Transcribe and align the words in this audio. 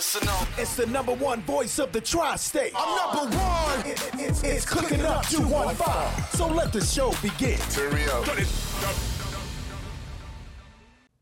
Listen 0.00 0.28
up. 0.28 0.48
It's 0.56 0.76
the 0.76 0.86
number 0.86 1.12
one 1.12 1.42
voice 1.42 1.78
of 1.78 1.92
the 1.92 2.00
tri-state. 2.00 2.72
I'm 2.74 2.96
number 3.28 3.36
one. 3.36 3.80
It- 3.80 4.00
it- 4.00 4.14
it's, 4.30 4.42
it's 4.42 4.64
cooking 4.64 5.02
up 5.02 5.26
215. 5.26 6.24
So 6.38 6.46
let 6.46 6.72
the 6.72 6.80
show 6.82 7.12
begin. 7.20 7.58
Turn. 7.68 7.92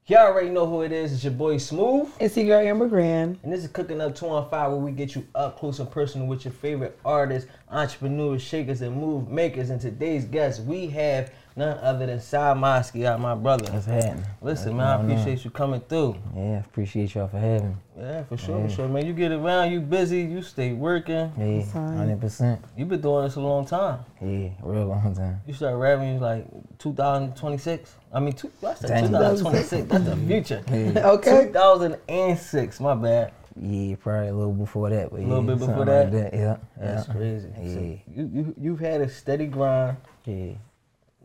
Y'all 0.06 0.18
already 0.28 0.50
know 0.50 0.64
who 0.64 0.82
it 0.82 0.92
is. 0.92 1.12
It's 1.12 1.24
your 1.24 1.32
boy 1.32 1.58
Smooth. 1.58 2.08
It's 2.20 2.36
your 2.36 2.46
girl 2.46 2.60
Amber 2.68 2.86
Grand. 2.86 3.40
And 3.42 3.52
this 3.52 3.64
is 3.64 3.68
Cooking 3.68 4.00
Up 4.00 4.14
2 4.14 4.28
on 4.28 4.48
5 4.48 4.70
where 4.70 4.80
we 4.80 4.92
get 4.92 5.16
you 5.16 5.26
up 5.34 5.58
close 5.58 5.80
and 5.80 5.90
personal 5.90 6.28
with 6.28 6.44
your 6.44 6.54
favorite 6.54 6.96
artists, 7.04 7.50
entrepreneurs, 7.68 8.42
shakers, 8.42 8.80
and 8.80 8.96
move 8.96 9.28
makers. 9.28 9.70
And 9.70 9.80
today's 9.80 10.24
guest, 10.24 10.62
we 10.62 10.86
have 10.86 11.32
none 11.58 11.78
other 11.78 12.06
than 12.06 12.20
Cy 12.20 12.54
Mosky, 12.54 13.04
out 13.04 13.20
my 13.20 13.34
brother. 13.34 13.70
What's 13.72 13.86
happening? 13.86 14.24
Listen, 14.40 14.76
What's 14.76 14.78
man, 14.78 14.80
I 14.80 14.96
going 14.96 15.10
on? 15.10 15.10
appreciate 15.10 15.44
you 15.44 15.50
coming 15.50 15.80
through. 15.80 16.16
Yeah, 16.34 16.60
appreciate 16.60 17.14
y'all 17.14 17.28
for 17.28 17.38
having 17.38 17.70
me. 17.70 17.74
Yeah, 17.98 18.22
for 18.24 18.36
sure, 18.36 18.62
for 18.62 18.72
sure, 18.72 18.88
man. 18.88 19.04
You 19.06 19.12
get 19.12 19.32
around, 19.32 19.72
you 19.72 19.80
busy, 19.80 20.20
you 20.20 20.40
stay 20.42 20.72
working. 20.72 21.32
Yeah, 21.36 21.62
hundred 21.72 22.20
percent. 22.20 22.64
you 22.76 22.84
been 22.86 23.00
doing 23.00 23.24
this 23.24 23.34
a 23.36 23.40
long 23.40 23.66
time. 23.66 23.98
Yeah, 24.22 24.50
real 24.62 24.86
long 24.86 25.14
time. 25.14 25.40
You 25.46 25.52
started 25.52 25.76
rapping 25.78 26.14
you 26.14 26.18
like 26.20 26.46
2026. 26.78 27.96
I 28.12 28.20
mean, 28.20 28.32
two, 28.34 28.50
I 28.66 28.74
said 28.74 29.08
2026. 29.08 29.88
That's 29.88 30.04
the 30.04 30.16
future. 30.16 30.62
Yeah, 30.70 31.08
Okay. 31.18 31.46
2006, 31.48 32.80
my 32.80 32.94
bad. 32.94 33.32
yeah, 33.60 33.96
probably 33.96 34.28
a 34.28 34.34
little 34.34 34.52
before 34.52 34.90
that, 34.90 35.10
but 35.10 35.20
A 35.20 35.22
little 35.22 35.42
yeah, 35.44 35.54
bit 35.54 35.58
before 35.58 35.84
that? 35.84 36.12
Like 36.12 36.30
that. 36.30 36.34
Yeah, 36.38 36.56
That's 36.76 37.08
yeah. 37.08 37.14
crazy. 37.14 37.48
Yeah. 37.60 37.74
So 37.74 37.80
you, 37.80 38.30
you, 38.32 38.54
you've 38.60 38.80
had 38.80 39.00
a 39.00 39.08
steady 39.08 39.46
grind 39.46 39.96
Yeah, 40.24 40.52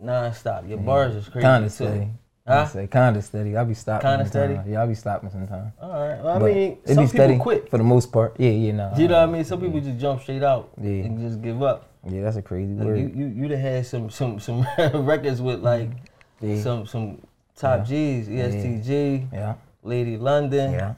non-stop. 0.04 0.68
Your 0.68 0.78
bars 0.80 1.16
is 1.16 1.28
crazy 1.30 1.46
kinda 1.48 1.68
too. 1.68 1.74
steady. 1.74 2.10
Huh? 2.48 2.66
Huh? 2.66 2.88
Kinda 2.92 3.22
steady. 3.22 3.56
I 3.56 3.64
be 3.64 3.74
stopping. 3.74 4.10
Kinda 4.10 4.26
sometimes. 4.26 4.54
steady? 4.60 4.72
Yeah, 4.72 4.84
I 4.84 4.86
be 4.86 4.96
stopping 4.96 5.30
sometimes. 5.30 5.72
All 5.82 5.90
right. 5.92 6.22
Well, 6.24 6.36
I 6.36 6.40
But 6.40 6.54
mean, 6.54 6.78
it 6.86 6.88
some 6.90 6.96
be 7.06 7.08
people 7.08 7.08
steady 7.08 7.38
quit. 7.38 7.70
for 7.70 7.78
the 7.78 7.84
most 7.86 8.12
part. 8.12 8.36
Yeah, 8.38 8.50
yeah, 8.50 8.72
no. 8.74 8.94
You 8.98 9.08
know 9.08 9.20
what 9.22 9.30
I 9.30 9.32
mean? 9.32 9.46
Some 9.46 9.62
people 9.62 9.80
just 9.80 9.98
jump 9.98 10.22
straight 10.22 10.44
out 10.44 10.70
Yeah. 10.82 10.90
and 11.06 11.20
just 11.20 11.42
give 11.42 11.64
up. 11.64 11.88
Yeah, 12.06 12.22
that's 12.24 12.36
a 12.36 12.42
crazy 12.42 12.74
Like 12.74 12.86
word. 12.86 13.00
you, 13.00 13.12
you, 13.16 13.26
you'd 13.28 13.52
have 13.52 13.60
had 13.62 13.86
some, 13.86 14.10
some, 14.10 14.40
some 14.42 14.68
records 15.06 15.42
with 15.42 15.62
like 15.62 15.90
yeah. 16.42 16.62
some, 16.62 16.86
some 16.86 17.22
top 17.56 17.86
G's, 17.86 18.30
E 18.30 18.34
ESTG, 18.34 19.28
yeah, 19.32 19.54
Lady 19.84 20.18
London. 20.18 20.74
yeah. 20.74 20.96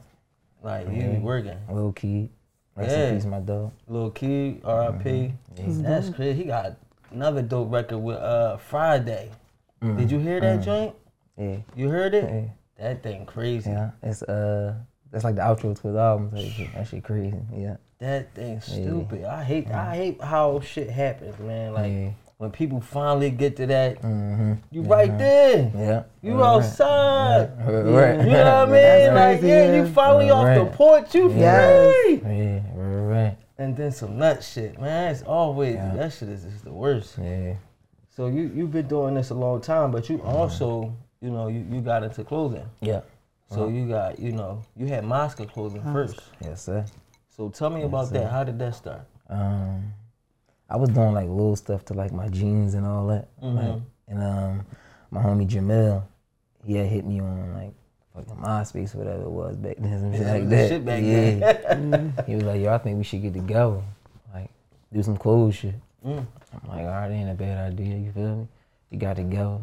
Like 0.62 0.86
you 0.88 0.94
be 0.94 0.98
Yeah. 0.98 1.18
working. 1.20 1.58
Little 1.70 1.92
Key. 1.92 2.28
Rest 2.74 2.90
Yeah. 2.90 3.06
in 3.08 3.14
peace, 3.16 3.24
my 3.24 3.38
dog. 3.38 3.70
Lil 3.86 4.10
Key, 4.10 4.60
R.I.P. 4.64 5.32
Mm-hmm. 5.54 5.82
That's 5.82 6.10
crazy. 6.10 6.38
He 6.42 6.44
got 6.44 6.74
another 7.12 7.42
dope 7.42 7.70
record 7.72 7.98
with 7.98 8.16
uh 8.18 8.56
Friday. 8.56 9.30
Mm-hmm. 9.82 9.98
Did 9.98 10.10
you 10.10 10.18
hear 10.18 10.40
that 10.40 10.62
joint? 10.62 10.94
Yeah, 11.38 11.56
You 11.74 11.88
heard 11.90 12.14
it? 12.14 12.24
yeah, 12.24 12.44
That 12.82 13.02
thing 13.02 13.26
crazy. 13.26 13.70
yeah. 13.70 13.90
It's 14.02 14.22
uh, 14.22 14.74
that's 15.10 15.22
like 15.24 15.34
the 15.36 15.42
outro 15.42 15.78
to 15.80 15.92
the 15.92 15.98
album. 15.98 16.30
That 16.74 16.86
shit 16.88 17.04
crazy. 17.04 17.36
Yeah. 17.54 17.76
That 17.98 18.34
thing 18.34 18.60
stupid. 18.60 19.24
I 19.24 19.42
hate 19.44 19.70
I 19.70 19.94
hate 19.96 20.20
how 20.22 20.60
shit 20.60 20.88
happens, 20.90 21.38
man. 21.38 21.72
Like 21.74 21.92
Yeah. 21.92 22.10
when 22.38 22.50
people 22.50 22.80
finally 22.80 23.30
get 23.30 23.56
to 23.56 23.66
that, 23.66 24.00
Mm-hmm. 24.02 24.52
you 24.70 24.82
right 24.82 25.16
there. 25.18 25.70
Yeah. 25.74 26.02
You 26.22 26.42
outside. 26.42 27.50
Right. 27.66 28.16
You 28.18 28.32
know 28.32 28.66
what 28.66 28.68
I 28.68 28.72
mean? 29.06 29.14
Like, 29.14 29.42
yeah, 29.42 29.48
yeah. 29.72 29.76
you 29.76 29.88
finally 29.92 30.30
off 30.30 30.54
the 30.58 30.76
porch, 30.76 31.14
you 31.14 31.28
free. 31.30 31.40
Yeah. 31.40 32.60
And 33.58 33.76
then 33.76 33.90
some 33.90 34.18
nut 34.18 34.42
shit, 34.44 34.78
man. 34.78 35.10
It's 35.12 35.22
always 35.22 35.76
Yeah. 35.76 35.94
that 35.96 36.12
shit 36.12 36.28
is 36.28 36.44
just 36.44 36.64
the 36.64 36.72
worst. 36.72 37.16
Yeah. 37.18 37.54
So 38.10 38.26
you 38.28 38.50
you've 38.54 38.72
been 38.72 38.88
doing 38.88 39.14
this 39.14 39.30
a 39.30 39.34
long 39.34 39.60
time, 39.60 39.90
but 39.90 40.08
you 40.08 40.22
also, 40.22 40.94
you 41.20 41.30
know, 41.30 41.48
you, 41.48 41.64
you 41.70 41.80
got 41.80 42.02
into 42.02 42.24
clothing. 42.24 42.68
Yeah. 42.80 43.00
So 43.48 43.68
you 43.68 43.88
got, 43.88 44.18
you 44.18 44.32
know, 44.32 44.62
you 44.76 44.86
had 44.86 45.04
Mosca 45.04 45.46
clothing 45.46 45.82
first. 45.92 46.20
Yes, 46.40 46.62
sir. 46.62 46.84
So 47.28 47.48
tell 47.48 47.70
me 47.70 47.82
about 47.82 48.10
that. 48.10 48.30
How 48.30 48.42
did 48.44 48.58
that 48.58 48.74
start? 48.74 49.02
Um, 49.28 49.92
I 50.68 50.76
was 50.76 50.88
doing 50.88 51.12
like 51.12 51.28
little 51.28 51.54
stuff 51.56 51.84
to 51.86 51.94
like 51.94 52.12
my 52.12 52.28
jeans 52.28 52.74
and 52.74 52.84
all 52.86 53.06
that. 53.08 53.28
Mm-hmm. 53.40 53.56
Like, 53.56 53.82
and 54.08 54.22
um, 54.22 54.66
my 55.10 55.22
homie 55.22 55.48
Jamel, 55.48 56.02
he 56.64 56.74
had 56.74 56.86
hit 56.86 57.06
me 57.06 57.20
on 57.20 57.54
like 57.54 57.72
fucking 58.16 58.42
MySpace, 58.42 58.94
whatever 58.94 59.22
it 59.22 59.30
was 59.30 59.56
back 59.56 59.76
then, 59.78 60.00
some 60.00 60.12
shit 60.12 60.26
like 60.26 60.48
that. 60.48 60.68
shit 60.68 60.84
back 60.84 61.02
yeah. 61.02 61.74
then. 61.74 62.14
he 62.26 62.34
was 62.34 62.44
like, 62.44 62.60
"Yo, 62.60 62.72
I 62.74 62.78
think 62.78 62.98
we 62.98 63.04
should 63.04 63.22
get 63.22 63.34
together, 63.34 63.80
like 64.34 64.50
do 64.92 65.02
some 65.02 65.16
clothes 65.16 65.54
shit." 65.56 65.74
Mm. 66.04 66.26
I'm 66.62 66.68
like, 66.68 66.80
"All 66.80 66.86
right, 66.86 67.10
ain't 67.10 67.30
a 67.30 67.34
bad 67.34 67.72
idea." 67.72 67.96
You 67.96 68.12
feel 68.12 68.36
me? 68.36 68.48
We 68.90 68.98
got 68.98 69.16
together, 69.16 69.58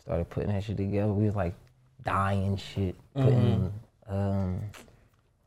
started 0.00 0.28
putting 0.30 0.50
that 0.52 0.62
shit 0.64 0.76
together. 0.76 1.12
We 1.12 1.26
was 1.26 1.36
like 1.36 1.54
dyeing 2.04 2.56
shit, 2.56 2.94
putting 3.14 3.70
Mm-hmm. 4.08 4.14
um 4.14 4.60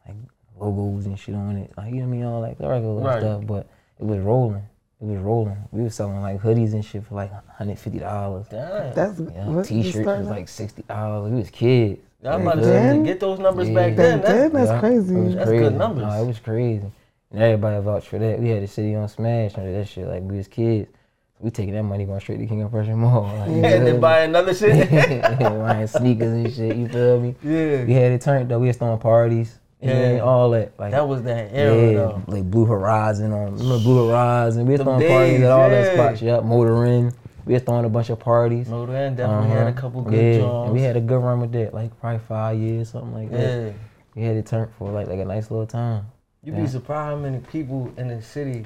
like 0.07 0.15
logos 0.59 1.05
and 1.05 1.17
shit 1.17 1.35
on 1.35 1.55
it. 1.57 1.71
Like 1.77 1.93
you 1.93 2.01
know 2.01 2.07
what 2.07 2.13
I 2.13 2.17
mean, 2.17 2.25
all 2.25 2.41
like 2.41 2.57
the 2.57 2.67
regular 2.67 3.01
Right. 3.01 3.19
stuff. 3.21 3.45
But 3.45 3.67
it 3.99 4.05
was 4.05 4.19
rolling. 4.19 4.63
It 5.01 5.05
was 5.05 5.17
rolling. 5.19 5.57
We 5.71 5.81
was 5.83 5.95
selling 5.95 6.21
like 6.21 6.41
hoodies 6.41 6.73
and 6.73 6.85
shit 6.85 7.03
for 7.05 7.15
like 7.15 7.31
hundred 7.49 7.79
fifty 7.79 7.99
dollars. 7.99 8.45
Damn. 8.49 8.93
That's 8.93 9.19
Yeah, 9.19 9.47
what 9.47 9.71
you 9.71 9.83
t-shirts 9.83 10.05
was 10.05 10.27
like 10.27 10.47
sixty 10.47 10.83
dollars. 10.83 11.31
We 11.31 11.37
was 11.37 11.49
kids. 11.49 11.99
I'm 12.25 12.41
about 12.43 12.55
to 12.55 12.63
say 12.63 12.97
to 12.97 13.03
get 13.03 13.19
those 13.19 13.39
numbers 13.39 13.69
Yeah. 13.69 13.75
back 13.75 13.95
then. 13.95 14.21
That's, 14.21 14.31
then, 14.33 14.53
that's 14.53 14.69
Yeah, 14.71 14.79
crazy. 14.79 15.15
That's 15.15 15.49
crazy. 15.49 15.63
good 15.63 15.77
numbers. 15.77 16.03
No, 16.03 16.23
it 16.23 16.27
was 16.27 16.39
crazy. 16.39 16.91
And 17.31 17.41
everybody 17.41 17.81
vouched 17.81 18.07
for 18.07 18.19
that. 18.19 18.39
We 18.39 18.49
had 18.49 18.61
the 18.61 18.67
city 18.67 18.93
on 18.95 19.07
Smash 19.07 19.55
and 19.55 19.73
that 19.75 19.87
shit 19.87 20.07
like 20.07 20.21
we 20.23 20.37
was 20.37 20.47
kids. 20.47 20.89
We 21.39 21.49
taking 21.49 21.73
that 21.73 21.81
money 21.83 22.05
going 22.05 22.19
straight 22.19 22.37
to 22.37 22.45
King 22.45 22.61
of 22.61 22.69
Prussia 22.71 22.95
Mall. 22.95 23.23
Like, 23.39 23.49
you 23.49 23.55
and 23.65 23.87
then 23.87 23.99
buy 23.99 24.19
another 24.19 24.53
shit. 24.53 24.89
Buying 25.39 25.87
sneakers 25.87 26.27
and 26.33 26.53
shit. 26.53 26.75
You 26.75 26.87
feel 26.87 27.19
me? 27.19 27.35
yeah. 27.43 27.83
We 27.85 27.93
had 27.93 28.11
it 28.11 28.21
turned 28.21 28.51
up. 28.51 28.61
We 28.61 28.67
was 28.67 28.77
throwing 28.77 28.99
parties. 28.99 29.57
And 29.83 30.21
all 30.21 30.51
that. 30.51 30.73
Like 30.79 30.91
That 30.91 31.07
was 31.07 31.23
that 31.23 31.49
era 31.51 31.75
yeah, 31.75 31.93
though. 31.93 32.21
like 32.27 32.43
Blue 32.51 32.65
Horizon 32.65 33.31
on 33.31 33.53
remember 33.57 33.79
Blue 33.79 34.09
Horizon. 34.09 34.67
We 34.67 34.73
was 34.73 34.77
Them 34.79 34.85
throwing 34.85 34.99
days, 34.99 35.09
parties 35.09 35.41
at 35.41 35.49
all 35.51 35.69
yeah. 35.71 35.81
that 35.81 35.93
spots. 35.95 36.21
Yep, 36.21 36.43
Motor 36.43 36.85
Inn. 36.85 37.11
We 37.51 37.55
was 37.55 37.63
throwing 37.63 37.83
a 37.83 37.89
bunch 37.89 38.09
of 38.09 38.17
parties. 38.17 38.69
Inn 38.71 39.15
definitely 39.17 39.49
had 39.49 39.57
a 39.57 39.61
Uh-huh. 39.71 39.71
couple 39.73 40.01
good 40.03 40.13
yeah, 40.35 40.37
jobs. 40.39 40.67
and 40.67 40.73
we 40.73 40.81
had 40.83 40.95
a 40.95 41.01
good 41.01 41.17
run 41.21 41.41
with 41.41 41.51
that, 41.51 41.73
like 41.73 41.91
probably 41.99 42.19
five 42.19 42.57
years, 42.57 42.87
something 42.91 43.13
like 43.13 43.29
that. 43.29 43.39
yeah. 43.59 43.69
We 44.15 44.23
had 44.23 44.37
it 44.37 44.45
turned 44.45 44.69
for 44.79 44.89
like 44.89 45.07
like 45.09 45.19
a 45.19 45.25
nice 45.25 45.51
little 45.51 45.65
time. 45.67 46.05
You'd 46.45 46.55
be 46.55 46.65
surprised 46.65 47.09
how 47.09 47.15
many 47.17 47.39
people 47.39 47.91
in 47.97 48.07
the 48.07 48.21
city 48.21 48.65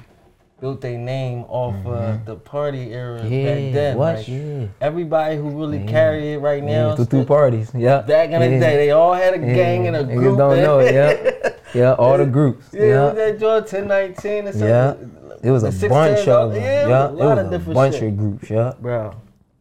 built 0.60 0.80
their 0.82 0.96
name 0.98 1.44
off 1.48 1.74
uh, 1.84 2.18
the 2.24 2.36
party 2.36 2.92
era 2.94 3.22
Mm-hmm. 3.22 3.32
Yeah, 3.32 3.54
back 3.64 3.74
then. 3.74 3.96
what? 3.98 4.16
Like, 4.18 4.28
yeah. 4.28 4.66
Everybody 4.80 5.36
who 5.36 5.50
really 5.50 5.78
Yeah. 5.80 5.86
carry 5.90 6.32
it 6.34 6.38
right 6.38 6.62
now. 6.62 6.94
Yeah, 6.96 7.04
through, 7.06 7.24
parties. 7.24 7.72
Yeah. 7.74 8.02
back 8.02 8.30
in 8.30 8.40
the 8.40 8.60
day, 8.60 8.76
they 8.76 8.92
all 8.92 9.14
had 9.14 9.34
a 9.34 9.38
Yeah. 9.44 9.52
gang 9.52 9.88
and 9.88 9.96
a 9.96 10.04
Niggas 10.04 10.14
group. 10.16 10.38
don't 10.38 10.62
know 10.62 10.78
it. 10.78 10.94
Yeah. 10.94 11.50
Yeah. 11.74 11.92
All 11.94 12.16
the 12.16 12.24
groups. 12.24 12.66
Yeah, 12.72 12.84
Yeah. 12.84 13.10
that 13.10 13.40
joint 13.40 13.66
1019 13.66 14.46
or 14.46 14.52
something. 14.52 14.68
Yeah. 14.68 14.94
It 15.42 15.50
was 15.50 15.62
a 15.62 15.88
bunch 15.88 16.26
of 16.28 16.52
them. 16.52 16.62
Yeah, 16.62 16.84
it 17.08 17.12
was 17.12 17.20
a 17.20 17.24
lot 17.24 17.38
of 17.38 17.50
different 17.50 17.74
bunch 17.74 17.94
shit. 17.96 18.04
of 18.12 18.16
groups. 18.16 18.50
Yeah. 18.50 18.72
Bro, 18.80 19.14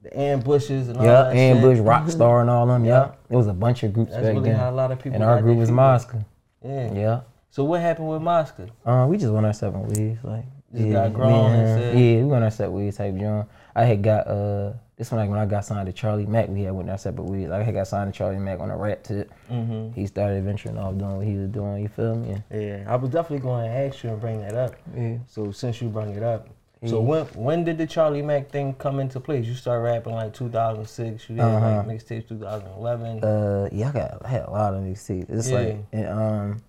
the 0.03 0.18
ambushes 0.19 0.88
and 0.90 0.97
all 0.97 1.03
Yeah. 1.06 1.24
that 1.24 1.36
Ambush, 1.36 1.78
shit. 1.78 1.86
Rockstar, 1.86 2.41
and 2.41 2.50
all 2.50 2.66
them. 2.68 2.86
Yeah. 2.86 3.12
It 3.30 3.36
was 3.36 3.47
a 3.47 3.53
bunch 3.53 3.84
of 3.84 3.94
groups 3.94 4.12
That's 4.12 4.24
back 4.24 4.34
really 4.36 4.50
then. 4.50 4.59
how 4.59 4.69
a 4.69 4.72
lot 4.72 4.91
of 4.91 5.00
people 5.00 5.16
and 5.16 5.24
our 5.24 5.41
group 5.41 5.58
was 5.58 5.72
Mosca. 5.72 6.25
Yeah. 6.63 6.94
Yeah. 6.94 7.19
So 7.50 7.63
what 7.63 7.80
happened 7.81 8.09
with 8.09 8.22
Mosca? 8.22 8.68
Uh, 8.86 9.06
we 9.09 9.18
just 9.18 9.31
went 9.31 9.46
our 9.46 9.53
separate 9.53 9.86
ways, 9.97 10.18
like 10.24 10.44
Just 10.74 10.86
yeah, 10.88 10.94
got 10.94 11.13
grown 11.13 11.52
and 11.52 11.81
said- 11.81 11.97
yeah, 12.00 12.18
we 12.18 12.24
went 12.25 12.44
our 12.44 12.52
separate 12.52 12.72
ways 12.72 12.97
type 12.97 13.16
John. 13.18 13.46
I 13.75 13.84
had 13.86 14.02
got 14.03 14.28
uh 14.28 14.74
this 14.97 15.12
one 15.12 15.19
like 15.19 15.30
when 15.30 15.40
I 15.40 15.46
got 15.46 15.66
signed 15.66 15.88
to 15.88 15.91
Charlie 15.94 16.25
Mack, 16.25 16.47
we 16.47 16.62
had 16.62 16.74
went 16.74 16.90
our 16.90 16.97
separate 16.97 17.25
ways. 17.25 17.50
Like 17.50 17.62
I 17.62 17.63
had 17.63 17.74
got 17.74 17.88
signed 17.88 18.13
to 18.13 18.18
Charlie 18.18 18.38
Mack 18.40 18.59
on 18.62 18.72
a 18.72 18.78
rap 18.78 19.03
tip. 19.03 19.31
Mm-hmm. 19.52 19.91
He 19.94 20.08
started 20.08 20.44
venturing 20.46 20.78
off 20.78 20.97
doing 20.97 21.18
what 21.18 21.25
he 21.25 21.36
was 21.36 21.50
doing. 21.50 21.81
You 21.81 21.90
feel 21.90 22.16
me? 22.16 22.41
Yeah, 22.50 22.86
I 22.88 22.96
was 22.96 23.09
definitely 23.09 23.40
going 23.44 23.66
to 23.69 23.75
ask 23.75 24.03
you 24.03 24.12
and 24.12 24.22
bring 24.22 24.40
that 24.41 24.56
up. 24.56 24.75
Yeah. 24.96 25.18
So 25.28 25.52
since 25.52 25.81
you 25.81 25.90
bring 25.90 26.12
it 26.12 26.24
up, 26.24 26.47
so 26.86 27.02
when 27.02 27.25
when 27.34 27.63
did 27.63 27.78
the 27.80 27.88
Charlie 27.88 28.22
Mack 28.22 28.52
thing 28.52 28.74
come 28.75 29.00
into 29.00 29.19
place? 29.19 29.46
You 29.47 29.56
started 29.56 29.81
rapping 29.81 30.13
like 30.13 30.34
2006. 30.34 31.30
You 31.30 31.36
did 31.36 31.42
Uh-huh. 31.42 31.78
like 31.78 31.88
mixtapes 31.88 32.28
2011. 32.30 33.24
Uh, 33.24 33.68
yeah, 33.72 33.90
I 33.90 33.92
got 33.92 34.22
I 34.24 34.28
had 34.30 34.44
a 34.44 34.52
lot 34.52 34.74
of 34.75 34.81
mixtapes. 34.84 35.30
It's 35.30 35.50
Yeah. 35.50 35.57
like 35.59 35.78
and 35.92 36.07
um, 36.07 36.62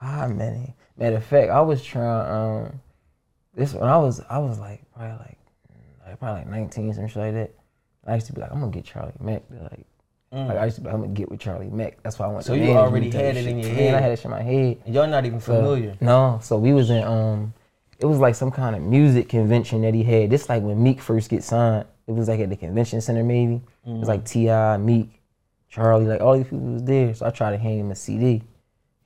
how 0.00 0.28
many? 0.28 0.74
Matter 0.98 1.16
of 1.16 1.24
fact, 1.24 1.50
I 1.50 1.60
was 1.62 1.82
trying 1.82 2.30
um, 2.66 2.80
this 3.54 3.72
when 3.74 3.88
I 3.88 3.96
was 3.96 4.20
I 4.28 4.38
was 4.38 4.58
like 4.60 4.82
probably 4.94 5.16
like, 5.18 5.38
like 6.14 6.20
probably 6.20 6.40
like 6.42 6.50
19 6.50 6.94
some 6.94 7.08
shit 7.08 7.16
like 7.16 7.34
that. 7.34 7.50
I 8.06 8.14
used 8.14 8.26
to 8.26 8.32
be 8.32 8.40
like, 8.40 8.52
I'm 8.52 8.60
gonna 8.60 8.70
get 8.72 8.84
Charlie 8.84 9.12
Mack. 9.20 9.42
Like, 9.50 9.86
like 10.32 10.58
I 10.58 10.64
used 10.64 10.76
to 10.76 10.82
be, 10.82 10.86
like, 10.86 10.94
I'm 10.94 11.00
gonna 11.02 11.12
get 11.12 11.30
with 11.30 11.40
Charlie 11.40 11.70
Mack. 11.70 12.02
That's 12.02 12.18
why 12.18 12.26
I 12.26 12.28
went. 12.28 12.44
Mm. 12.44 12.46
So 12.46 12.54
to 12.54 12.64
you 12.64 12.72
already 12.72 13.10
had 13.10 13.36
it 13.36 13.46
in 13.46 13.58
your 13.58 13.68
Man, 13.68 13.76
head. 13.76 13.94
I 13.94 14.00
had 14.00 14.12
it 14.12 14.24
in 14.24 14.30
my 14.30 14.42
head. 14.42 14.78
And 14.84 14.94
you're 14.94 15.06
not 15.06 15.24
even 15.24 15.40
So, 15.40 15.54
familiar. 15.56 15.96
No, 16.00 16.38
so 16.42 16.58
we 16.58 16.72
was 16.72 16.90
in 16.90 17.02
um, 17.04 17.54
it 17.98 18.06
was 18.06 18.18
like 18.18 18.34
some 18.34 18.50
kind 18.50 18.76
of 18.76 18.82
music 18.82 19.28
convention 19.28 19.82
that 19.82 19.94
he 19.94 20.02
had. 20.02 20.30
This 20.30 20.48
like 20.48 20.62
when 20.62 20.82
Meek 20.82 21.00
first 21.00 21.30
get 21.30 21.42
signed. 21.42 21.86
It 22.06 22.12
was 22.12 22.28
like 22.28 22.38
at 22.40 22.50
the 22.50 22.56
convention 22.56 23.00
center 23.00 23.24
maybe. 23.24 23.62
It 23.86 23.98
was 23.98 24.08
like 24.08 24.26
Ti, 24.26 24.76
Meek, 24.78 25.22
Charlie, 25.70 26.04
like 26.06 26.20
all 26.20 26.36
these 26.36 26.44
people 26.44 26.58
was 26.58 26.82
there. 26.84 27.14
So 27.14 27.24
I 27.26 27.30
tried 27.30 27.52
to 27.52 27.58
hand 27.58 27.80
him 27.80 27.90
a 27.90 27.94
CD. 27.94 28.42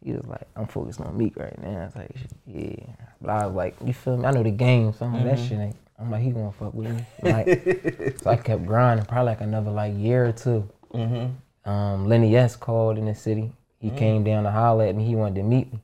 He 0.04 0.12
was 0.12 0.26
like, 0.26 0.48
I'm 0.56 0.66
focused 0.66 1.00
on 1.00 1.16
Meek 1.16 1.36
right 1.36 1.56
now. 1.62 1.82
I 1.82 1.84
was 1.84 1.96
like, 1.96 2.10
yeah. 2.46 2.86
But 3.20 3.30
I 3.30 3.46
was 3.46 3.54
like, 3.54 3.76
you 3.84 3.92
feel 3.92 4.16
me? 4.16 4.24
I 4.24 4.32
know 4.32 4.42
the 4.42 4.50
game, 4.50 4.92
so 4.92 5.06
I'm 5.06 5.14
like, 5.14 5.24
that 5.24 5.38
shit 5.38 5.58
ain't. 5.58 5.76
I'm 6.00 6.10
like, 6.10 6.22
he 6.22 6.30
gonna 6.30 6.52
fuck 6.52 6.74
with 6.74 6.90
me. 6.94 7.04
Like, 7.22 8.18
so 8.22 8.30
I 8.30 8.36
kept 8.36 8.64
grinding, 8.66 9.06
probably 9.06 9.26
like 9.32 9.40
another 9.40 9.70
like 9.70 9.94
year 9.96 10.26
or 10.26 10.32
2 10.32 10.68
Mm-hmm. 10.94 11.68
um, 11.70 12.06
Lenny 12.06 12.34
S 12.36 12.56
called 12.56 12.96
in 12.98 13.04
the 13.06 13.14
city. 13.14 13.52
He 13.80 13.90
came 13.90 14.24
down 14.24 14.44
to 14.44 14.50
holler 14.50 14.86
at 14.86 14.94
me. 14.96 15.04
He 15.04 15.14
wanted 15.16 15.34
to 15.36 15.42
meet 15.42 15.72
me. 15.72 15.80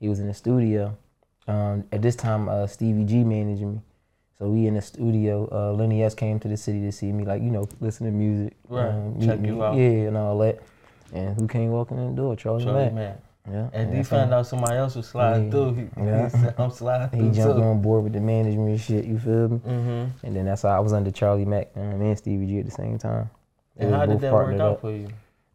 he 0.00 0.08
was 0.08 0.18
in 0.20 0.26
the 0.28 0.34
studio. 0.34 0.96
Um, 1.48 1.84
at 1.92 2.00
this 2.02 2.16
time, 2.16 2.48
uh, 2.48 2.66
Stevie 2.66 3.04
G 3.04 3.22
managing 3.24 3.74
me. 3.74 3.80
So 4.38 4.48
we 4.48 4.66
in 4.66 4.74
the 4.74 4.82
studio. 4.82 5.48
Uh, 5.52 5.72
Lenny 5.72 6.02
S 6.02 6.14
came 6.14 6.38
to 6.40 6.48
the 6.48 6.56
city 6.56 6.80
to 6.82 6.92
see 6.92 7.12
me, 7.12 7.24
like 7.24 7.42
you 7.42 7.50
know, 7.50 7.68
listen 7.80 8.06
to 8.06 8.12
music, 8.12 8.54
Right. 8.68 8.88
um, 8.88 9.16
Check 9.20 9.40
meet 9.40 9.48
you 9.48 9.62
out. 9.64 9.76
yeah, 9.76 10.08
and 10.08 10.16
all 10.16 10.38
that. 10.38 10.60
And 11.12 11.36
who 11.36 11.46
came 11.46 11.70
walking 11.70 11.98
in 11.98 12.10
the 12.14 12.22
door? 12.22 12.34
Charlie, 12.36 12.64
Charlie 12.64 12.90
Mack. 12.90 13.18
Yeah. 13.50 13.68
And 13.74 13.94
he 13.94 14.02
found 14.02 14.32
out 14.32 14.46
somebody 14.46 14.76
else 14.76 14.94
was 14.96 15.06
sliding 15.06 15.44
Yeah. 15.46 15.50
through. 15.50 15.74
He, 15.74 15.88
Yeah. 15.98 16.24
he 16.24 16.30
said, 16.30 16.54
I'm 16.58 16.70
sliding 16.70 17.24
He 17.24 17.30
jumped 17.30 17.56
too. 17.58 17.62
on 17.62 17.82
board 17.82 18.04
with 18.04 18.14
the 18.14 18.20
management 18.20 18.70
and 18.70 18.80
shit. 18.80 19.04
You 19.04 19.18
feel 19.18 19.48
me? 19.48 19.58
Mm-hmm. 19.58 20.26
And 20.26 20.36
then 20.36 20.46
that's 20.46 20.62
how 20.62 20.70
I 20.70 20.80
was 20.80 20.92
under 20.94 21.10
Charlie 21.10 21.44
Mack 21.44 21.68
um, 21.76 22.00
and 22.00 22.16
Stevie 22.16 22.46
G 22.46 22.58
at 22.60 22.64
the 22.64 22.70
same 22.70 22.96
time. 22.98 23.28
And 23.76 23.94
how 23.94 24.06
did 24.06 24.20
that 24.20 24.32
work 24.32 24.54
out 24.54 24.60
up. 24.60 24.80
for 24.80 24.92
you? 24.92 25.08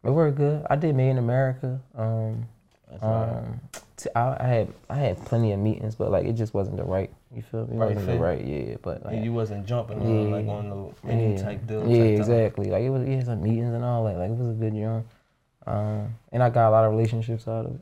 It 0.04 0.10
worked 0.10 0.36
good. 0.36 0.64
I 0.70 0.76
did 0.76 0.94
Made 0.94 1.10
in 1.10 1.18
America. 1.18 1.80
Um, 1.96 2.46
That's 2.90 3.02
all 3.02 3.10
right. 3.10 3.28
um, 3.38 3.60
t- 3.96 4.10
I, 4.14 4.36
I 4.40 4.46
had 4.46 4.68
I 4.88 4.94
had 4.94 5.24
plenty 5.26 5.52
of 5.52 5.58
meetings, 5.60 5.94
but 5.94 6.10
like 6.10 6.26
it 6.26 6.34
just 6.34 6.54
wasn't 6.54 6.76
the 6.76 6.84
right. 6.84 7.10
You 7.34 7.42
feel 7.42 7.66
me? 7.66 7.74
It 7.74 7.78
Right 7.78 7.88
wasn't 7.88 8.06
fit. 8.06 8.12
the 8.18 8.18
right. 8.24 8.44
Yeah, 8.44 8.76
but 8.82 9.04
like 9.04 9.14
and 9.14 9.24
you 9.24 9.32
wasn't 9.32 9.66
jumping 9.66 10.00
on 10.00 10.30
like 10.30 10.46
Yeah. 10.46 10.52
on 10.52 10.70
the 10.70 11.08
any 11.10 11.34
yeah, 11.34 11.42
type 11.42 11.66
deal. 11.66 11.80
yeah, 11.80 11.96
type 11.96 11.96
time. 11.96 12.14
exactly. 12.16 12.70
Like 12.70 12.82
it 12.82 12.90
was, 12.90 13.06
yeah, 13.08 13.22
some 13.24 13.42
meetings 13.42 13.74
and 13.74 13.84
all 13.84 14.04
that. 14.04 14.16
Like 14.16 14.30
it 14.30 14.36
was 14.38 14.48
a 14.48 14.52
good 14.52 14.74
job. 14.74 15.04
Um, 15.66 16.14
and 16.32 16.42
I 16.42 16.50
got 16.50 16.68
a 16.68 16.70
lot 16.70 16.84
of 16.84 16.92
relationships 16.92 17.46
out 17.46 17.66
of 17.66 17.72
it. 17.74 17.80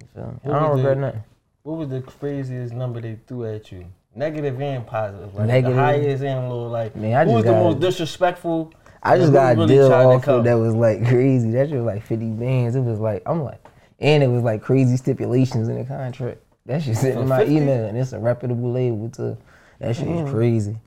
You 0.00 0.08
feel 0.14 0.26
me? 0.26 0.38
What 0.42 0.54
I 0.56 0.60
don't 0.60 0.70
was 0.70 0.82
the- 0.82 0.88
regret 0.88 0.98
nothing. 0.98 1.24
What 1.64 1.78
was 1.78 1.88
the 1.90 2.00
craziest 2.00 2.74
number 2.74 3.00
they 3.00 3.18
threw 3.28 3.44
at 3.46 3.70
you? 3.70 3.84
Negative 4.16 4.60
and 4.60 4.84
positive. 4.86 5.34
Like 5.34 5.46
Negative. 5.46 5.76
the 5.76 5.82
highest 5.82 6.24
and 6.24 6.48
low. 6.50 6.66
Like 6.66 6.96
Man, 6.96 7.14
I 7.14 7.24
who 7.24 7.32
was 7.34 7.44
the 7.44 7.52
most 7.52 7.78
disrespectful? 7.80 8.72
I 9.02 9.16
just 9.16 9.32
got 9.32 9.54
a 9.54 9.56
really 9.56 9.74
deal 9.74 9.92
off 9.92 10.26
of 10.28 10.44
that 10.44 10.54
was 10.54 10.74
like 10.74 11.06
crazy. 11.08 11.50
That 11.52 11.68
shit 11.68 11.76
was 11.78 11.86
like 11.86 12.02
50 12.04 12.30
bands. 12.32 12.74
It 12.76 12.80
was 12.80 12.98
like, 12.98 13.22
I'm 13.26 13.42
like, 13.42 13.64
and 14.00 14.22
it 14.22 14.26
was 14.28 14.42
like 14.42 14.60
crazy 14.62 14.96
stipulations 14.96 15.68
in 15.68 15.78
the 15.78 15.84
contract. 15.84 16.38
That 16.66 16.82
shit 16.82 16.96
sitting 16.96 17.20
in 17.20 17.28
my 17.28 17.38
50? 17.40 17.54
email 17.56 17.84
and 17.86 17.96
it's 17.96 18.12
a 18.12 18.18
reputable 18.18 18.72
label 18.72 19.08
too. 19.08 19.36
That 19.78 19.96
shit 19.96 20.06
was 20.08 20.30
crazy. 20.30 20.76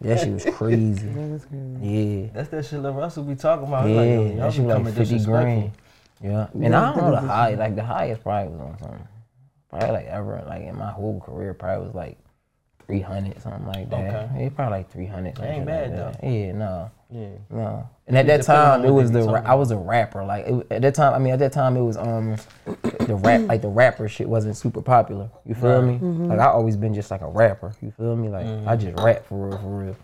That 0.00 0.18
shit 0.20 0.32
was 0.32 0.44
crazy. 0.56 1.06
Yeah. 1.80 2.28
That's 2.32 2.48
that 2.48 2.64
shit 2.66 2.82
that 2.82 2.92
Russell 2.92 3.24
be 3.24 3.34
talking 3.34 3.66
about. 3.68 3.88
Yeah, 3.88 3.96
like, 3.96 4.08
yo, 4.08 4.22
y'all 4.24 4.36
that 4.36 4.52
shit 4.54 4.66
becoming 4.66 4.84
like 4.86 4.94
50 4.94 5.14
disrespectful. 5.14 5.32
grand. 5.32 5.72
Yeah. 6.22 6.46
And 6.54 6.74
I 6.74 6.92
don't 6.94 6.96
know 7.04 7.10
the 7.12 7.20
high, 7.20 7.54
like 7.54 7.76
the 7.76 7.84
highest 7.84 8.22
probably 8.22 8.52
was 8.52 8.60
on 8.60 8.78
something. 8.78 9.08
Probably 9.68 9.90
like 9.90 10.06
ever, 10.06 10.42
like 10.48 10.62
in 10.62 10.76
my 10.76 10.90
whole 10.90 11.20
career, 11.20 11.54
probably 11.54 11.86
was 11.86 11.94
like 11.94 12.18
300, 12.86 13.40
something 13.40 13.66
like 13.66 13.88
that. 13.90 14.14
Okay. 14.30 14.42
Yeah, 14.44 14.48
probably 14.50 14.78
like 14.78 14.90
300. 14.90 15.36
some 15.36 15.44
Ain't 15.46 15.66
bad, 15.66 15.90
like 15.90 16.20
that. 16.20 16.24
Yeah, 16.26 16.52
no. 16.52 16.90
Yeah. 17.12 17.28
No. 17.50 17.88
And 18.06 18.16
at 18.18 18.24
It 18.24 18.28
that 18.28 18.42
time, 18.42 18.84
it 18.84 18.90
was 18.90 19.10
the 19.12 19.22
ra- 19.22 19.42
I 19.44 19.54
was 19.54 19.70
a 19.70 19.76
rapper. 19.76 20.24
Like 20.24 20.46
it, 20.46 20.66
at 20.70 20.82
that 20.82 20.94
time, 20.94 21.14
I 21.14 21.18
mean, 21.18 21.32
at 21.32 21.38
that 21.40 21.52
time, 21.52 21.76
it 21.76 21.82
was 21.82 21.96
um 21.96 22.36
the 23.10 23.16
rap 23.16 23.40
mm. 23.40 23.48
like 23.48 23.60
the 23.62 23.68
rapper 23.68 24.08
shit 24.08 24.28
wasn't 24.28 24.56
super 24.56 24.80
popular. 24.80 25.28
You 25.44 25.54
feel 25.54 25.80
Right. 25.82 25.84
me? 25.84 25.94
Mm-hmm. 25.94 26.26
Like 26.26 26.38
I 26.38 26.46
always 26.46 26.76
been 26.76 26.94
just 26.94 27.10
like 27.10 27.20
a 27.22 27.28
rapper. 27.28 27.74
You 27.82 27.90
feel 27.90 28.14
me? 28.16 28.28
Like 28.28 28.46
I 28.46 28.48
mm-hmm. 28.48 28.80
just 28.86 29.02
rap 29.02 29.26
for 29.26 29.48
real, 29.48 29.58
for 29.58 29.84
real. 29.84 29.96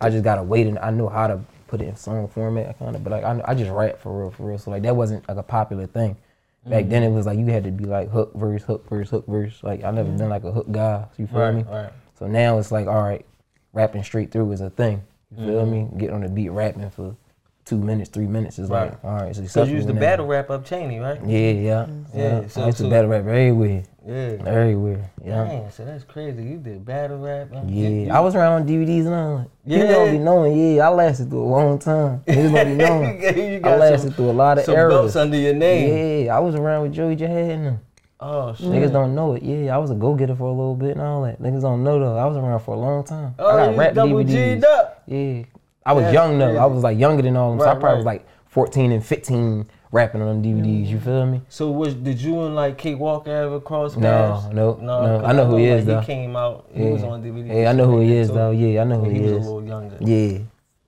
I 0.00 0.10
just 0.10 0.22
gotta 0.24 0.42
wait 0.42 0.66
and 0.68 0.78
I 0.78 0.90
know 0.90 1.08
how 1.08 1.26
to 1.26 1.40
put 1.66 1.80
it 1.80 1.86
in 1.88 1.96
song 1.96 2.28
format, 2.28 2.78
kind 2.78 2.94
of. 2.94 3.02
But 3.02 3.10
like 3.10 3.24
I, 3.24 3.40
I 3.44 3.54
just 3.54 3.70
rap 3.70 3.98
for 4.00 4.16
real, 4.20 4.30
for 4.30 4.44
real. 4.48 4.58
So 4.58 4.70
like 4.70 4.82
that 4.84 4.94
wasn't 4.94 5.28
like 5.28 5.36
a 5.38 5.42
popular 5.42 5.86
thing. 5.86 6.16
Back 6.64 6.88
then, 6.88 7.02
mm-hmm. 7.02 7.12
it 7.12 7.16
was 7.16 7.26
like 7.26 7.38
you 7.40 7.46
had 7.46 7.64
to 7.64 7.72
be 7.72 7.84
like 7.86 8.08
hook 8.10 8.32
verse, 8.34 8.62
hook 8.62 8.88
verse, 8.88 9.10
hook 9.10 9.26
verse. 9.26 9.58
Like 9.64 9.82
I 9.82 9.90
never 9.90 10.10
been 10.10 10.28
like 10.28 10.44
a 10.44 10.52
hook 10.52 10.70
guy. 10.70 11.04
You 11.18 11.26
feel 11.26 11.40
Right, 11.40 11.54
me? 11.56 11.64
right. 11.68 11.90
So 12.16 12.28
now 12.28 12.58
it's 12.58 12.70
like, 12.70 12.86
all 12.86 13.02
right, 13.02 13.26
rapping 13.72 14.04
straight 14.04 14.30
through 14.30 14.52
is 14.52 14.60
a 14.60 14.70
thing. 14.70 15.02
You 15.36 15.44
feel 15.46 15.66
Mm-hmm. 15.66 15.96
me? 15.96 15.98
Get 15.98 16.10
on 16.10 16.20
the 16.20 16.28
beat 16.28 16.50
rapping 16.50 16.88
for 16.90 17.16
two 17.64 17.78
minutes, 17.78 18.10
three 18.10 18.26
minutes 18.26 18.58
is 18.58 18.68
like, 18.70 19.02
all 19.04 19.14
right. 19.16 19.34
So 19.34 19.42
Cause 19.42 19.68
you 19.68 19.76
used 19.76 19.88
to 19.88 19.94
battle 19.94 20.26
rap 20.26 20.50
up 20.50 20.64
Cheyney, 20.66 21.00
right? 21.00 21.20
Yeah, 21.24 21.38
yeah. 21.50 21.86
Mm-hmm. 21.86 22.18
Yeah, 22.18 22.40
yeah. 22.42 22.48
so- 22.48 22.62
I 22.62 22.66
used 22.66 22.78
to 22.78 22.84
so- 22.84 22.90
battle 22.90 23.10
rap 23.10 23.20
everywhere. 23.20 23.84
Yeah. 24.04 24.36
Everywhere. 24.44 25.10
Yeah. 25.24 25.44
Dang, 25.44 25.70
so 25.70 25.84
that's 25.84 26.02
crazy. 26.02 26.42
You 26.42 26.56
did 26.58 26.84
battle 26.84 27.18
rap. 27.18 27.52
and 27.52 27.70
Yeah, 27.70 27.88
you- 27.88 27.94
you- 28.06 28.10
I 28.12 28.18
was 28.18 28.34
around 28.34 28.52
on 28.62 28.66
DVDs 28.66 29.06
and 29.06 29.14
all 29.14 29.36
that. 29.38 29.48
Yeah. 29.64 29.78
People 29.82 29.94
don't 29.94 30.10
be 30.10 30.18
knowing. 30.18 30.74
Yeah, 30.76 30.88
I 30.88 30.90
lasted 30.90 31.30
through 31.30 31.44
a 31.44 31.46
long 31.46 31.78
time. 31.78 32.22
You 32.26 32.34
don't 32.50 32.52
be 32.66 32.74
knowing. 32.74 33.22
You 33.22 33.56
I 33.56 33.58
got 33.60 33.78
lasted 33.78 34.08
some- 34.08 34.12
through 34.14 34.30
a 34.30 34.32
lot 34.32 34.58
of 34.58 34.64
Some 34.64 34.74
eras. 34.74 34.92
belts 34.94 35.16
under 35.16 35.36
your 35.36 35.54
name. 35.54 36.24
Yeah, 36.26 36.36
I 36.36 36.40
was 36.40 36.56
around 36.56 36.82
with 36.82 36.92
Joey 36.94 37.14
Jahad 37.16 37.50
and 37.50 37.66
them. 37.66 37.80
Oh 38.18 38.54
shit. 38.54 38.66
Niggas 38.66 38.92
don't 38.92 39.14
know 39.16 39.34
it. 39.34 39.42
Yeah, 39.42 39.74
I 39.74 39.78
was 39.78 39.90
a 39.90 39.94
go 39.96 40.14
getter 40.14 40.34
for 40.36 40.44
a 40.44 40.50
little 40.52 40.76
bit 40.76 40.92
and 40.92 41.00
all 41.00 41.22
that. 41.22 41.40
Niggas 41.42 41.62
don't 41.62 41.82
know 41.82 41.98
though. 41.98 42.16
I 42.16 42.24
was 42.26 42.36
around 42.36 42.60
for 42.60 42.74
a 42.74 42.78
long 42.78 43.02
time. 43.04 43.34
Oh, 43.38 43.46
I 43.48 43.66
got 43.66 43.72
you 43.72 43.78
rap 43.78 43.94
double 43.94 44.14
DVDs. 44.18 44.26
G'd 44.60 44.64
up. 44.64 45.02
Yeah. 45.06 45.42
I 45.84 45.92
was 45.92 46.02
That's 46.04 46.14
young 46.14 46.38
though. 46.38 46.56
I 46.56 46.64
was 46.66 46.82
like 46.82 46.98
younger 46.98 47.22
than 47.22 47.36
all 47.36 47.52
of 47.52 47.58
them. 47.58 47.64
so 47.64 47.70
I 47.70 47.72
Right, 47.74 47.80
probably 47.80 47.96
was 47.98 48.06
like 48.06 48.26
14 48.46 48.92
and 48.92 49.04
15 49.04 49.66
rapping 49.90 50.22
on 50.22 50.42
them 50.42 50.62
DVDs. 50.62 50.86
You 50.88 51.00
feel 51.00 51.26
me? 51.26 51.42
So 51.48 51.70
was 51.70 51.94
did 51.94 52.20
you 52.20 52.40
and 52.42 52.54
like 52.54 52.78
Kate 52.78 52.98
Walker 52.98 53.30
ever 53.30 53.60
cross 53.60 53.94
paths? 53.94 54.46
No, 54.52 54.74
no, 54.74 54.78
no, 54.80 55.18
no. 55.20 55.24
I 55.24 55.32
know 55.32 55.46
who 55.46 55.56
he 55.56 55.70
like, 55.70 55.80
is, 55.80 55.86
though. 55.86 56.00
He 56.00 56.06
came 56.06 56.36
out. 56.36 56.66
He 56.72 56.84
Yeah. 56.84 56.90
was 56.90 57.02
on 57.02 57.22
DVD. 57.22 57.62
Yeah, 57.62 57.70
I 57.70 57.72
know 57.72 57.86
who 57.86 58.00
he 58.00 58.12
is 58.16 58.28
too. 58.28 58.34
though. 58.34 58.50
Yeah, 58.52 58.80
I 58.82 58.84
know 58.84 59.00
who 59.00 59.10
he 59.10 59.16
he 59.16 59.20
was 59.22 59.32
a 59.32 59.36
is. 59.36 59.44
little 59.46 59.64
younger. 59.64 59.96
Yeah. 60.00 60.38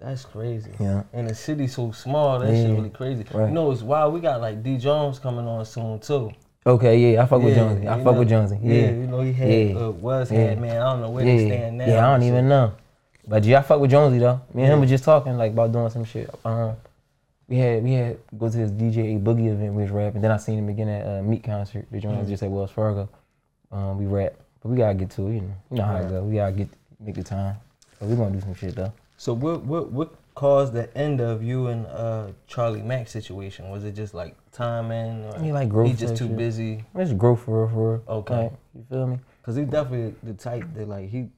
That's 0.00 0.24
crazy. 0.26 0.70
Yeah. 0.78 1.02
And 1.14 1.28
the 1.28 1.34
city 1.34 1.66
so 1.66 1.90
small, 1.92 2.38
that 2.40 2.48
shit 2.54 2.70
really 2.70 2.90
crazy. 2.90 3.24
Right. 3.32 3.48
You 3.48 3.54
know, 3.54 3.70
it's 3.70 3.80
wild. 3.82 4.12
We 4.12 4.20
got 4.20 4.40
like 4.40 4.62
D 4.62 4.76
Jones 4.76 5.18
coming 5.18 5.46
on 5.46 5.64
soon 5.64 5.98
too. 5.98 6.30
Okay, 6.66 6.98
yeah, 6.98 7.22
I 7.22 7.26
fuck 7.26 7.42
with 7.42 7.54
Yeah, 7.56 7.62
Jonesy. 7.68 7.88
I 7.88 7.96
fuck 7.96 8.04
know- 8.14 8.18
with 8.20 8.28
Jonesy. 8.28 8.58
Yeah. 8.62 8.74
you 8.90 9.06
know 9.06 9.20
he 9.20 9.32
had 9.34 9.48
Yeah. 9.50 9.76
uh, 9.86 9.90
was 9.90 10.30
Yeah. 10.30 10.38
had 10.40 10.60
man. 10.60 10.80
I 10.80 10.92
don't 10.92 11.00
know 11.02 11.10
where 11.10 11.24
they 11.24 11.46
stand 11.46 11.78
now. 11.78 11.86
yeah, 11.86 12.06
I 12.08 12.12
don't 12.12 12.22
even 12.26 12.48
know. 12.48 12.72
But 13.26 13.44
yeah, 13.44 13.60
I 13.60 13.62
fuck 13.62 13.80
with 13.80 13.90
Jonesy 13.90 14.18
though. 14.18 14.40
Me 14.52 14.62
and 14.64 14.72
him 14.72 14.80
was 14.80 14.90
just 14.90 15.04
talking 15.04 15.36
like 15.36 15.52
about 15.52 15.72
doing 15.72 15.90
some 15.90 16.04
shit. 16.04 16.28
Um, 16.44 16.76
we 17.48 17.56
had 17.58 17.82
we 17.82 17.92
had 17.92 18.18
go 18.38 18.48
to 18.50 18.56
this 18.56 18.70
DJ 18.70 19.22
Boogie 19.22 19.48
event. 19.52 19.74
We 19.74 19.82
was 19.82 19.90
rapping. 19.90 20.20
Then 20.20 20.30
I 20.30 20.36
seen 20.36 20.58
him 20.58 20.68
again 20.68 20.88
at 20.88 21.06
uh, 21.06 21.22
Meek 21.22 21.42
concert. 21.44 21.86
The 21.90 21.98
Mm. 21.98 22.02
joint 22.02 22.18
was 22.20 22.28
just 22.28 22.42
at 22.42 22.50
Wells 22.50 22.70
Fargo. 22.70 23.08
Um, 23.72 23.98
we 23.98 24.06
rap, 24.06 24.34
but 24.62 24.68
we 24.70 24.76
gotta 24.76 24.94
get 24.94 25.10
to 25.12 25.28
it. 25.28 25.34
You 25.34 25.40
know, 25.40 25.54
you 25.70 25.76
know 25.78 25.84
how 25.84 25.96
it 25.96 26.08
go. 26.08 26.22
We 26.22 26.34
gotta 26.36 26.52
get 26.52 26.68
make 27.00 27.14
the 27.14 27.22
time. 27.24 27.56
But 27.98 28.08
we 28.08 28.16
gonna 28.16 28.30
do 28.34 28.40
some 28.40 28.54
shit 28.54 28.74
though. 28.76 28.92
So 29.16 29.32
what 29.32 29.62
what 29.64 29.90
what 29.90 30.14
caused 30.34 30.72
the 30.72 30.94
end 30.98 31.20
of 31.20 31.42
you 31.42 31.68
and 31.68 31.86
uh, 31.86 32.26
Charlie 32.46 32.82
Mack 32.82 33.08
situation? 33.08 33.70
Was 33.70 33.84
it 33.84 33.92
just 33.94 34.12
like 34.14 34.36
timing? 34.52 35.24
Or 35.26 35.38
Yeah, 35.42 35.52
like 35.54 35.68
growth 35.68 35.88
He 35.88 35.94
just 35.94 36.16
too 36.16 36.28
shit. 36.28 36.36
busy. 36.36 36.84
It's 36.94 37.12
growth 37.12 37.40
for 37.42 37.62
real, 37.66 37.68
for 37.72 37.92
real. 37.92 38.02
Okay. 38.18 38.42
Like, 38.44 38.52
you 38.74 38.84
feel 38.90 39.06
me? 39.06 39.18
Cause 39.42 39.56
he 39.56 39.64
definitely 39.64 40.14
the 40.22 40.32
type 40.34 40.64
that 40.74 40.88
like 40.88 41.08
he, 41.10 41.28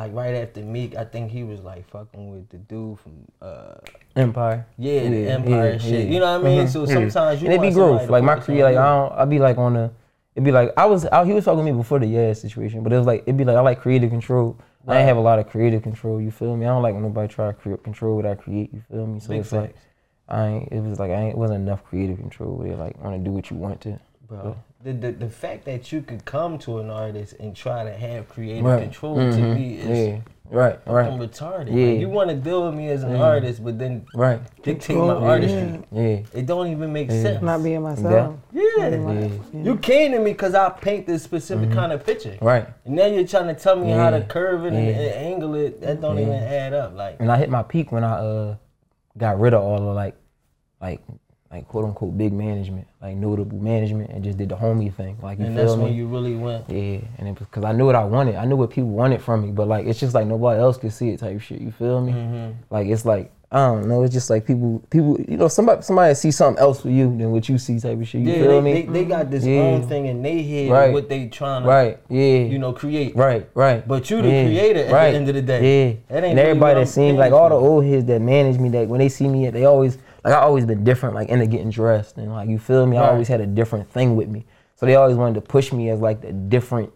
like 0.00 0.14
right 0.14 0.34
after 0.34 0.62
Meek, 0.62 0.96
I 0.96 1.04
think 1.04 1.30
he 1.30 1.42
was 1.44 1.60
like 1.60 1.86
fucking 1.90 2.30
with 2.30 2.48
the 2.48 2.56
dude 2.56 2.98
from 3.00 3.12
uh 3.42 3.74
Empire. 4.16 4.66
yeah, 4.78 5.08
the 5.10 5.28
Empire 5.28 5.72
yeah, 5.72 5.78
shit. 5.78 5.90
yeah. 6.06 6.12
You 6.14 6.20
know 6.20 6.38
what 6.40 6.46
I 6.46 6.56
mean? 6.56 6.66
Mhm, 6.66 6.68
So 6.72 6.80
yeah. 6.86 6.94
sometimes 6.94 7.42
you 7.42 7.48
and 7.48 7.54
it 7.54 7.60
be 7.60 7.66
want 7.66 7.74
growth. 7.74 8.10
Like 8.10 8.24
my 8.24 8.36
career, 8.40 8.64
like 8.64 8.74
you. 8.74 8.80
I 8.80 8.88
don't, 8.88 9.12
I 9.12 9.24
be 9.26 9.38
like 9.38 9.58
on 9.58 9.74
the. 9.74 9.90
It'd 10.34 10.44
be 10.44 10.52
like 10.52 10.72
I 10.76 10.86
was, 10.86 11.04
I, 11.06 11.24
he 11.26 11.32
was 11.34 11.44
talking 11.44 11.64
to 11.66 11.70
me 11.70 11.76
before 11.76 11.98
the 11.98 12.06
yeah 12.06 12.32
situation, 12.32 12.82
but 12.82 12.92
it 12.94 12.96
was 12.96 13.06
like 13.06 13.22
it'd 13.24 13.36
be 13.36 13.44
like 13.44 13.56
I 13.56 13.60
like 13.60 13.80
creative 13.80 14.10
control. 14.10 14.56
I 14.58 14.62
Right. 14.92 14.98
ain't 15.00 15.08
have 15.08 15.18
a 15.18 15.20
lot 15.20 15.38
of 15.38 15.46
creative 15.50 15.82
control. 15.82 16.18
You 16.22 16.30
feel 16.30 16.56
me? 16.56 16.64
I 16.64 16.70
don't 16.70 16.82
like 16.82 16.94
when 16.94 17.02
nobody 17.02 17.28
try 17.28 17.48
to 17.48 17.52
create 17.52 17.82
control 17.84 18.16
what 18.16 18.24
I 18.24 18.34
create. 18.36 18.72
You 18.72 18.82
feel 18.90 19.06
me? 19.06 19.20
So 19.20 19.28
Big 19.28 19.40
it's 19.40 19.52
like. 19.52 19.74
I 20.26 20.46
ain't. 20.46 20.72
It 20.72 20.80
was 20.80 20.98
like 20.98 21.10
I 21.10 21.20
ain't. 21.24 21.30
It 21.32 21.38
wasn't 21.38 21.60
enough 21.66 21.84
creative 21.84 22.16
control. 22.16 22.56
Where 22.56 22.68
they 22.68 22.74
like 22.74 22.96
want 23.04 23.16
to 23.18 23.22
do 23.22 23.30
what 23.32 23.50
you 23.50 23.56
want 23.56 23.80
to. 23.82 23.98
Bro, 24.28 24.56
the, 24.82 24.92
the 24.92 25.12
the 25.12 25.28
fact 25.28 25.64
that 25.66 25.92
you 25.92 26.00
could 26.00 26.24
come 26.24 26.58
to 26.58 26.78
an 26.78 26.88
artist 26.90 27.34
and 27.38 27.54
try 27.54 27.84
to 27.84 27.92
have 27.92 28.28
creative 28.28 28.64
Right. 28.64 28.82
control 28.82 29.16
to 29.16 29.22
Mhm. 29.22 29.54
me 29.54 29.74
is 29.74 30.08
yeah. 30.14 30.20
Right. 30.48 30.78
fucking 30.84 31.18
Right. 31.18 31.30
retarded. 31.30 31.68
Yeah. 31.76 31.86
Like, 31.92 32.00
you 32.00 32.08
want 32.08 32.30
to 32.30 32.36
deal 32.36 32.64
with 32.64 32.74
me 32.74 32.88
as 32.88 33.02
an 33.04 33.12
Yeah. 33.12 33.22
artist, 33.22 33.62
but 33.62 33.78
then 33.78 34.06
Right. 34.14 34.40
dictate 34.62 34.96
my 34.96 35.02
Control, 35.12 35.24
artistry. 35.24 35.80
Yeah. 35.92 36.18
It 36.34 36.46
don't 36.46 36.68
even 36.68 36.92
make 36.92 37.08
Yeah. 37.10 37.22
sense. 37.22 37.42
Not 37.42 37.62
being 37.62 37.82
myself. 37.82 38.36
yeah. 38.52 38.62
Yeah. 38.88 39.28
You 39.52 39.76
came 39.76 40.12
to 40.12 40.18
me 40.18 40.32
because 40.32 40.54
I 40.54 40.70
paint 40.70 41.06
this 41.06 41.22
specific 41.22 41.70
kind 41.72 41.92
of 41.92 42.04
picture. 42.04 42.36
Right. 42.40 42.66
And 42.86 42.96
now 42.96 43.06
you're 43.06 43.26
trying 43.26 43.48
to 43.48 43.54
tell 43.54 43.76
me 43.76 43.90
how 43.90 44.10
to 44.10 44.22
curve 44.22 44.64
it 44.64 44.72
and, 44.72 44.86
Yeah. 44.86 44.92
and 44.94 45.14
angle 45.34 45.54
it. 45.56 45.82
That 45.82 46.00
don't 46.00 46.16
Yeah. 46.16 46.22
even 46.22 46.34
add 46.42 46.72
up. 46.72 46.96
Like, 46.96 47.16
And 47.20 47.30
I 47.30 47.36
hit 47.36 47.50
my 47.50 47.62
peak 47.62 47.92
when 47.92 48.02
I 48.02 48.14
uh 48.14 48.54
got 49.18 49.38
rid 49.38 49.52
of 49.54 49.62
all 49.62 49.88
of 49.90 49.94
like 49.94 50.14
like 50.80 51.00
like 51.50 51.66
quote 51.66 51.84
unquote 51.84 52.16
big 52.16 52.32
management, 52.32 52.86
like 53.02 53.16
notable 53.16 53.58
management, 53.58 54.10
and 54.10 54.22
just 54.22 54.38
did 54.38 54.48
the 54.48 54.56
homie 54.56 54.92
thing. 54.94 55.16
Like 55.20 55.38
you 55.38 55.46
and 55.46 55.54
feel 55.56 55.66
that's 55.66 55.76
me? 55.78 55.84
when 55.84 55.94
you 55.94 56.06
really 56.06 56.36
went. 56.36 56.70
Yeah, 56.70 57.00
and 57.18 57.28
it 57.28 57.38
because 57.38 57.64
I 57.64 57.72
knew 57.72 57.86
what 57.86 57.96
I 57.96 58.04
wanted. 58.04 58.36
I 58.36 58.44
knew 58.44 58.56
what 58.56 58.70
people 58.70 58.90
wanted 58.90 59.20
from 59.20 59.42
me, 59.42 59.50
but 59.50 59.66
like 59.66 59.86
it's 59.86 59.98
just 59.98 60.14
like 60.14 60.26
nobody 60.26 60.60
else 60.60 60.76
could 60.78 60.92
see 60.92 61.08
it 61.10 61.18
type 61.18 61.40
shit. 61.40 61.60
You 61.60 61.72
feel 61.72 62.00
me? 62.00 62.12
Mhm. 62.12 62.54
Like 62.70 62.86
it's 62.86 63.04
like 63.04 63.32
I 63.52 63.66
don't 63.66 63.88
know. 63.88 64.04
It's 64.04 64.14
just 64.14 64.30
like 64.30 64.46
people, 64.46 64.80
people, 64.90 65.20
you 65.28 65.36
know, 65.36 65.48
somebody, 65.48 65.82
somebody 65.82 66.14
see 66.14 66.30
something 66.30 66.62
else 66.62 66.82
for 66.82 66.88
you 66.88 67.06
than 67.06 67.32
what 67.32 67.48
you 67.48 67.58
see 67.58 67.80
type 67.80 67.98
of 68.00 68.06
shit. 68.06 68.20
You 68.20 68.30
Yeah, 68.30 68.38
feel 68.38 68.48
they, 68.48 68.60
me? 68.60 68.72
they, 68.82 68.82
they 68.82 69.04
got 69.04 69.28
this 69.28 69.44
Yeah. 69.44 69.58
own 69.62 69.82
thing 69.82 70.06
in 70.06 70.22
their 70.22 70.40
head 70.40 70.70
Right. 70.70 70.92
what 70.92 71.08
they 71.08 71.26
trying 71.26 71.64
to, 71.64 71.68
right? 71.68 71.98
Yeah. 72.08 72.44
you 72.44 72.60
know, 72.60 72.72
create. 72.72 73.16
Right, 73.16 73.48
right. 73.54 73.88
But 73.88 74.08
you 74.08 74.22
the 74.22 74.28
Yeah, 74.30 74.44
creator 74.44 74.80
at 74.82 74.86
the 74.90 74.94
right, 74.94 75.14
end 75.16 75.28
of 75.28 75.34
the 75.34 75.42
day. 75.42 75.88
Yeah. 75.88 75.94
That 76.14 76.22
ain't 76.22 76.30
and 76.30 76.38
everybody 76.38 76.78
that 76.78 76.86
seems 76.86 77.18
like 77.18 77.32
all 77.32 77.48
the 77.48 77.56
old 77.56 77.84
heads 77.84 78.04
that 78.04 78.20
manage 78.20 78.60
me, 78.60 78.68
that 78.68 78.86
when 78.86 79.00
they 79.00 79.08
see 79.08 79.26
me, 79.26 79.50
they 79.50 79.64
always 79.64 79.98
like 80.24 80.34
I 80.34 80.38
always 80.38 80.64
been 80.66 80.84
different, 80.84 81.14
like 81.14 81.28
into 81.28 81.46
getting 81.46 81.70
dressed 81.70 82.16
and 82.18 82.32
like 82.32 82.48
you 82.48 82.58
feel 82.58 82.86
me. 82.86 82.96
I 82.96 83.08
always 83.08 83.28
had 83.28 83.40
a 83.40 83.46
different 83.46 83.90
thing 83.90 84.16
with 84.16 84.28
me, 84.28 84.44
so 84.76 84.86
they 84.86 84.96
always 84.96 85.16
wanted 85.16 85.34
to 85.36 85.40
push 85.42 85.72
me 85.72 85.88
as 85.90 86.00
like 86.00 86.20
the 86.20 86.32
different, 86.32 86.92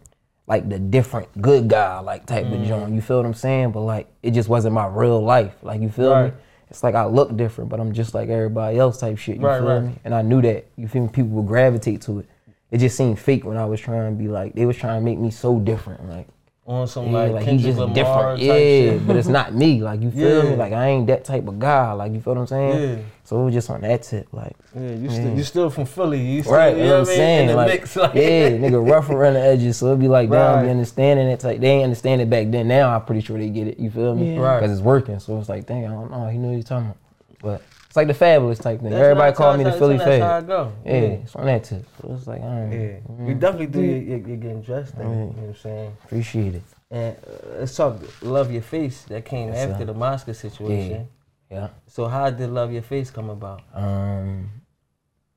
like 0.47 0.69
the 0.69 0.78
different 0.78 1.40
good 1.40 1.69
guy, 1.69 1.99
like 2.00 2.26
type 2.26 2.47
Mm. 2.47 2.61
of 2.62 2.69
John. 2.69 2.95
You 2.95 3.00
feel 3.00 3.16
what 3.19 3.26
I'm 3.26 3.35
saying? 3.35 3.71
But 3.73 3.81
like 3.81 4.09
it 4.23 4.33
just 4.33 4.49
wasn't 4.49 4.75
my 4.75 4.87
real 4.87 5.21
life. 5.23 5.54
Like 5.62 5.81
you 5.81 5.88
feel 5.88 6.11
Right. 6.12 6.25
me? 6.33 6.38
It's 6.71 6.83
like 6.83 6.95
I 6.95 7.04
look 7.07 7.37
different, 7.37 7.71
but 7.71 7.78
I'm 7.81 7.93
just 7.93 8.14
like 8.14 8.28
everybody 8.28 8.78
else 8.78 8.99
type 8.99 9.16
shit. 9.19 9.37
You 9.37 9.47
Right, 9.47 9.59
feel 9.59 9.69
right. 9.69 9.83
me? 9.83 9.95
And 10.04 10.14
I 10.14 10.23
knew 10.23 10.43
that. 10.43 10.66
You 10.76 10.88
feel 10.88 11.02
me? 11.02 11.09
People 11.09 11.31
would 11.33 11.47
gravitate 11.47 12.00
to 12.02 12.21
it. 12.21 12.26
it 12.71 12.78
just 12.78 12.97
seemed 12.97 13.19
fake 13.19 13.45
when 13.45 13.57
I 13.57 13.64
was 13.66 13.78
trying 13.81 14.11
to 14.11 14.19
be 14.21 14.26
like 14.28 14.54
they 14.54 14.66
was 14.66 14.76
trying 14.76 15.00
to 15.00 15.04
make 15.04 15.19
me 15.19 15.31
so 15.31 15.59
different. 15.61 16.09
Like 16.09 16.26
On 16.66 16.87
some 16.88 17.09
yeah, 17.12 17.12
like, 17.25 17.33
like 17.33 17.40
he 17.42 17.47
Kendrick 17.50 17.66
just 17.66 17.78
Lamar 17.78 17.94
different. 17.94 18.40
type 18.40 18.40
Yeah, 18.40 18.56
shit. 18.56 19.06
but 19.06 19.16
it's 19.16 19.28
not 19.28 19.52
me. 19.54 19.83
Like 19.83 20.00
you 20.00 20.11
feel 20.11 20.44
Yeah. 20.44 20.50
me? 20.50 20.56
Like 20.56 20.73
I 20.73 20.87
ain't 20.88 21.06
that 21.09 21.23
type 21.23 21.47
of 21.47 21.59
guy. 21.59 21.92
Like 21.92 22.12
you 22.12 22.23
feel 22.23 22.33
what 22.35 22.40
I'm 22.40 22.47
saying? 22.47 22.83
Yeah. 22.99 23.04
So 23.25 23.42
it 23.42 23.44
was 23.44 23.52
just 23.54 23.68
on 23.68 23.83
that 23.83 24.02
tip. 24.02 24.28
Like 24.33 24.56
Yeah, 24.75 24.92
you 24.92 25.11
still 25.11 25.37
you 25.37 25.42
still 25.42 25.68
from 25.68 25.85
Philly. 25.85 26.21
You 26.23 26.42
still, 26.42 26.54
right, 26.54 26.75
you 26.75 26.85
know 26.85 26.88
know 26.88 26.92
what 27.00 27.09
I'm 27.11 27.16
saying? 27.16 27.47
the 27.49 27.56
Like, 27.56 27.68
mix, 27.68 27.97
like 27.97 28.14
yeah, 28.14 28.49
nigga, 28.52 28.90
rough 28.90 29.11
around 29.11 29.35
the 29.35 29.40
edges. 29.42 29.76
So 29.76 29.88
it'd 29.88 30.00
be 30.00 30.09
like, 30.09 30.30
damn, 30.30 30.56
Right. 30.56 30.62
be 30.64 30.71
understanding 30.71 31.26
it. 31.28 31.44
Like 31.44 31.61
they 31.61 31.68
ain't 31.68 31.85
understand 31.85 32.23
it 32.23 32.30
back 32.30 32.50
then. 32.50 32.66
Now 32.68 32.94
I'm 32.94 33.04
pretty 33.04 33.21
sure 33.21 33.37
they 33.37 33.50
get 33.50 33.66
it. 33.68 33.78
You 33.78 33.90
feel 33.90 34.14
me? 34.14 34.35
Yeah. 34.35 34.40
Right. 34.40 34.61
Because 34.61 34.73
it's 34.73 34.80
working. 34.85 35.18
So 35.21 35.38
it's 35.38 35.50
like, 35.50 35.66
dang, 35.66 35.85
I 35.85 35.90
don't 35.90 36.11
know. 36.11 36.26
He 36.28 36.38
knew 36.38 36.49
what 36.49 36.56
he 36.56 36.62
talking 36.62 36.87
about. 36.87 36.97
But 37.42 37.62
it's 37.94 37.96
like 37.96 38.08
the 38.08 38.14
fabulous 38.14 38.58
type 38.58 38.80
thing. 38.80 38.90
That's 38.90 39.00
Everybody 39.00 39.36
called 39.36 39.56
me 39.58 39.62
the 39.62 39.70
Philly 39.72 39.98
that's 39.98 40.10
how 40.20 40.40
Fab. 40.40 40.46
go. 40.48 40.72
Yeah, 40.84 40.92
it's 41.22 41.36
on 41.36 41.46
that 41.46 41.62
tip. 41.62 41.86
So 42.02 42.12
it's 42.14 42.26
like, 42.26 42.40
all 42.40 42.48
right, 42.66 42.72
Yeah, 42.72 43.24
you 43.24 43.34
definitely 43.36 43.68
do 43.68 43.80
your, 43.82 43.98
your, 43.98 44.18
your 44.18 44.36
getting 44.36 44.62
dressed 44.62 44.94
thing. 44.94 45.08
You 45.08 45.14
know 45.16 45.26
what 45.26 45.48
I'm 45.50 45.54
saying? 45.54 45.96
appreciate 46.04 46.54
it. 46.56 46.62
And 46.90 47.16
uh, 47.16 47.58
let's 47.60 47.76
talk 47.76 48.00
Love 48.20 48.50
Your 48.50 48.62
Face 48.62 49.04
that 49.04 49.24
came 49.24 49.50
Yes, 49.50 49.68
after 49.68 49.82
sir. 49.82 49.84
the 49.84 49.94
Moscow 49.94 50.32
situation. 50.32 51.06
Yeah. 51.52 51.68
So 51.86 52.08
how 52.08 52.30
did 52.30 52.50
Love 52.50 52.72
Your 52.72 52.82
Face 52.82 53.12
come 53.12 53.30
about? 53.30 53.62
Um, 53.72 54.50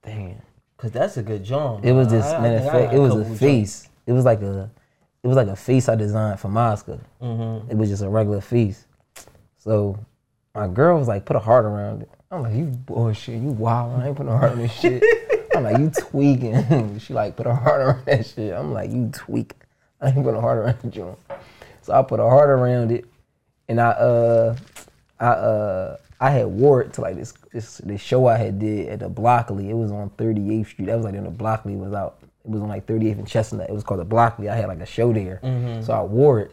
dang. 0.03 0.41
Cause 0.77 0.89
that's 0.89 1.17
a 1.17 1.21
good 1.23 1.43
job. 1.43 1.85
It 1.85 1.91
was 1.91 2.07
just 2.07 2.27
I- 2.33 2.37
I 2.37 2.41
matter 2.41 2.55
of 2.55 2.61
think 2.63 2.73
I 2.73 2.79
fact, 2.85 2.93
it 2.95 2.99
was 2.99 3.13
a 3.15 3.35
face. 3.35 3.87
It 4.07 4.13
was 4.13 4.25
like 4.25 4.41
a, 4.41 4.71
it 5.21 5.27
was 5.27 5.37
like 5.37 5.47
a 5.47 5.55
face 5.55 5.87
I 5.89 5.93
designed 5.95 6.39
for 6.39 6.47
Moscow. 6.49 6.99
Mhm. 7.21 7.69
It 7.69 7.77
was 7.77 7.89
just 7.89 8.01
a 8.01 8.09
regular 8.09 8.41
face. 8.41 8.87
So 9.59 9.99
my 10.55 10.67
girl 10.67 10.97
was 10.97 11.07
like, 11.07 11.23
put 11.25 11.35
a 11.35 11.39
heart 11.39 11.63
around 11.65 12.01
it. 12.01 12.09
I'm 12.29 12.43
like, 12.43 12.55
you 12.55 12.65
bullshit, 12.65 13.41
you 13.41 13.51
wild. 13.51 14.01
I 14.01 14.07
ain't 14.07 14.17
putting 14.17 14.31
a 14.31 14.37
heart 14.37 14.51
on 14.53 14.59
this 14.59 14.73
shit. 14.73 15.01
I'm 15.55 15.63
like, 15.63 15.77
you 15.77 15.89
tweaking. 15.89 16.99
she 16.99 17.13
like, 17.13 17.37
put 17.37 17.47
a 17.47 17.55
heart 17.55 17.81
around 17.81 18.05
that 18.05 18.25
shit. 18.25 18.53
I'm 18.53 18.73
like, 18.73 18.91
you 18.91 19.09
tweak. 19.13 19.53
I 20.01 20.07
ain't 20.07 20.15
putting 20.15 20.35
a 20.35 20.41
heart 20.41 20.57
around 20.57 20.79
the 20.81 20.89
joint. 20.89 21.17
So 21.81 21.93
I 21.93 22.01
put 22.03 22.19
a 22.19 22.23
heart 22.23 22.49
around 22.49 22.91
it, 22.91 23.05
and 23.69 23.79
I 23.79 23.89
uh, 23.91 24.55
I 25.19 25.27
uh, 25.27 25.97
I 26.19 26.29
had 26.31 26.47
wore 26.47 26.81
it 26.81 26.93
to 26.93 27.01
like 27.01 27.15
this 27.15 27.33
this 27.53 27.77
this 27.77 28.01
show 28.01 28.27
I 28.27 28.37
had 28.37 28.59
did 28.59 28.89
at 28.89 28.99
the 28.99 29.09
Blockley. 29.09 29.69
It 29.69 29.73
was 29.73 29.91
on 29.91 30.09
38th 30.11 30.67
Street. 30.67 30.85
That 30.87 30.97
was 30.97 31.05
like 31.05 31.13
when 31.13 31.23
the 31.23 31.31
Blockley 31.31 31.77
was 31.79 31.93
out. 31.93 32.17
It 32.43 32.51
was 32.51 32.61
on 32.61 32.67
like 32.67 32.85
38th 32.85 33.19
and 33.19 33.27
Chestnut. 33.27 33.69
It 33.69 33.73
was 33.73 33.83
called 33.83 34.01
the 34.01 34.05
Blockley. 34.05 34.49
I 34.49 34.55
had 34.57 34.67
like 34.67 34.81
a 34.81 34.85
show 34.85 35.13
there, 35.13 35.39
so 35.81 35.93
I 35.93 36.01
wore 36.01 36.41
it. 36.41 36.51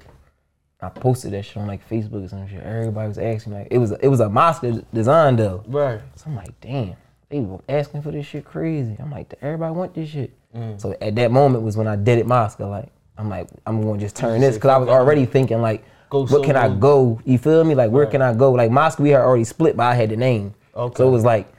I 0.85 0.88
posted 0.91 1.33
that 1.33 1.45
shit 1.45 1.57
on 1.57 1.67
like 1.67 1.88
Facebook 1.88 2.25
or 2.25 2.29
some 2.29 2.49
shit. 2.49 2.62
Everybody 2.62 3.09
was 3.09 3.19
asking 3.19 3.53
like 3.53 3.69
it 3.71 3.79
was 3.79 3.93
it 3.93 4.09
was 4.09 4.21
a 4.21 4.29
Moscow 4.29 4.83
design 4.93 5.37
though. 5.37 5.62
Right. 5.67 6.00
So 6.17 6.25
I'm 6.26 6.37
like, 6.37 6.61
damn, 6.61 6.97
they 7.29 7.41
were 7.41 7.61
asking 7.69 8.03
for 8.03 8.11
this 8.11 8.26
shit 8.26 8.45
crazy. 8.45 8.97
I'm 8.99 9.11
like, 9.11 9.33
everybody 9.41 9.75
want 9.75 9.95
this 9.95 10.11
shit. 10.11 10.33
Mm. 10.55 10.81
So 10.81 10.97
at 11.00 11.14
that 11.17 11.31
moment 11.31 11.64
was 11.64 11.76
when 11.76 11.87
I 11.87 11.97
did 11.97 12.19
it 12.19 12.26
Moscow. 12.26 12.69
Like, 12.69 12.88
I'm 13.17 13.29
like, 13.29 13.49
I'm 13.67 13.83
gonna 13.83 13.99
just 13.99 14.17
turn 14.17 14.41
this 14.41 14.57
because 14.57 14.71
I 14.71 14.76
was 14.76 14.88
already 14.88 15.26
thinking 15.26 15.61
like, 15.61 15.85
Go 16.11 16.26
what 16.26 16.45
can 16.45 16.57
I 16.57 16.69
go? 16.69 17.21
You 17.25 17.38
feel 17.38 17.64
me? 17.64 17.75
Like, 17.75 17.91
where 17.91 18.07
can 18.07 18.23
I 18.23 18.35
go? 18.35 18.53
Like 18.53 18.71
Moscow, 18.71 19.03
we 19.03 19.11
had 19.11 19.21
already 19.21 19.45
split, 19.45 19.76
but 19.76 19.85
I 19.85 19.95
had 19.95 20.11
the 20.11 20.17
name. 20.17 20.55
Okay. 20.76 20.97
So 20.97 21.09
it 21.09 21.11
was 21.11 21.25
like, 21.25 21.53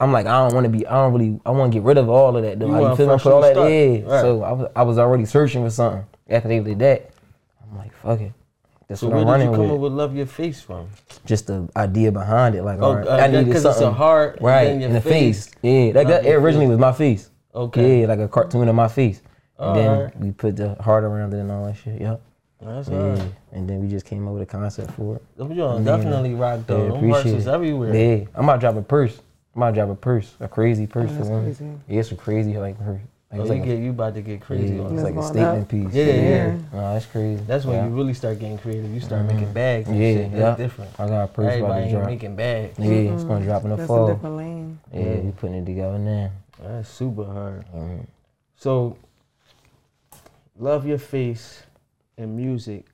I'm 0.00 0.10
like, 0.10 0.26
I 0.26 0.38
don't 0.38 0.54
want 0.54 0.64
to 0.64 0.70
be. 0.70 0.84
I 0.86 0.94
don't 0.94 1.12
really. 1.12 1.40
I 1.46 1.50
want 1.50 1.72
to 1.72 1.78
get 1.78 1.84
rid 1.84 1.98
of 1.98 2.08
all 2.08 2.36
of 2.36 2.42
that. 2.42 2.58
Though. 2.58 2.66
You 2.66 2.72
Like, 2.72 2.90
you 2.90 2.96
feel 2.96 3.16
me? 3.16 3.22
Put 3.22 3.32
all 3.32 3.40
that. 3.42 3.54
Yeah. 3.54 4.12
Right. 4.12 4.20
So 4.20 4.42
I 4.42 4.52
was, 4.52 4.70
I 4.74 4.82
was 4.82 4.98
already 4.98 5.24
searching 5.24 5.64
for 5.64 5.70
something. 5.70 6.04
After 6.28 6.48
they 6.48 6.58
did 6.58 6.78
that, 6.80 7.10
I'm 7.62 7.78
like, 7.78 7.94
fuck 7.94 8.20
it. 8.20 8.32
That's 8.88 9.00
So 9.00 9.06
what 9.08 9.12
where 9.14 9.20
I'm 9.20 9.26
did 9.26 9.30
running 9.32 9.46
you 9.50 9.52
come 9.56 9.62
with. 9.68 9.70
up 9.72 9.78
with 9.80 9.92
Love 9.92 10.16
Your 10.16 10.26
Face 10.26 10.60
from? 10.60 10.88
Just 11.24 11.46
the 11.46 11.68
idea 11.76 12.12
behind 12.12 12.54
it. 12.54 12.62
Like, 12.62 12.78
Oh, 12.80 12.84
all 12.84 12.96
right, 12.96 13.06
uh, 13.06 13.12
I 13.12 13.16
that- 13.28 13.30
needed 13.32 13.52
'cause 13.52 13.64
it's 13.64 13.76
a 13.76 13.78
something. 13.80 13.94
heart 13.96 14.38
right 14.40 14.64
then 14.64 14.80
your 14.80 14.88
in 14.88 14.94
the 14.94 15.00
face. 15.00 15.46
face. 15.46 15.54
Yeah, 15.62 15.92
that, 15.92 16.04
Love 16.04 16.08
that 16.08 16.24
your 16.24 16.40
originally 16.40 16.66
face. 16.66 16.70
was 16.70 16.78
my 16.78 16.92
face. 16.92 17.30
Okay. 17.54 18.00
Yeah, 18.00 18.06
like 18.06 18.18
a 18.18 18.28
cartoon 18.28 18.68
of 18.68 18.74
my 18.74 18.88
face. 18.88 19.20
And 19.58 19.76
then 19.76 19.88
Alright. 19.90 20.20
we 20.20 20.30
put 20.32 20.56
the 20.56 20.74
heart 20.80 21.04
around 21.04 21.32
it 21.34 21.38
and 21.38 21.50
all 21.52 21.64
that 21.66 21.76
shit. 21.76 22.00
Yep. 22.00 22.20
That's 22.64 22.88
Yeah. 22.88 22.96
alright. 22.98 23.22
And 23.52 23.68
then 23.68 23.80
we 23.80 23.88
just 23.88 24.06
came 24.06 24.26
up 24.26 24.34
with 24.34 24.42
a 24.42 24.46
concept 24.46 24.90
for 24.92 25.16
it. 25.16 25.22
Them 25.36 25.54
joints 25.54 25.84
definitely 25.84 26.34
rock 26.34 26.58
Yeah, 26.60 26.64
though. 26.66 26.82
Them 26.88 26.96
appreciate 26.96 27.22
verses 27.32 27.46
it. 27.46 27.50
everywhere. 27.50 27.94
Yeah, 27.94 28.24
I'm 28.34 28.44
about 28.44 28.54
to 28.54 28.60
drop 28.60 28.76
a 28.76 28.82
purse. 28.82 29.20
I'm 29.54 29.62
about 29.62 29.70
to 29.70 29.74
drop 29.80 29.90
a 29.90 29.94
purse, 29.94 30.34
a 30.40 30.48
crazy 30.48 30.86
purse 30.86 31.10
that's 31.12 31.26
for 31.28 31.34
women. 31.34 31.44
crazy. 31.44 31.66
Yeah, 31.88 32.00
it's 32.00 32.10
a 32.12 32.16
crazy 32.16 32.56
like 32.58 32.78
purse. 32.78 33.00
Like, 33.32 33.40
Oh, 33.40 33.44
it's 33.44 33.48
you 33.50 33.56
like, 33.56 33.64
get 33.64 33.78
a, 33.78 33.80
you 33.80 33.90
about 33.90 34.14
to 34.14 34.20
get 34.20 34.40
crazy 34.42 34.74
yeah, 34.74 34.82
on 34.82 34.92
it's 34.92 35.02
that. 35.02 35.14
like 35.14 35.24
a 35.24 35.26
statement 35.26 35.68
going 35.70 35.84
piece. 35.86 35.94
Yeah, 35.94 36.04
yeah, 36.04 36.22
yeah. 36.22 36.56
Nah, 36.74 36.92
that's 36.92 37.06
crazy. 37.06 37.42
That's 37.46 37.64
when 37.64 37.76
yeah. 37.76 37.86
you 37.88 37.90
really 37.94 38.12
start 38.12 38.38
getting 38.38 38.58
creative. 38.58 38.90
You 38.92 39.00
start 39.00 39.24
making 39.24 39.52
bags 39.54 39.88
and 39.88 39.98
Yeah, 39.98 40.12
shit. 40.12 40.32
That's 40.32 40.58
yeah. 40.60 40.64
different. 40.66 40.90
I 41.00 41.06
got 41.08 41.24
a 41.24 41.26
purse 41.28 41.44
about 41.46 41.52
Everybody 41.54 41.80
to 41.80 41.86
ain't 41.86 41.96
drop. 41.96 42.06
making 42.10 42.36
bags. 42.36 42.78
Yeah, 42.78 42.90
it's 43.14 43.24
gonna 43.24 43.44
drop 43.44 43.64
in 43.64 43.70
the 43.70 43.76
That's 43.76 43.84
a 43.84 43.88
fall. 43.88 44.06
different 44.12 44.36
lane. 44.36 44.78
Yeah, 44.92 45.14
we 45.20 45.30
putting 45.32 45.56
it 45.56 45.64
together 45.64 45.98
now. 45.98 46.30
That's 46.62 46.88
super 46.90 47.24
hard. 47.24 47.64
Mhm. 47.74 48.06
So, 48.56 48.98
love 50.58 50.86
your 50.86 50.98
face 50.98 51.62
and 52.18 52.36
music. 52.36 52.84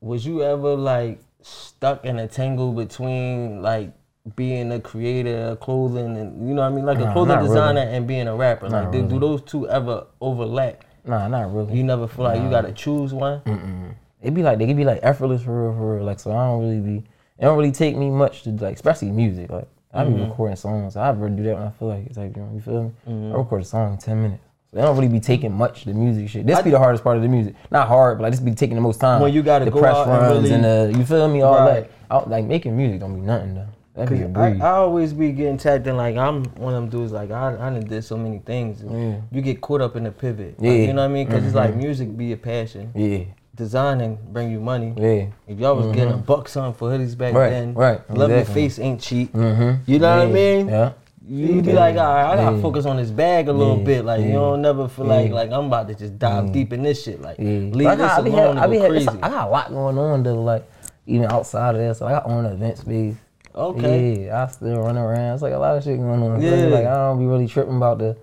Was 0.00 0.26
you 0.26 0.42
ever 0.42 0.74
like 0.74 1.20
stuck 1.42 2.04
in 2.04 2.18
a 2.18 2.26
tangle 2.26 2.72
between 2.72 3.62
like 3.62 3.92
being 4.36 4.70
a 4.72 4.80
creator 4.80 5.36
of 5.46 5.60
clothing 5.60 6.16
and 6.16 6.48
you 6.48 6.54
know 6.54 6.62
what 6.62 6.72
I 6.72 6.74
mean, 6.74 6.86
like 6.86 6.98
a 6.98 7.12
clothing 7.12 7.28
not 7.28 7.42
really. 7.42 7.48
designer 7.48 7.80
and 7.80 8.06
being 8.06 8.28
a 8.28 8.36
rapper? 8.36 8.68
Not 8.68 8.84
Like, 8.84 8.92
do, 8.92 9.02
do 9.08 9.18
those 9.18 9.42
two 9.42 9.68
ever 9.68 10.06
overlap? 10.20 10.84
Nah, 11.04 11.26
not 11.28 11.52
really. 11.52 11.76
You 11.76 11.82
never 11.82 12.06
feel 12.06 12.24
like 12.24 12.40
you 12.40 12.48
gotta 12.48 12.72
choose 12.72 13.12
one. 13.12 13.40
Mm-mm. 13.40 13.94
It 14.22 14.34
be 14.34 14.42
like 14.42 14.58
they 14.58 14.66
could 14.66 14.76
be 14.76 14.84
like 14.84 15.00
effortless 15.02 15.42
for 15.42 15.64
real, 15.64 15.76
for 15.76 15.96
real. 15.96 16.04
Like 16.04 16.20
so, 16.20 16.30
I 16.30 16.46
don't 16.46 16.60
really 16.60 16.80
be. 16.80 17.04
It 17.38 17.42
don't 17.42 17.56
really 17.58 17.72
take 17.72 17.96
me 17.96 18.10
much 18.10 18.44
to 18.44 18.50
like, 18.50 18.76
especially 18.76 19.10
music. 19.10 19.50
Like 19.50 19.66
I 19.92 20.04
be 20.04 20.12
mm-hmm. 20.12 20.30
recording 20.30 20.56
songs. 20.56 20.96
I 20.96 21.10
really 21.10 21.36
do 21.36 21.42
that 21.44 21.54
when 21.54 21.66
I 21.66 21.70
feel 21.70 21.88
like 21.88 22.06
it's 22.06 22.16
like 22.16 22.36
you, 22.36 22.42
know, 22.42 22.50
you 22.54 22.60
feel 22.60 22.82
me. 22.84 22.92
I 23.06 23.10
mm-hmm. 23.10 23.32
record 23.32 23.62
a 23.62 23.64
song 23.64 23.94
in 23.94 23.98
ten 23.98 24.22
minutes. 24.22 24.42
So 24.70 24.76
they 24.76 24.82
don't 24.82 24.96
really 24.96 25.08
be 25.08 25.20
taking 25.20 25.52
much 25.52 25.84
the 25.84 25.92
music 25.92 26.28
shit. 26.28 26.46
This 26.46 26.62
be 26.62 26.70
the 26.70 26.78
hardest 26.78 27.02
part 27.02 27.16
of 27.16 27.22
the 27.22 27.28
music. 27.28 27.56
Not 27.72 27.88
hard, 27.88 28.18
but 28.18 28.22
like 28.22 28.32
this 28.32 28.40
be 28.40 28.54
taking 28.54 28.76
the 28.76 28.80
most 28.80 29.00
time. 29.00 29.20
When 29.20 29.34
you 29.34 29.42
gotta 29.42 29.64
the 29.64 29.72
go 29.72 29.80
press 29.80 29.96
out 29.96 30.08
and 30.08 30.22
runs 30.22 30.42
really- 30.44 30.54
and 30.54 30.64
the 30.64 30.98
you 30.98 31.04
feel 31.04 31.28
me 31.28 31.42
all 31.42 31.56
Right. 31.56 31.90
that. 32.08 32.24
I, 32.26 32.28
like 32.28 32.44
making 32.44 32.76
music 32.76 33.00
don't 33.00 33.14
be 33.14 33.20
nothing 33.20 33.54
though. 33.54 33.66
That 33.94 34.08
be 34.08 34.20
Cause 34.20 34.30
I. 34.36 34.56
I 34.56 34.70
always 34.70 35.12
be 35.12 35.32
getting 35.32 35.58
tagged 35.58 35.86
in 35.86 35.96
like 35.98 36.16
I'm 36.16 36.44
one 36.56 36.72
of 36.74 36.80
them 36.82 36.88
dudes 36.90 37.12
like 37.12 37.30
I 37.30 37.52
I 37.54 37.70
done 37.70 37.80
did 37.86 38.02
so 38.04 38.16
many 38.16 38.38
things. 38.38 38.82
Yeah. 38.82 39.20
You 39.30 39.42
get 39.42 39.60
caught 39.60 39.80
up 39.82 39.96
in 39.96 40.04
the 40.04 40.10
pivot. 40.10 40.56
Yeah. 40.58 40.70
Mm-hmm. 40.70 40.80
you 40.88 40.92
know 40.94 41.02
what 41.02 41.10
I 41.10 41.14
mean? 41.14 41.26
Because 41.26 41.44
it's 41.44 41.54
like 41.54 41.76
music 41.76 42.16
be 42.16 42.26
your 42.26 42.38
passion. 42.38 42.90
yeah, 42.94 43.24
Designing 43.54 44.18
bring 44.32 44.50
you 44.50 44.60
money. 44.60 44.94
yeah. 44.96 45.26
If 45.46 45.58
y'all 45.58 45.76
was 45.76 45.94
getting 45.94 46.14
a 46.14 46.16
buck 46.16 46.48
something 46.48 46.72
for 46.72 46.88
hoodies 46.90 47.16
back 47.18 47.34
Mm-hmm. 47.34 47.38
Right, 47.38 47.50
then, 47.50 47.74
right, 47.74 48.10
Love 48.10 48.30
your 48.30 48.44
face 48.46 48.78
ain't 48.78 49.00
cheap. 49.00 49.30
Mm-hmm. 49.34 49.82
You 49.90 49.98
know 49.98 50.16
what 50.18 50.26
I 50.28 50.30
mean? 50.30 50.68
Yeah. 50.68 50.92
You 51.28 51.62
be 51.62 51.72
like, 51.72 51.96
all 51.96 52.14
right, 52.14 52.32
I 52.32 52.36
gotta 52.36 52.56
Yeah. 52.56 52.62
focus 52.62 52.84
on 52.86 52.96
this 52.96 53.10
bag 53.10 53.48
a 53.48 53.52
little 53.52 53.78
Yeah, 53.78 53.84
bit. 53.84 54.04
Like 54.06 54.22
you 54.24 54.32
don't 54.32 54.62
never 54.62 54.88
feel 54.88 55.04
like 55.04 55.28
Yeah. 55.28 55.34
like 55.34 55.52
I'm 55.52 55.66
about 55.66 55.86
to 55.88 55.94
just 55.94 56.18
dive 56.18 56.50
deep 56.52 56.72
in 56.72 56.82
this 56.82 57.04
shit. 57.04 57.20
Like 57.20 57.36
Yeah. 57.38 57.44
leave 57.46 57.74
this 57.74 57.98
got, 57.98 58.20
I 58.20 58.22
be 58.22 58.30
alone 58.30 58.56
having- 58.56 58.80
I 58.80 58.80
be 58.82 58.88
crazy. 58.88 59.08
I 59.22 59.28
got 59.28 59.48
a 59.48 59.50
lot 59.50 59.68
going 59.70 59.98
on 59.98 60.22
though. 60.22 60.42
Like 60.42 60.66
even 61.06 61.30
outside 61.30 61.74
of 61.74 61.80
this, 61.82 61.98
so 61.98 62.06
I 62.06 62.12
got 62.12 62.26
own 62.26 62.46
an 62.46 62.52
event 62.54 62.78
space. 62.78 63.16
Okay. 63.54 64.24
Yeah, 64.26 64.44
I 64.44 64.46
still 64.48 64.80
run 64.80 64.96
around. 64.96 65.34
It's 65.34 65.42
like 65.42 65.52
a 65.52 65.58
lot 65.58 65.76
of 65.76 65.84
shit 65.84 65.98
going 65.98 66.22
on. 66.22 66.40
Yeah. 66.40 66.54
Yeah. 66.56 66.66
Like 66.66 66.86
I 66.86 66.94
don't 66.94 67.18
be 67.18 67.26
really 67.26 67.46
tripping 67.46 67.76
about 67.76 67.98
the. 67.98 68.16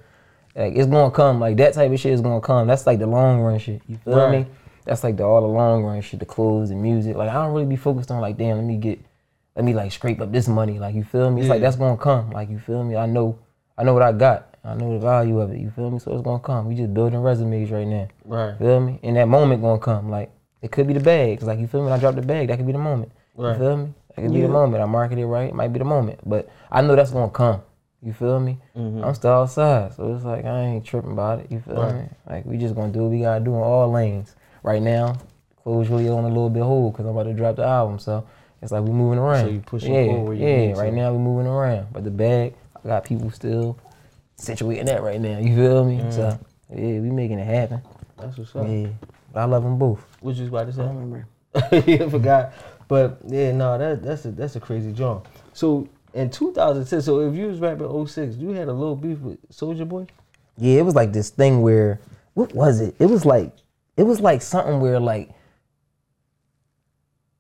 Like 0.56 0.76
it's 0.76 0.88
gonna 0.88 1.12
come. 1.12 1.40
Like 1.40 1.58
that 1.58 1.74
type 1.74 1.92
of 1.92 2.00
shit 2.00 2.14
is 2.14 2.22
gonna 2.22 2.42
come. 2.42 2.68
That's 2.68 2.86
like 2.88 3.00
the 3.00 3.08
long 3.08 3.40
run 3.42 3.60
shit. 3.60 3.82
You 3.88 3.98
feel 3.98 4.18
Right. 4.18 4.46
me? 4.46 4.52
That's 4.86 5.04
like 5.04 5.18
the 5.18 5.24
all 5.24 5.42
the 5.42 5.48
long 5.48 5.84
run 5.84 6.02
shit. 6.02 6.20
The 6.20 6.26
clothes, 6.26 6.72
and 6.72 6.82
music. 6.82 7.16
Like 7.16 7.30
I 7.30 7.34
don't 7.34 7.54
really 7.54 7.68
be 7.68 7.76
focused 7.76 8.10
on 8.12 8.22
like 8.22 8.38
damn. 8.38 8.58
Let 8.58 8.66
me 8.66 8.78
get. 8.78 9.00
Let 9.56 9.66
me 9.66 9.74
like 9.74 9.92
scrape 9.92 10.22
up 10.22 10.32
this 10.32 10.48
money. 10.48 10.80
Like 10.80 10.96
you 10.96 11.04
feel 11.04 11.30
me? 11.30 11.42
It's 11.42 11.50
like 11.50 11.62
that's 11.62 11.76
gonna 11.76 11.98
come. 11.98 12.32
Like 12.32 12.50
you 12.50 12.60
feel 12.60 12.84
me? 12.84 12.96
I 12.96 13.06
know. 13.06 13.38
I 13.78 13.84
know 13.84 13.94
what 13.94 14.04
I 14.04 14.12
got. 14.12 14.56
I 14.64 14.74
know 14.74 14.92
the 14.94 15.00
value 15.00 15.40
of 15.40 15.52
it. 15.52 15.60
You 15.60 15.70
feel 15.70 15.90
me? 15.92 16.00
So 16.00 16.12
it's 16.14 16.22
gonna 16.24 16.40
come. 16.40 16.68
We 16.68 16.76
just 16.76 16.94
building 16.94 17.20
resumes 17.20 17.72
right 17.72 17.88
now. 17.88 18.08
Right. 18.26 18.58
Feel 18.58 18.80
me? 18.82 19.00
And 19.04 19.16
that 19.16 19.28
moment 19.28 19.62
gonna 19.62 19.80
come. 19.80 20.10
Like 20.10 20.32
it 20.62 20.72
could 20.72 20.88
be 20.88 20.94
the 20.94 21.00
bag. 21.00 21.40
'Cause, 21.40 21.48
like 21.48 21.60
you 21.60 21.68
feel 21.68 21.82
me? 21.82 21.86
When 21.86 21.94
I 21.94 22.00
drop 22.00 22.16
the 22.16 22.22
bag, 22.22 22.48
that 22.48 22.58
could 22.58 22.66
be 22.66 22.74
the 22.74 22.80
moment. 22.80 23.12
Right. 23.38 23.54
You 23.54 23.60
feel 23.60 23.78
me? 23.78 23.94
That 24.20 24.28
could 24.28 24.34
be 24.34 24.42
the 24.42 24.50
moment. 24.50 24.84
I 24.84 24.86
market 24.86 25.18
it 25.18 25.26
right. 25.26 25.50
It 25.50 25.56
might 25.56 25.72
be 25.72 25.80
the 25.80 25.86
moment. 25.86 26.20
But 26.26 26.50
I 26.72 26.82
know 26.82 26.96
that's 26.96 27.12
gonna 27.12 27.32
come. 27.32 27.62
You 28.02 28.14
feel 28.14 28.40
me? 28.40 28.58
Mm-hmm. 28.76 29.04
I'm 29.04 29.14
still 29.16 29.32
outside, 29.32 29.94
so 29.94 30.14
it's 30.14 30.26
like 30.26 30.46
I 30.46 30.60
ain't 30.62 30.86
tripping 30.86 31.12
about 31.12 31.40
it. 31.40 31.52
You 31.52 31.60
feel 31.60 31.76
Right. 31.76 31.96
me? 31.96 32.10
Like 32.30 32.46
we 32.46 32.58
just 32.58 32.76
gonna 32.76 32.92
do 32.92 33.04
what 33.04 33.12
we 33.12 33.22
gotta 33.22 33.44
do 33.44 33.54
in 33.56 33.62
all 33.62 33.90
lanes. 33.90 34.36
Right 34.64 34.82
now, 34.82 35.18
clothes 35.64 35.90
really 35.90 36.10
on 36.10 36.26
a 36.26 36.28
little 36.28 36.50
bit 36.50 36.64
hold 36.64 36.94
because 36.94 37.06
I'm 37.06 37.12
about 37.16 37.24
to 37.30 37.34
drop 37.34 37.56
the 37.56 37.64
album. 37.64 38.00
So 38.00 38.26
it's 38.62 38.72
like 38.72 38.84
we 38.84 38.92
moving 38.92 39.20
around. 39.20 39.46
So 39.46 39.52
you 39.52 39.60
pushing 39.62 39.94
yeah, 39.94 40.06
forward 40.06 40.28
where 40.28 40.34
you 40.38 40.48
yeah. 40.48 40.80
Right 40.80 40.90
to. 40.90 40.96
now 40.96 41.12
we 41.14 41.18
moving 41.18 41.48
around. 41.48 41.88
But 41.94 42.04
the 42.04 42.12
bag, 42.12 42.56
I 42.84 42.88
got 42.88 43.06
people 43.06 43.32
still 43.32 43.78
situating 44.38 44.86
that 44.86 45.02
right 45.02 45.20
now. 45.20 45.40
You 45.40 45.56
feel 45.56 45.86
me? 45.86 46.00
So 46.12 46.22
mm. 46.22 46.40
yeah, 46.72 47.00
we 47.00 47.10
making 47.10 47.40
it 47.40 47.48
happen. 47.48 47.82
That's 48.18 48.38
what's 48.38 48.56
up. 48.56 48.68
Yeah, 48.68 48.88
but 49.34 49.40
I 49.40 49.46
love 49.46 49.64
them 49.64 49.78
both. 49.78 50.06
What 50.20 50.36
you 50.36 50.42
was 50.44 50.50
about 50.50 50.68
to 50.68 50.74
say? 50.74 50.84
I 50.84 50.88
remember. 50.88 51.28
yeah, 51.72 52.06
I 52.06 52.10
forgot. 52.10 52.54
But 52.90 53.20
yeah, 53.28 53.52
no, 53.52 53.78
that 53.78 54.02
that's 54.04 54.26
a 54.26 54.32
that's 54.32 54.56
a 54.58 54.60
crazy 54.60 54.92
joint. 54.92 55.24
So 55.54 55.88
in 56.14 56.32
2010, 56.32 57.04
so 57.04 57.20
if 57.22 57.36
you 57.36 57.46
was 57.46 57.60
rapping 57.60 58.08
06, 58.08 58.36
you 58.36 58.50
had 58.50 58.68
a 58.68 58.74
little 58.74 58.96
beef 58.96 59.20
with 59.20 59.48
Soulja 59.52 59.88
Boy. 59.88 60.08
Yeah, 60.58 60.80
it 60.80 60.86
was 60.86 60.96
like 60.96 61.14
this 61.14 61.30
thing 61.30 61.62
where 61.62 62.02
what 62.34 62.54
was 62.54 62.82
it? 62.82 62.96
It 63.00 63.06
was 63.06 63.26
like 63.26 63.54
it 63.96 64.04
was 64.04 64.20
like 64.20 64.42
something 64.42 64.80
where 64.80 65.00
like 65.00 65.30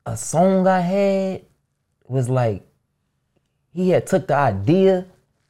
a 0.05 0.15
song 0.15 0.67
I 0.67 0.81
had 0.81 1.45
was 2.07 2.29
like 2.29 2.63
he 3.73 3.89
had 3.89 4.05
took 4.05 4.27
the 4.27 4.35
idea 4.35 5.07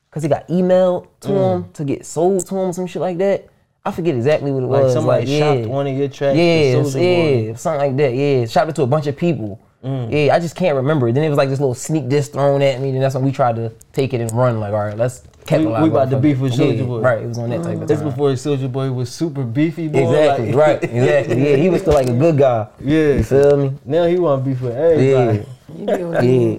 because 0.09 0.23
he 0.23 0.29
got 0.29 0.47
emailed 0.47 1.07
to 1.21 1.27
mm. 1.27 1.55
him 1.55 1.71
to 1.73 1.83
get 1.83 2.05
sold 2.05 2.47
to 2.47 2.57
him 2.57 2.71
some 2.71 2.87
shit 2.87 3.01
like 3.01 3.17
that. 3.17 3.49
I 3.83 3.91
forget 3.91 4.15
exactly 4.15 4.51
what 4.51 4.63
it 4.63 4.67
Like 4.67 4.83
was. 4.83 4.93
somebody 4.93 5.25
like, 5.25 5.39
shopped 5.39 5.59
yeah. 5.59 5.65
one 5.65 5.87
of 5.87 5.97
your 5.97 6.07
tracks. 6.07 6.37
Yeah, 6.37 6.81
Boy. 6.83 7.47
yeah, 7.47 7.55
something 7.55 7.81
like 7.81 7.97
that. 7.97 8.13
Yeah, 8.13 8.45
shopped 8.45 8.69
it 8.69 8.75
to 8.75 8.83
a 8.83 8.87
bunch 8.87 9.07
of 9.07 9.17
people. 9.17 9.59
Yeah, 9.83 10.36
I 10.36 10.39
just 10.39 10.55
can't 10.55 10.75
remember. 10.75 11.07
it. 11.07 11.13
Then 11.13 11.24
it 11.24 11.29
was 11.29 11.38
like 11.38 11.50
this 11.50 11.59
little 11.59 11.74
sneak 11.75 12.09
diss 12.09 12.27
thrown 12.27 12.62
at 12.62 12.81
me. 12.81 12.91
Then 12.91 13.01
that's 13.01 13.15
when 13.15 13.24
we 13.24 13.31
tried 13.31 13.55
to 13.57 13.71
take 13.93 14.13
it 14.13 14.21
and 14.21 14.31
run. 14.33 14.59
Like, 14.59 14.74
all 14.74 14.79
right, 14.79 14.98
let's 14.98 15.24
capitalize. 15.45 15.83
we 15.83 15.89
about 15.89 16.09
to 16.09 16.17
off 16.17 16.21
beef 16.21 16.38
it. 16.38 16.41
with 16.41 16.53
Yeah, 16.59 16.83
Boy. 16.83 17.00
Right, 17.00 17.21
it 17.24 17.27
was 17.27 17.38
on 17.38 17.50
that 17.51 17.63
type 17.63 17.81
of 17.81 17.88
That's 17.88 18.01
time. 18.01 18.09
before 18.09 18.31
Soulja 18.31 18.71
Boy 18.71 18.91
was 18.91 19.09
super 19.12 19.43
beefy, 19.43 19.88
boy. 19.88 20.00
Exactly, 20.00 20.51
like- 20.51 20.55
right, 20.67 20.83
exactly. 20.83 21.50
Yeah, 21.50 21.55
he 21.55 21.69
was 21.69 21.81
still 21.81 21.93
like 21.93 22.07
a 22.09 22.13
good 22.17 22.38
guy. 22.38 22.67
Yeah. 22.81 23.13
You 23.13 23.24
feel 23.24 23.57
me? 23.57 23.74
Now 23.86 24.05
he 24.05 24.19
want 24.19 24.43
to 24.43 24.50
beef 24.50 24.62
with 24.62 24.74
Yeah, 24.74 25.43
everybody. 25.77 26.27
yeah. 26.27 26.57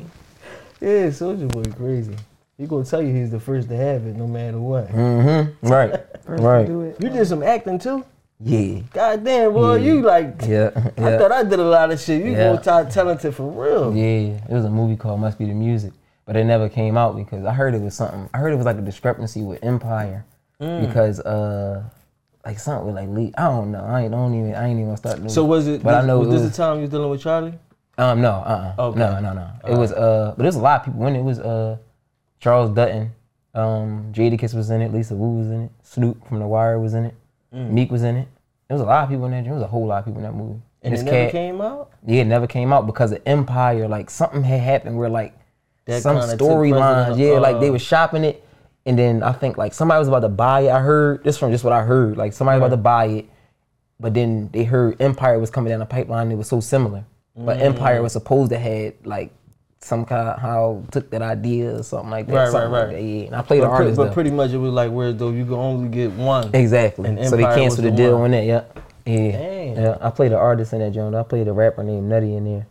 Yeah, 0.81 1.07
Soulja 1.09 1.47
Boy 1.49 1.63
crazy. 1.77 2.17
He 2.57 2.67
gonna 2.67 2.85
tell 2.85 3.03
you 3.03 3.15
he's 3.15 3.31
the 3.31 3.41
first 3.41 3.69
to 3.69 3.77
have 3.77 4.07
it, 4.07 4.17
no 4.17 4.27
matter 4.27 4.59
what. 4.59 4.89
Mm-hmm. 4.89 5.67
Right, 5.69 5.91
First 6.27 6.43
right. 6.43 6.63
to 6.63 6.67
do 6.67 6.81
it. 6.83 6.97
You 7.03 7.09
did 7.11 7.27
some 7.27 7.43
acting 7.43 7.79
too. 7.79 8.05
Yeah, 8.43 8.81
God 8.93 9.23
damn, 9.25 9.53
boy, 9.53 9.75
Yeah. 9.75 9.93
you 9.93 10.03
like. 10.03 10.43
yeah, 10.47 10.71
I 10.97 11.19
thought 11.19 11.31
I 11.33 11.43
did 11.43 11.59
a 11.59 11.65
lot 11.65 11.91
of 11.91 12.01
shit. 12.01 12.25
You 12.25 12.33
Yeah. 12.33 12.53
multi 12.53 12.91
talented 12.91 13.35
for 13.35 13.45
real. 13.51 13.95
Yeah, 13.95 14.39
it 14.49 14.51
was 14.51 14.65
a 14.65 14.71
movie 14.71 14.97
called 14.97 15.21
Must 15.21 15.39
Be 15.39 15.45
the 15.45 15.53
Music, 15.55 15.93
but 16.25 16.37
it 16.37 16.45
never 16.45 16.69
came 16.71 16.97
out 16.97 17.17
because 17.17 17.45
I 17.45 17.53
heard 17.53 17.75
it 17.75 17.83
was 17.83 17.95
something. 17.95 18.31
I 18.33 18.39
heard 18.39 18.53
it 18.53 18.57
was 18.57 18.65
like 18.67 18.79
a 18.79 18.83
discrepancy 18.83 19.43
with 19.43 19.63
Empire 19.63 20.25
Mm. 20.61 20.87
because 20.87 21.21
uh, 21.21 21.83
like 22.47 22.59
something 22.59 22.87
with 22.87 22.95
like 22.97 23.09
Lee. 23.11 23.33
I 23.37 23.43
don't 23.49 23.73
know. 23.73 23.85
I 23.85 24.03
ain't 24.03 24.13
don't 24.13 24.35
even. 24.35 24.55
I 24.55 24.65
ain't 24.69 24.73
even 24.79 24.87
gonna 24.87 24.97
start. 24.97 25.17
doing- 25.19 25.29
So 25.29 25.45
was 25.45 25.67
it? 25.67 25.83
But 25.83 25.95
was, 25.97 26.05
I 26.05 26.07
know 26.07 26.19
was 26.21 26.29
it 26.29 26.31
this 26.33 26.51
the 26.57 26.63
time 26.63 26.77
you 26.77 26.83
was 26.83 26.91
dealing 26.91 27.11
with 27.11 27.21
Charlie? 27.21 27.55
Um, 27.99 28.23
no, 28.23 28.31
uh, 28.31 28.73
uh 28.79 28.83
Okay. 28.89 28.99
no, 28.99 29.21
no, 29.21 29.35
no. 29.35 29.47
It 29.69 29.77
was 29.77 29.93
uh, 29.93 30.33
but 30.37 30.43
there's 30.45 30.57
a 30.57 30.61
lot 30.61 30.81
of 30.81 30.87
people 30.87 31.07
in 31.07 31.17
it. 31.17 31.19
It 31.19 31.25
was 31.25 31.39
uh, 31.41 31.77
Charles 32.39 32.71
Dutton, 32.71 33.11
um, 33.55 34.07
Jadakiss 34.13 34.55
was 34.55 34.71
in 34.71 34.81
it, 34.81 34.93
Lisa 34.95 35.15
Wu 35.15 35.37
was 35.41 35.49
in 35.51 35.65
it, 35.65 35.71
Snoop 35.83 36.27
from 36.27 36.39
The 36.39 36.47
Wire 36.47 36.79
was 36.81 36.95
in 36.95 37.05
it, 37.05 37.15
Mm. 37.55 37.71
Meek 37.71 37.91
was 37.91 38.03
in 38.03 38.17
it. 38.17 38.29
There 38.69 38.77
was 38.77 38.83
a 38.83 38.87
lot 38.87 39.05
of 39.05 39.11
people 39.11 39.25
in 39.27 39.33
that. 39.33 39.45
There 39.45 39.53
was 39.55 39.63
a 39.63 39.67
whole 39.67 39.87
lot 39.87 39.99
of 39.99 40.05
people 40.05 40.19
in 40.21 40.25
that 40.25 40.35
movie. 40.35 40.61
And 40.83 40.95
this 40.95 41.01
it 41.03 41.05
never 41.05 41.17
cat- 41.25 41.33
came 41.33 41.61
out. 41.61 41.91
Yeah, 42.07 42.23
it 42.23 42.27
never 42.27 42.47
came 42.47 42.73
out 42.73 42.87
because 42.87 43.13
of 43.13 43.21
Empire. 43.27 43.89
Like 43.89 44.09
something 44.11 44.43
had 44.43 44.61
happened 44.61 44.97
where 44.97 45.09
like 45.09 45.35
That 45.87 46.03
some 46.03 46.17
storylines. 46.17 47.19
Yeah, 47.19 47.39
like 47.39 47.61
they 47.61 47.71
were 47.71 47.79
shopping 47.79 48.25
it, 48.25 48.47
and 48.87 48.99
then 48.99 49.23
I 49.23 49.33
think 49.33 49.57
like 49.59 49.75
somebody 49.75 49.99
was 49.99 50.09
about 50.09 50.21
to 50.21 50.29
buy 50.29 50.61
it. 50.63 50.71
I 50.71 50.81
heard 50.81 51.23
this 51.25 51.37
from 51.37 51.51
just 51.51 51.65
what 51.65 51.73
I 51.73 51.83
heard. 51.83 52.17
Like 52.17 52.33
somebody 52.33 52.59
was 52.61 52.69
about 52.69 52.77
to 52.77 52.83
buy 52.83 53.05
it, 53.07 53.27
but 53.99 54.15
then 54.15 54.49
they 54.53 54.65
heard 54.65 55.01
Empire 55.03 55.39
was 55.39 55.51
coming 55.51 55.71
down 55.71 55.81
the 55.81 55.87
pipeline. 55.87 56.23
and 56.25 56.33
It 56.33 56.37
was 56.37 56.49
so 56.49 56.61
similar, 56.61 57.05
but 57.37 57.59
Mm. 57.59 57.63
Empire 57.63 58.03
was 58.03 58.13
supposed 58.13 58.51
to 58.53 58.59
had 58.59 58.95
like 59.05 59.33
some 59.83 60.05
kind 60.05 60.29
of 60.29 60.39
how 60.39 60.83
took 60.91 61.11
that 61.11 61.23
idea 61.23 61.75
or 61.77 61.83
something 61.83 62.11
like 62.11 62.27
that. 62.27 62.35
Right, 62.35 62.53
right, 62.53 62.65
like 62.65 62.71
right. 62.87 62.93
that, 62.93 63.03
yeah, 63.03 63.25
and 63.27 63.35
I 63.37 63.43
played 63.43 63.63
the 63.63 63.67
But, 63.67 63.71
pre- 63.77 63.79
artist 63.85 63.97
but 63.97 64.05
though. 64.07 64.13
pretty 64.13 64.31
much 64.31 64.51
it 64.53 64.59
was 64.59 64.73
like 64.73 64.91
where 64.93 65.13
though 65.13 65.31
you 65.31 65.45
could 65.47 65.59
only 65.59 65.89
get 65.89 66.13
one. 66.13 66.55
Exactly. 66.55 67.09
And 67.09 67.19
so 67.29 67.37
they 67.37 67.45
Empire 67.45 67.57
canceled 67.59 67.85
was 67.85 67.85
the 67.85 67.91
the 67.91 67.97
deal 67.97 68.17
on 68.17 68.31
that. 68.33 68.45
Yeah. 68.45 68.65
Yeah. 69.07 69.33
Damn. 69.33 69.77
Yeah. 69.83 69.99
I 70.01 70.11
played 70.11 70.33
an 70.33 70.39
artist 70.39 70.73
in 70.75 70.81
that 70.81 70.91
joint. 70.93 71.15
I 71.15 71.23
played 71.23 71.49
a 71.49 71.53
rapper 71.53 71.83
named 71.83 72.09
Nutty 72.09 72.35
in 72.37 72.45
there. 72.45 72.67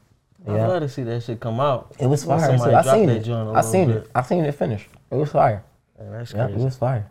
Yeah. 0.46 0.54
I'd 0.54 0.58
Yeah. 0.58 0.68
love 0.68 0.82
to 0.84 0.90
see 0.90 1.04
that 1.04 1.24
shit 1.24 1.40
come 1.40 1.60
out. 1.60 1.94
It 2.00 2.06
was 2.08 2.24
fire. 2.24 2.40
somebody. 2.46 2.76
I 2.76 2.82
seen 2.84 3.08
that 3.08 3.28
it. 3.28 3.30
I 3.56 3.62
seen 3.62 3.88
bit. 3.88 3.98
it. 3.98 4.12
I 4.14 4.22
seen 4.22 4.46
it 4.46 4.52
finish. 4.56 4.88
It 5.12 5.16
was 5.16 5.32
fire. 5.32 5.64
Man, 6.00 6.12
that's 6.12 6.32
Yeah, 6.34 6.46
crazy. 6.46 6.62
it 6.62 6.64
was 6.64 6.76
fire. 6.78 7.10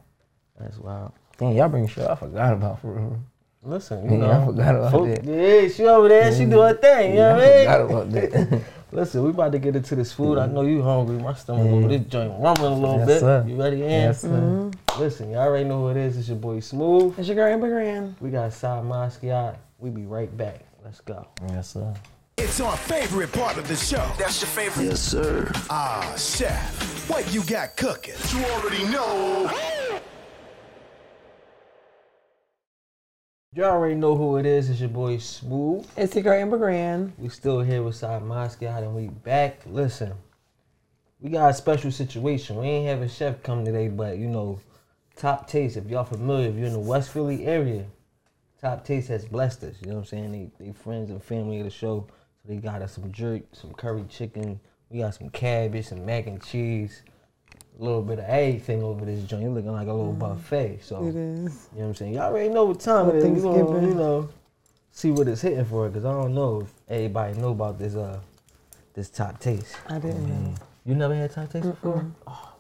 That's 0.61 0.79
wild. 0.79 1.13
Damn, 1.39 1.53
y'all 1.53 1.69
bring 1.69 1.87
shit 1.89 2.05
I 2.09 2.15
forgot 2.15 2.53
about 2.53 2.81
for 2.81 2.89
real. 2.93 3.19
Listen, 3.65 4.05
you 4.05 4.13
Yeah, 4.19 4.27
know, 4.27 4.43
I 4.43 4.47
forgot 4.47 4.75
about 4.77 4.93
folk- 4.93 5.09
that. 5.09 5.25
Yeah, 5.25 5.69
she 5.69 5.85
over 5.85 6.09
there, 6.09 6.33
she 6.33 6.45
do 6.47 6.61
her 6.61 6.75
thing. 6.75 7.11
You 7.11 7.17
know 7.19 7.31
I 7.31 7.35
what 7.35 7.43
I 7.43 7.47
mean? 7.47 7.69
I 7.69 7.77
forgot 7.77 7.91
about 7.91 8.11
that. 8.13 8.63
Listen, 8.91 9.23
we 9.23 9.31
about 9.31 9.53
to 9.53 9.59
get 9.59 9.77
into 9.77 9.95
this 9.95 10.13
food. 10.13 10.39
I 10.39 10.47
mm-hmm. 10.47 10.55
know 10.55 10.63
you 10.63 10.83
hungry. 10.83 11.19
My 11.19 11.35
stomach 11.35 11.65
Yeah. 11.65 11.71
Mm-hmm. 11.73 11.85
over 11.85 11.99
this 11.99 12.07
joint 12.09 12.33
rumbling 12.39 12.73
a 12.73 12.77
little 12.77 12.99
Yes, 12.99 13.07
bit. 13.07 13.21
sir. 13.21 13.45
You 13.47 13.61
ready, 13.61 13.83
Ann? 13.83 13.91
yes, 13.91 14.21
sir. 14.23 14.29
Mm-hmm. 14.29 15.01
Listen, 15.01 15.31
y'all 15.31 15.41
already 15.41 15.65
know 15.65 15.83
who 15.83 15.89
it 15.91 15.97
is. 15.97 16.17
It's 16.17 16.29
your 16.29 16.39
boy 16.39 16.61
Smooth. 16.61 17.19
It's 17.19 17.29
your 17.29 17.35
girl 17.37 17.53
Amber 17.53 17.69
Grand. 17.69 18.17
We 18.21 18.31
got 18.31 18.53
Side 18.53 18.85
Moscow. 18.85 19.55
We 19.79 19.91
be 19.91 20.07
right 20.07 20.35
back. 20.37 20.61
Let's 20.85 21.01
go. 21.01 21.27
Yes, 21.51 21.71
sir. 21.71 21.95
It's 22.39 22.61
our 22.61 22.77
favorite 22.77 23.33
part 23.33 23.59
of 23.59 23.67
the 23.69 23.77
show. 23.77 24.11
That's 24.19 24.41
your 24.41 24.49
favorite. 24.49 24.85
Yes, 24.87 25.01
sir. 25.01 25.51
Ah, 25.69 26.15
chef, 26.17 27.11
what 27.11 27.33
you 27.35 27.43
got 27.45 27.77
cooking? 27.77 28.15
You 28.33 28.45
already 28.47 28.85
know. 28.85 29.51
You 33.59 33.65
already 33.65 33.97
know 33.97 34.15
who 34.15 34.37
it 34.37 34.47
is. 34.47 34.71
It's 34.71 34.79
your 34.79 34.89
boy 34.89 35.19
Smooth. 35.19 35.85
It's 35.97 36.15
your 36.15 36.23
girl 36.23 36.41
Amber 36.41 36.59
Grand. 36.59 37.13
We 37.19 37.29
still 37.29 37.61
here 37.61 37.83
with 37.83 37.97
Side 37.97 38.23
Moscow 38.23 38.79
and 38.79 38.95
we 38.95 39.09
back. 39.09 39.63
Listen, 39.67 40.13
we 41.19 41.31
got 41.31 41.51
a 41.51 41.53
special 41.53 41.91
situation. 41.91 42.55
We 42.55 42.69
ain't 42.69 42.87
have 42.87 43.03
a 43.03 43.09
chef 43.09 43.43
come 43.43 43.65
today, 43.65 43.89
but 43.89 44.17
you 44.17 44.29
know, 44.29 44.61
Top 45.17 45.49
Taste, 45.49 45.77
if 45.77 45.87
y'all 45.87 46.05
familiar, 46.05 46.51
if 46.51 46.55
you're 46.55 46.69
in 46.69 46.73
the 46.73 46.79
West 46.79 47.11
Philly 47.11 47.47
area, 47.47 47.85
Top 48.61 48.85
Taste 48.85 49.09
has 49.09 49.25
blessed 49.25 49.65
us. 49.65 49.75
You 49.81 49.89
know 49.89 49.95
what 49.95 50.01
I'm 50.03 50.07
saying? 50.07 50.31
They, 50.61 50.67
they 50.67 50.73
friends 50.73 51.11
and 51.11 51.21
family 51.21 51.59
of 51.59 51.65
the 51.65 51.71
show. 51.71 52.07
So 52.41 52.53
they 52.53 52.59
got 52.59 52.81
us 52.81 52.93
some 52.93 53.11
jerk, 53.11 53.43
some 53.51 53.73
curry 53.73 54.05
chicken. 54.09 54.61
We 54.89 55.01
got 55.01 55.17
some 55.17 55.31
cabbage, 55.31 55.89
some 55.89 56.07
mac 56.07 56.29
and 56.29 56.41
cheese, 56.41 57.03
little 57.79 58.03
bit 58.03 58.19
of 58.19 58.25
everything 58.27 58.83
over 58.83 59.05
this 59.05 59.23
joint. 59.25 59.43
You're 59.43 59.53
looking 59.53 59.73
like 59.73 59.87
a 59.89 59.93
little 59.93 60.13
mm-hmm. 60.13 60.21
buffet. 60.21 60.81
So 60.83 61.07
It 61.07 61.15
is. 61.15 61.15
you 61.15 61.19
know 61.19 61.51
what 61.73 61.85
I'm 61.85 61.95
saying? 61.95 62.15
Y'all 62.15 62.25
already 62.25 62.49
know 62.49 62.65
what 62.65 62.81
time 62.81 63.09
it 63.11 63.17
is. 63.17 63.25
We 63.25 63.41
gonna, 63.41 63.87
you 63.87 63.95
know, 63.95 64.29
see 64.91 65.11
what 65.11 65.29
it's 65.29 65.41
hitting 65.41 65.65
for 65.65 65.89
because 65.89 66.05
I 66.05 66.13
don't 66.13 66.35
know 66.35 66.63
if 66.63 66.73
everybody 66.89 67.39
know 67.39 67.51
about 67.51 67.79
this 67.79 67.95
uh 67.95 68.19
this 68.95 69.09
top 69.09 69.39
taste. 69.39 69.77
I 69.89 69.99
didn't 69.99 70.29
know. 70.29 70.55
You 70.85 70.95
never 70.95 71.15
had 71.15 71.31
top 71.33 71.51
taste 71.51 71.67
before? 71.67 72.11
Oh, 72.27 72.53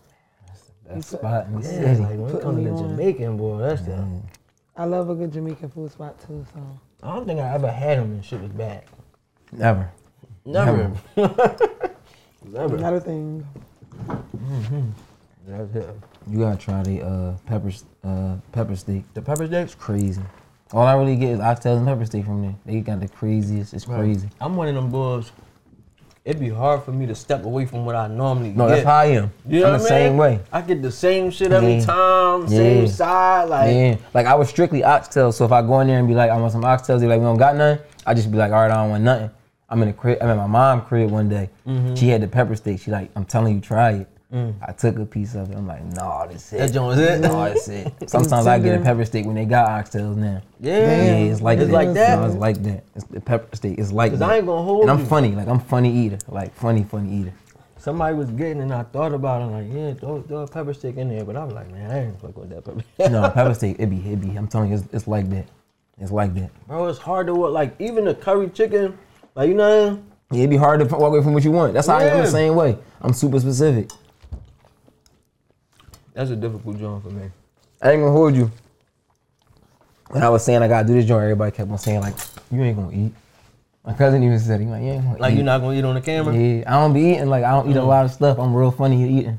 that 0.87 1.05
spot 1.05 1.47
in 1.47 1.61
the 1.61 1.69
Yeah, 1.69 1.95
city. 1.95 2.01
like 2.01 2.11
when 2.11 2.29
it 2.29 2.33
Put 2.33 2.43
comes 2.43 2.65
to 2.65 2.71
on. 2.71 2.91
Jamaican 2.91 3.37
boy, 3.37 3.59
that's 3.59 3.83
the 3.83 3.91
mm-hmm. 3.93 4.19
I 4.77 4.85
love 4.85 5.11
a 5.11 5.15
good 5.15 5.33
Jamaican 5.33 5.71
food 5.71 5.91
spot 5.91 6.19
too. 6.25 6.47
So 6.55 6.81
I 7.03 7.15
don't 7.15 7.27
think 7.27 7.41
I 7.41 7.53
ever 7.55 7.71
had 7.71 7.99
them 7.99 8.13
and 8.13 8.25
shit 8.25 8.41
was 8.41 8.53
bad. 8.53 8.85
Never. 9.51 9.91
Never. 10.45 10.93
Never. 11.17 12.77
another 12.77 13.01
thing. 13.01 13.47
That's 14.07 14.71
it. 14.71 14.85
You 15.49 16.39
gotta 16.41 16.59
try 16.59 16.83
the 16.83 17.03
uh, 17.03 17.33
pepper 17.47 17.73
uh, 18.05 18.37
pepper 18.53 18.77
steak. 18.77 19.05
The 19.15 19.23
pepper 19.23 19.47
steaks? 19.47 19.73
It's 19.73 19.75
crazy. 19.75 20.21
All 20.73 20.83
I 20.87 20.95
really 20.95 21.17
get 21.17 21.31
is 21.31 21.41
oxtails 21.41 21.79
and 21.79 21.87
pepper 21.87 22.05
steak 22.05 22.27
from 22.27 22.43
there. 22.43 22.55
They 22.67 22.81
got 22.81 23.01
the 23.01 23.09
craziest. 23.09 23.73
It's 23.73 23.87
crazy. 23.87 24.29
I'm 24.41 24.57
one 24.57 24.69
of 24.69 24.75
them 24.75 24.91
boys. 24.91 25.33
It'd 26.27 26.39
be 26.41 26.51
hard 26.51 26.83
for 26.83 26.93
me 26.93 27.07
to 27.07 27.15
step 27.15 27.47
away 27.47 27.65
from 27.65 27.87
what 27.87 27.95
I 27.95 28.07
normally 28.09 28.51
No, 28.51 28.55
get. 28.55 28.59
No, 28.59 28.69
that's 28.69 28.85
how 28.85 28.95
I 28.97 29.05
am. 29.07 29.33
You 29.47 29.61
know 29.61 29.67
I'm 29.69 29.73
what 29.73 29.79
the 29.79 29.85
I 29.85 29.89
same 29.89 30.09
mean? 30.11 30.17
way. 30.19 30.41
I 30.53 30.61
get 30.61 30.83
the 30.83 30.93
same 30.93 31.31
shit 31.31 31.53
every 31.53 31.77
Yeah. 31.77 31.87
time, 31.87 32.49
same 32.49 32.83
Yeah. 32.83 32.91
side, 32.91 33.49
like 33.49 33.75
Yeah, 33.75 33.97
like 34.13 34.27
I 34.27 34.35
was 34.35 34.51
strictly 34.51 34.83
oxtails. 34.83 35.35
So 35.35 35.47
if 35.47 35.53
I 35.53 35.63
go 35.63 35.81
in 35.81 35.87
there 35.87 35.99
and 35.99 36.07
be 36.07 36.15
like, 36.15 36.31
I 36.31 36.37
want 36.39 36.53
some 36.53 36.65
oxtails, 36.65 37.01
they're 37.01 37.09
like, 37.09 37.21
we 37.21 37.25
don't 37.25 37.39
got 37.39 37.57
none. 37.57 37.79
I 38.05 38.13
just 38.13 38.31
be 38.31 38.37
like, 38.37 38.53
all 38.53 38.61
right, 38.61 38.71
I 38.71 38.75
don't 38.75 38.91
want 38.91 39.05
nothing. 39.05 39.31
I'm 39.71 39.81
in 39.81 39.89
the 39.89 39.95
crib. 39.95 40.19
I'm 40.21 40.29
at 40.29 40.37
my 40.37 40.47
mom's 40.47 40.87
crib 40.87 41.11
one 41.11 41.31
day. 41.31 41.49
Mm-hmm. 41.67 41.95
She 41.95 42.09
had 42.09 42.21
the 42.21 42.29
pepper 42.29 42.57
steak. 42.57 42.81
She 42.81 42.91
like, 42.91 43.11
I'm 43.17 43.25
telling 43.25 43.55
you, 43.55 43.61
try 43.63 43.93
it. 43.93 44.09
Mm. 44.33 44.55
I 44.61 44.73
took 44.73 44.99
a 44.99 45.07
piece 45.07 45.35
of 45.35 45.51
it. 45.51 45.57
I'm 45.57 45.67
like, 45.67 45.83
no, 45.85 46.27
this 46.31 46.53
it. 46.53 46.59
That 46.59 46.73
joint 46.73 46.89
was 46.89 46.99
it? 46.99 47.21
No, 47.21 47.45
that's 47.45 47.67
it. 47.69 47.93
Sometimes 48.11 48.47
I 48.47 48.59
get 48.59 48.79
a 48.79 48.85
pepper 48.85 49.05
steak 49.07 49.25
when 49.25 49.37
they 49.37 49.47
got 49.47 49.69
oxtails 49.69 50.17
now. 50.17 50.43
Yeah. 50.61 50.79
Yeah, 50.81 51.13
it's 51.33 51.41
like 51.41 51.59
It's 51.59 51.69
that. 51.69 51.73
like 51.75 51.95
that? 51.95 52.19
No, 52.19 52.27
it's 52.27 52.35
like 52.37 52.63
that. 52.65 52.85
It's 52.95 53.07
the 53.07 53.21
pepper 53.21 53.57
steak. 53.57 53.79
It's 53.79 53.91
like 53.91 54.13
'Cause 54.13 54.19
that. 54.19 54.29
I 54.31 54.37
ain't 54.37 54.47
gonna 54.47 54.63
hold 54.63 54.83
And 54.83 54.91
I'm 54.91 54.99
you. 55.01 55.07
funny. 55.07 55.35
Like 55.35 55.49
I'm 55.49 55.61
funny 55.61 55.91
eater. 55.97 56.19
Like 56.29 56.55
funny, 56.55 56.85
funny 56.85 57.11
eater. 57.23 57.33
Somebody 57.79 58.17
was 58.17 58.29
getting 58.33 58.61
and 58.61 58.75
I 58.75 58.83
thought 58.83 59.15
about 59.15 59.41
it, 59.41 59.47
like, 59.47 59.67
yeah, 59.73 59.95
throw, 59.95 60.21
throw 60.21 60.39
a 60.43 60.47
pepper 60.47 60.75
stick 60.75 60.97
in 60.99 61.09
there. 61.09 61.25
But 61.25 61.37
I 61.37 61.45
was 61.45 61.55
like, 61.55 61.71
man, 61.71 61.91
I 61.91 62.05
ain't 62.07 62.21
fuck 62.21 62.37
with 62.37 62.51
that 62.51 62.65
pepper. 62.65 63.11
No, 63.11 63.31
pepper 63.31 63.55
steak. 63.59 63.77
It 63.79 63.87
be, 63.89 63.97
it 64.13 64.21
be. 64.21 64.37
I'm 64.37 64.47
telling 64.49 64.71
you, 64.73 64.77
it's, 64.77 64.87
it's 64.93 65.07
like 65.09 65.31
that. 65.31 65.47
It's 65.99 66.11
like 66.13 66.35
that. 66.35 66.51
Bro, 66.67 66.89
it's 66.89 66.99
hard 66.99 67.29
to 67.29 67.35
what, 67.35 67.53
like, 67.53 67.75
even 67.81 68.05
the 68.05 68.15
curry 68.15 68.51
chicken, 68.51 68.99
like, 69.35 69.49
you 69.49 69.55
know 69.55 69.69
what 69.85 69.89
I 69.89 69.91
mean? 69.95 70.05
Yeah, 70.33 70.39
it'd 70.41 70.51
be 70.51 70.57
hard 70.59 70.81
to 70.81 70.85
walk 70.97 71.13
away 71.13 71.23
from 71.23 71.33
what 71.33 71.45
you 71.45 71.51
want. 71.53 71.73
That's 71.73 71.87
how 71.87 71.97
I 71.97 72.05
am 72.05 72.19
the 72.19 72.31
same 72.31 72.55
way. 72.57 72.77
I'm 73.01 73.13
super 73.15 73.41
specific. 73.41 73.91
That's 76.19 76.31
a 76.31 76.37
difficult 76.37 76.81
joint 76.81 77.01
for 77.05 77.11
me. 77.11 77.31
I 77.81 77.93
ain't 77.93 78.01
gonna 78.01 78.11
hold 78.11 78.35
you. 78.35 78.51
When 80.09 80.21
I 80.21 80.29
was 80.29 80.45
saying 80.45 80.61
I 80.65 80.67
gotta 80.67 80.85
do 80.89 80.95
this 80.95 81.05
joint, 81.05 81.23
everybody 81.23 81.53
kept 81.53 81.71
on 81.71 81.79
saying 81.79 82.01
like, 82.01 82.15
"You 82.51 82.61
ain't 82.61 82.77
gonna 82.77 82.91
eat." 82.91 83.13
My 83.87 83.93
cousin 83.93 84.25
even 84.25 84.41
said, 84.41 84.61
"He 84.61 84.67
like, 84.67 84.83
you 84.83 84.89
ain't 84.89 85.05
gonna 85.05 85.19
Like, 85.21 85.33
eat." 85.33 85.37
you're 85.37 85.45
not 85.45 85.61
gonna 85.61 85.79
eat 85.79 85.85
on 85.85 85.95
the 85.95 86.01
camera? 86.01 86.35
Yeah, 86.35 86.65
I 86.67 86.81
don't 86.81 86.93
be 86.93 87.03
eating. 87.03 87.29
Like 87.29 87.45
I 87.45 87.53
don't 87.53 87.71
eat 87.71 87.77
a 87.77 87.81
mm. 87.81 87.87
lot 87.87 88.05
of 88.05 88.11
stuff. 88.11 88.37
I'm 88.41 88.53
real 88.53 88.73
funny 88.73 89.05
at 89.05 89.11
eating. 89.11 89.39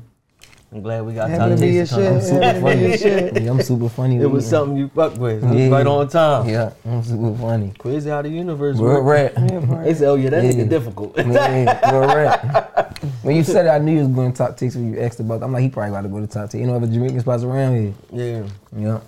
I'm 0.72 0.80
glad 0.82 1.04
we 1.04 1.12
got 1.12 1.28
Happy 1.28 1.38
time 1.40 1.50
to 1.56 1.60
be 1.60 1.68
your 1.72 1.84
to 1.84 1.94
come. 1.94 2.20
super 2.22 2.40
Happy 2.44 2.60
to 2.60 2.64
be 2.64 2.70
funny. 2.72 2.96
shit. 2.96 3.42
Yeah, 3.42 3.50
I'm 3.50 3.60
super 3.60 3.88
funny. 3.90 4.16
It 4.16 4.26
was 4.30 4.44
eating. 4.44 4.50
something 4.50 4.76
you 4.78 4.88
fuck 4.88 5.16
with. 5.18 5.42
Yeah. 5.52 5.68
right 5.68 5.86
on 5.86 6.08
time. 6.08 6.48
Yeah, 6.48 6.72
I'm 6.86 7.02
super 7.02 7.36
funny. 7.36 7.74
Crazy 7.76 8.08
how 8.08 8.22
the 8.22 8.30
universe 8.30 8.78
Real 8.78 9.04
works. 9.04 9.36
rat. 9.36 9.84
They 9.84 9.94
say, 9.94 10.06
oh, 10.06 10.14
yeah, 10.14 10.30
that 10.30 10.44
Yeah. 10.44 10.50
nigga 10.52 10.68
difficult. 10.70 11.14
Yeah, 11.18 11.90
real 11.92 12.06
rat. 12.06 12.72
When 13.22 13.36
you 13.36 13.44
said 13.44 13.66
it, 13.66 13.68
I 13.68 13.78
knew 13.78 13.92
you 13.92 13.98
was 14.00 14.08
going 14.08 14.32
to 14.32 14.38
top 14.38 14.58
six 14.58 14.74
when 14.74 14.92
you 14.92 15.00
asked 15.00 15.20
about. 15.20 15.42
I'm 15.42 15.52
like, 15.52 15.62
he 15.62 15.68
probably 15.68 15.90
got 15.92 16.02
to 16.02 16.08
go 16.08 16.20
to 16.20 16.26
top 16.26 16.50
ten. 16.50 16.60
You 16.62 16.66
know, 16.68 16.76
other 16.76 16.86
Jamaican 16.86 17.20
spots 17.20 17.42
around 17.42 17.76
here. 17.76 17.94
yeah. 18.12 18.46
Yeah. 18.76 19.00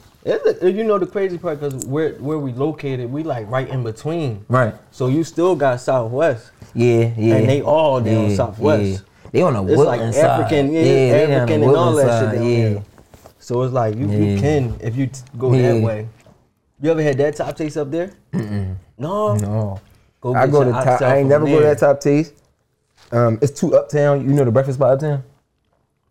A- 0.61 0.71
you 0.71 0.85
know 0.85 0.99
the 0.99 1.07
crazy 1.07 1.37
part, 1.37 1.59
because 1.61 1.85
where, 1.87 2.13
where 2.15 2.39
we 2.39 2.53
located, 2.53 3.11
we 3.11 3.23
like 3.25 3.51
right 3.51 3.69
in 3.69 3.83
between. 3.83 4.45
Right. 4.49 4.75
So 4.93 5.09
you 5.09 5.25
still 5.25 5.57
got 5.57 5.81
Southwest. 5.81 6.53
Yeah, 6.75 7.13
yeah. 7.17 7.35
And 7.37 7.49
they 7.49 7.61
all 7.63 8.01
down 8.01 8.31
Southwest. 8.37 9.03
Yeah. 9.03 9.31
They 9.33 9.43
on 9.43 9.55
the 9.55 9.73
It's 9.73 9.79
like 9.83 9.99
Woodland 9.99 10.15
side. 10.15 10.25
African, 10.25 10.73
yeah, 10.73 10.83
they 10.83 11.23
African 11.35 11.63
and 11.63 11.77
all 11.77 11.95
that 11.97 12.03
shit 12.03 12.11
side, 12.11 12.35
down 12.37 12.47
yeah. 12.47 12.69
there. 12.75 12.83
So 13.41 13.63
it's 13.63 13.73
like 13.73 13.97
you, 13.97 14.09
you 14.11 14.39
can 14.41 14.77
if 14.81 14.95
you 14.95 15.07
t- 15.09 15.23
go 15.39 15.53
Yeah. 15.55 15.73
that 15.73 15.83
way. 15.83 16.09
You 16.81 16.91
ever 16.91 17.03
had 17.03 17.17
that 17.19 17.37
top 17.37 17.57
taste 17.57 17.77
up 17.77 17.91
there? 17.91 18.13
No. 18.99 19.35
No. 19.37 19.81
Go 20.21 20.35
I 20.35 20.47
go 20.47 20.63
to 20.63 20.71
top. 20.71 21.03
I 21.03 21.17
ain't 21.19 21.29
never 21.29 21.47
go 21.47 21.59
to 21.59 21.65
that 21.67 21.79
top 21.79 22.01
taste. 22.01 22.35
Um, 23.13 23.39
it's 23.43 23.53
two 23.59 23.75
uptown. 23.77 24.23
You 24.29 24.35
know 24.35 24.45
the 24.45 24.51
breakfast 24.51 24.79
spot 24.79 24.93
uptown. 24.95 25.23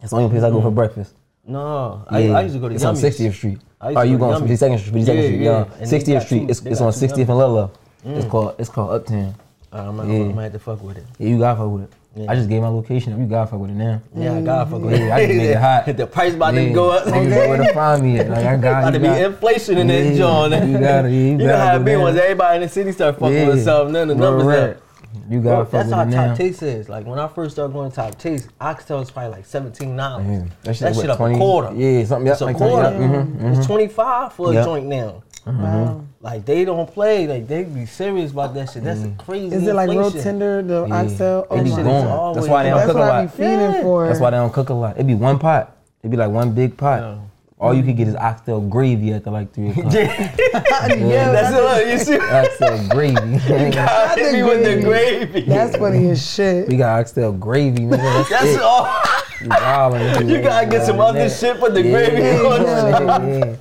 It's 0.02 0.12
the 0.12 0.18
only 0.18 0.30
place 0.30 0.44
I 0.44 0.50
go 0.50 0.62
for 0.62 0.72
breakfast. 0.72 1.14
No, 1.46 2.04
I, 2.08 2.20
Yeah. 2.20 2.38
I 2.38 2.42
used 2.42 2.54
to 2.56 2.60
go 2.62 2.70
to 2.70 2.76
It's 2.76 2.84
on 2.84 2.96
60th 2.96 3.34
Street. 3.34 3.52
Used 3.54 3.62
Oh, 3.82 3.94
to 3.94 4.06
you 4.08 4.18
go 4.18 4.32
to 4.32 4.40
going 4.40 4.44
Yummy's. 4.44 4.62
52nd 4.62 4.80
Street? 4.80 4.94
52nd 4.94 5.16
Yeah, 5.16 5.24
Street. 5.24 5.42
yeah. 5.42 5.66
Yeah. 5.80 5.86
60th 5.86 6.26
Street. 6.26 6.40
two- 6.40 6.50
It's, 6.50 6.60
they 6.60 6.70
on 6.72 6.94
two 6.94 7.00
60th 7.00 7.30
and 7.30 7.38
Ludlow. 7.38 7.72
It's 8.06 8.26
Mm. 8.26 8.30
called 8.30 8.56
it's 8.60 8.70
called 8.70 8.92
Uptown. 8.92 9.36
I'm, 9.74 10.00
I'm, 10.00 10.10
Yeah. 10.12 10.20
I'm 10.20 10.30
gonna 10.30 10.42
have 10.44 10.54
to 10.54 10.60
fuck 10.60 10.84
with 10.84 10.98
it. 10.98 11.06
Yeah, 11.18 11.30
you 11.30 11.40
gotta 11.40 11.60
fuck 11.60 11.72
with 11.72 11.84
it. 11.84 11.90
Yeah. 12.16 12.26
I 12.32 12.36
just 12.36 12.50
gave 12.50 12.62
my 12.62 12.68
location 12.68 13.14
up. 13.14 13.20
You 13.20 13.26
gotta 13.26 13.50
fuck 13.50 13.60
with 13.60 13.70
it 13.72 13.76
now. 13.76 14.02
Yeah, 14.16 14.34
I 14.36 14.42
gotta 14.42 14.70
fuck 14.70 14.82
with 14.82 15.00
Yeah, 15.00 15.16
I 15.16 15.26
just 15.26 15.38
made 15.38 15.50
it 15.50 15.58
hot. 15.58 15.86
the 15.98 16.08
price 16.08 16.34
about 16.36 16.54
Yeah. 16.54 16.66
to 16.66 16.70
go 16.74 16.90
up. 16.92 17.06
Niggas 17.06 17.30
know 17.30 17.50
where 17.50 17.58
to 17.58 17.74
find 17.74 18.04
me 18.04 18.20
at. 18.20 18.30
Like 18.30 18.46
I 18.46 18.58
got 18.58 18.80
about 18.84 18.94
to 18.94 19.00
be 19.00 19.08
got- 19.08 19.22
inflation 19.22 19.78
in 19.78 19.88
that 19.88 20.04
Yeah, 20.06 20.18
joint. 20.18 20.68
you 20.70 20.78
gotta- 20.80 21.10
you 21.10 21.18
You 21.32 21.38
know 21.38 21.58
how 21.58 21.76
it 21.78 21.86
be 21.86 21.96
once 21.96 22.18
everybody 22.20 22.56
in 22.58 22.62
the 22.64 22.70
city 22.70 22.92
start 22.92 23.18
fucking 23.18 23.48
with 23.48 23.64
something, 23.64 23.94
then 23.94 24.08
the 24.10 24.16
numbers 24.16 24.46
up. 24.58 24.78
You 25.30 25.40
Bro, 25.42 25.52
got 25.58 25.64
fuck 25.66 25.72
that's 25.72 25.86
with 25.88 25.96
how 25.96 26.02
it 26.02 26.06
now. 26.08 26.28
top 26.28 26.38
taste 26.38 26.64
is. 26.64 26.90
Like 26.90 27.06
when 27.06 27.20
I 27.20 27.28
first 27.28 27.56
started 27.56 27.74
going 27.74 27.90
to 27.90 27.96
top 27.96 28.18
taste, 28.18 28.50
oxtail 28.60 29.00
was 29.00 29.12
probably 29.12 29.32
like 29.32 29.46
seventeen 29.46 29.96
dollars. 29.96 30.28
Yeah. 30.28 30.44
That 30.64 30.76
shit, 30.76 30.80
That 30.82 30.96
shit, 30.96 31.08
what, 31.08 31.10
up 31.12 31.20
a 31.20 31.38
quarter. 31.38 31.74
Yeah, 31.76 32.04
something 32.06 32.32
It's 32.32 32.42
yeah, 32.42 32.46
a 32.46 32.48
like 32.48 32.58
20, 32.58 32.72
quarter. 32.72 32.92
yeah, 32.92 32.98
mhm, 33.00 33.36
It's 33.36 33.42
mm-hmm. 33.60 33.62
twenty 33.64 33.88
five 33.88 34.34
for 34.34 34.52
a 34.52 34.64
joint 34.64 34.88
now. 34.88 35.24
Mm-hmm. 35.46 35.64
Wow. 35.64 36.06
Like 36.22 36.46
they 36.46 36.66
don't 36.66 36.88
play. 36.92 37.28
Like 37.28 37.48
they 37.48 37.64
be 37.64 37.86
serious 37.86 38.32
about 38.32 38.54
that 38.54 38.70
shit. 38.72 38.84
That's 38.84 39.02
a 39.02 39.08
mm. 39.08 39.18
crazy. 39.18 39.56
Is 39.56 39.68
it 39.68 39.74
like 39.74 39.90
real 39.90 40.06
inflation. 40.06 40.24
tender, 40.24 40.62
the 40.62 40.86
Yeah. 40.88 41.02
oxtail? 41.02 41.48
Oh 41.50 41.58
It 41.58 41.64
be 41.64 41.70
my 41.72 41.82
going. 41.82 42.36
That's 42.36 42.48
why 42.48 42.64
they 42.64 42.70
don't 42.70 42.78
That's 42.78 42.92
cook 42.92 42.96
a 42.96 43.00
what 43.00 43.12
I 43.12 43.22
be 43.22 43.26
lot. 43.28 43.34
feeding 43.36 43.60
Yeah. 43.60 43.82
for. 43.82 44.08
That's 44.08 44.20
why 44.20 44.30
they 44.30 44.38
don't 44.38 44.54
cook 44.54 44.70
a 44.70 44.74
lot. 44.74 44.96
It'd 44.96 45.08
be 45.08 45.16
one 45.16 45.40
pot. 45.40 45.76
It'd 46.02 46.12
be 46.12 46.18
like 46.18 46.30
one 46.30 46.52
big 46.52 46.78
pot. 46.78 47.18
Yeah. 47.62 47.68
All 47.68 47.74
you 47.76 47.84
could 47.84 47.96
get 47.96 48.08
is 48.08 48.16
oxtail 48.16 48.60
gravy 48.60 49.14
after 49.14 49.30
like 49.30 49.54
three 49.54 49.70
o'clock. 49.72 49.94
yeah, 49.94 51.32
That's 51.32 51.52
that's, 51.52 51.82
it. 51.82 51.88
You 51.92 51.98
see, 52.00 52.20
oxtail 52.20 52.88
gravy. 52.90 53.14
God 53.72 54.18
hit 54.18 54.34
me 54.34 54.44
with 54.44 54.64
the 54.64 54.82
gravy. 54.82 55.42
that's 55.42 55.78
funny 55.78 56.10
as 56.10 56.34
shit. 56.34 56.68
we 56.68 56.76
got 56.78 57.00
oxtail 57.00 57.32
gravy, 57.34 57.84
nigga. 57.84 57.98
That's, 57.98 58.30
That's 58.30 58.46
it. 58.48 58.62
all. 58.62 58.88
You, 59.42 60.28
You 60.36 60.42
gotta 60.42 60.68
get 60.68 60.86
some 60.86 61.00
other 61.00 61.30
shit, 61.30 61.60
put 61.60 61.74
the 61.76 61.84
Yeah, 61.84 61.92
gravy 62.10 62.22
yeah, 62.22 62.50
on. 62.50 62.62
yeah, 62.64 63.46
yeah. 63.46 63.56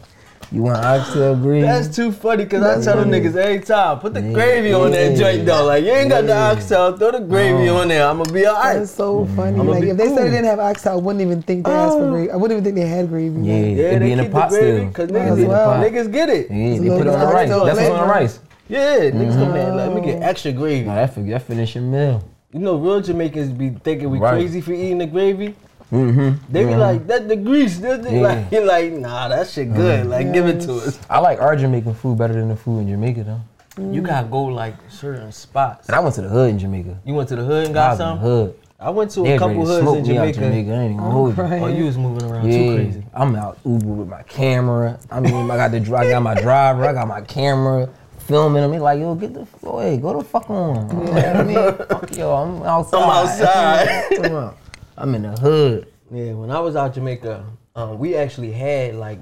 You 0.53 0.63
want 0.63 0.79
oxtail 0.85 1.37
gravy? 1.37 1.63
That's 1.63 1.95
too 1.95 2.11
funny 2.11 2.43
because 2.43 2.65
I 2.65 2.83
tell 2.85 3.01
them 3.01 3.11
niggas 3.11 3.37
every 3.37 3.61
time, 3.61 4.01
put 4.01 4.15
the 4.15 4.21
Yeah. 4.21 4.33
gravy 4.33 4.73
on 4.73 4.91
that 4.91 5.17
joint 5.17 5.47
though. 5.47 5.65
Like 5.67 5.85
you 5.85 5.93
ain't 5.93 6.11
got 6.11 6.23
the 6.23 6.29
Yeah. 6.33 6.51
oxtail, 6.51 6.97
throw 6.97 7.13
the 7.13 7.21
gravy 7.21 7.69
Oh. 7.69 7.77
on 7.77 7.87
there. 7.89 8.05
I'm 8.09 8.19
gonna 8.19 8.33
be 8.33 8.47
alright. 8.49 8.79
That's 8.81 8.91
so 8.91 9.27
mm. 9.27 9.37
funny. 9.37 9.61
I'ma 9.61 9.71
Like 9.71 9.83
be 9.83 9.91
if 9.91 9.97
they 9.97 10.07
said 10.09 10.17
cool. 10.17 10.25
they 10.25 10.31
didn't 10.31 10.47
have 10.47 10.59
oxtail, 10.59 10.95
I 10.95 10.97
wouldn't 10.97 11.23
even 11.23 11.43
think 11.43 11.67
they 11.67 11.71
asked 11.73 11.99
for 11.99 12.05
Oh. 12.05 12.11
gravy. 12.11 12.31
I 12.33 12.37
wouldn't 12.37 12.53
even 12.61 12.65
think 12.65 12.77
they 12.77 12.91
had 12.97 13.09
gravy. 13.09 13.41
yeah. 13.43 13.55
Yeah, 13.55 13.61
it 13.61 13.99
they 14.01 14.07
be 14.07 14.13
in 14.13 14.19
the 14.19 14.25
keep 14.25 14.33
pot 14.33 14.51
the 14.51 14.59
gravy 14.59 14.77
still. 14.79 14.87
because 14.89 15.11
Might 15.13 15.19
niggas, 15.21 15.31
as 15.31 15.39
get- 15.39 15.49
well. 15.49 15.71
niggas 15.85 16.13
get 16.13 16.29
it. 16.31 16.47
Yeah, 16.51 16.79
they 16.81 16.89
put 16.89 17.07
it 17.07 17.09
on 17.15 17.21
the 17.21 17.27
rice. 17.27 17.51
oxtail 17.51 17.65
That's 17.67 17.79
what's 17.79 17.91
on 17.91 18.09
the 18.09 18.13
rice. 18.13 18.39
Yeah, 18.69 18.97
niggas 19.11 19.35
come 19.35 19.53
there. 19.53 19.73
Let 19.73 19.95
me 19.95 20.01
get 20.01 20.15
mm-hmm. 20.17 20.23
extra 20.25 20.53
gravy. 20.53 20.87
Nah, 20.87 20.95
that, 20.97 21.15
that 21.29 21.43
finish 21.43 21.75
your 21.77 21.85
meal. 21.85 22.25
You 22.53 22.59
know, 22.59 22.77
real 22.77 23.01
Jamaicans 23.01 23.51
be 23.53 23.71
thinking 23.85 24.11
we 24.11 24.19
Right. 24.19 24.33
crazy 24.33 24.61
for 24.61 24.73
eating 24.73 24.99
the 24.99 25.07
gravy. 25.07 25.55
Mm-hmm. 25.91 26.53
They 26.53 26.65
be 26.65 26.75
like, 26.77 27.07
that 27.09 27.29
the 27.29 27.37
grease. 27.37 27.79
That 27.79 28.03
the, 28.03 28.13
Yeah. 28.13 28.21
like, 28.29 28.53
you're 28.53 28.65
like, 28.65 28.93
nah, 28.93 29.29
that 29.29 29.49
shit 29.49 29.73
good. 29.75 30.07
Like, 30.07 30.33
give 30.33 30.47
it 30.47 30.61
to 30.63 30.75
us. 30.75 30.99
I 31.11 31.19
like 31.19 31.41
our 31.41 31.57
Jamaican 31.57 31.95
food 31.95 32.17
better 32.19 32.35
than 32.35 32.49
the 32.49 32.57
food 32.57 32.81
in 32.81 32.89
Jamaica 32.89 33.25
though. 33.25 33.41
You 33.83 34.03
gotta 34.03 34.27
go 34.29 34.45
like 34.45 34.75
certain 34.89 35.33
spots. 35.33 35.89
And 35.89 35.97
I 35.97 36.01
went 36.01 36.15
to 36.17 36.23
the 36.23 36.29
hood 36.29 36.51
in 36.51 36.59
Jamaica. 36.59 36.99
You 37.05 37.15
went 37.15 37.29
to 37.31 37.37
the 37.37 37.45
hood 37.45 37.67
and 37.69 37.77
I 37.77 37.81
got 37.81 37.91
was 37.93 38.01
in 38.01 38.07
the 38.07 38.13
some. 38.13 38.19
hood. 38.19 38.55
I 38.79 38.91
went 38.91 39.11
to 39.13 39.23
They 39.23 39.31
a 39.31 39.33
was 39.33 39.41
couple 39.41 39.67
hoods 39.67 39.83
smoke 39.83 39.97
in 39.99 40.03
me 40.09 40.19
out 40.19 40.21
Jamaica. 40.35 40.41
Jamaica. 40.41 40.71
I 40.71 40.75
ain't 40.75 40.85
even 40.85 40.97
gonna 40.99 41.11
hold 41.11 41.37
you. 41.37 41.43
Oh, 41.43 41.67
you 41.67 41.85
was 41.85 41.99
moving 41.99 42.31
around 42.31 42.51
too 42.51 42.75
crazy. 42.77 43.05
I'm 43.15 43.37
out 43.37 43.59
Uber 43.65 43.87
with 43.87 44.09
my 44.09 44.23
camera. 44.25 44.99
I 45.11 45.21
mean, 45.21 45.51
I 45.51 45.57
got 45.57 45.71
the 45.71 45.81
dri- 45.81 45.97
I 45.97 46.09
got 46.11 46.23
my 46.23 46.35
driver. 46.41 46.85
I 46.87 46.93
got 46.93 47.07
my 47.09 47.21
camera 47.23 47.89
filming 48.27 48.63
them. 48.63 48.73
He 48.73 48.79
like, 48.79 48.99
yo, 49.01 49.15
get 49.15 49.35
the 49.35 49.45
fuck, 49.47 49.81
hey, 49.81 49.97
go 49.99 50.19
the 50.19 50.25
fuck 50.25 50.49
on. 50.51 50.89
You 50.89 51.05
know 51.05 51.13
what 51.13 51.37
I 51.37 51.43
mean, 51.43 51.57
fuck 51.89 52.17
yo, 52.17 52.33
I'm 52.35 52.63
outside. 52.63 53.03
I'm 53.03 53.11
outside. 53.11 54.55
Come 55.01 55.15
on. 55.15 55.15
I'm 55.15 55.25
in 55.25 55.35
the 55.35 55.41
hood. 55.41 55.87
Yeah, 56.13 56.33
when 56.33 56.51
I 56.51 56.61
was 56.61 56.77
out 56.77 56.95
Jamaica, 56.95 57.45
um, 57.77 57.99
we 57.99 58.15
actually 58.17 58.53
had 58.53 58.97
like 58.97 59.19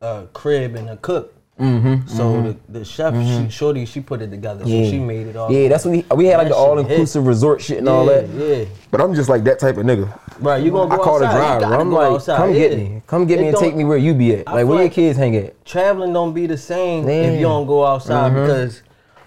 a 0.00 0.26
crib 0.32 0.74
and 0.74 0.90
a 0.90 0.96
cook. 0.96 1.34
Mm-hmm, 1.60 2.08
so 2.08 2.42
the, 2.42 2.56
the 2.80 2.84
chef, 2.84 3.14
she, 3.14 3.48
Shorty, 3.50 3.84
she 3.84 4.00
put 4.00 4.22
it 4.22 4.30
together. 4.30 4.64
So 4.64 4.68
she 4.70 4.98
made 4.98 5.26
it 5.28 5.36
all. 5.36 5.52
Yeah, 5.52 5.68
that's 5.68 5.84
what 5.84 5.92
we 5.92 6.16
we 6.16 6.24
had 6.26 6.38
like 6.38 6.46
That 6.48 6.54
the 6.54 6.56
all 6.56 6.78
inclusive 6.78 7.26
resort 7.26 7.60
shit 7.60 7.78
and 7.78 7.86
yeah, 7.86 7.92
all 7.92 8.06
that. 8.06 8.26
Yeah, 8.30 8.64
But 8.90 9.00
I'm 9.02 9.14
just 9.14 9.28
like 9.28 9.44
that 9.44 9.58
type 9.58 9.76
of 9.76 9.84
nigga. 9.84 10.18
right. 10.40 10.62
You 10.62 10.70
gonna 10.72 10.92
I 10.92 10.96
call 10.96 11.18
the 11.20 11.26
outside. 11.26 11.54
You 11.54 11.60
driver. 11.60 11.74
I'm 11.76 11.92
like, 11.92 12.10
outside, 12.10 12.36
come 12.38 12.52
get 12.54 12.76
me. 12.78 13.02
Come 13.06 13.26
get 13.26 13.38
It 13.38 13.42
me 13.42 13.48
and 13.48 13.56
take 13.58 13.76
me 13.76 13.84
where 13.84 13.98
you 13.98 14.14
be 14.14 14.34
at. 14.36 14.48
I 14.48 14.52
Like 14.52 14.60
feel 14.62 14.68
where 14.68 14.80
your 14.82 14.90
kids 14.90 15.18
hang 15.18 15.36
at. 15.36 15.64
Traveling 15.64 16.12
don't 16.14 16.32
be 16.32 16.46
the 16.46 16.56
same 16.56 17.06
Yeah. 17.06 17.14
if 17.14 17.34
you 17.38 17.42
don't 17.42 17.66
go 17.66 17.84
outside 17.84 18.30
because 18.30 18.82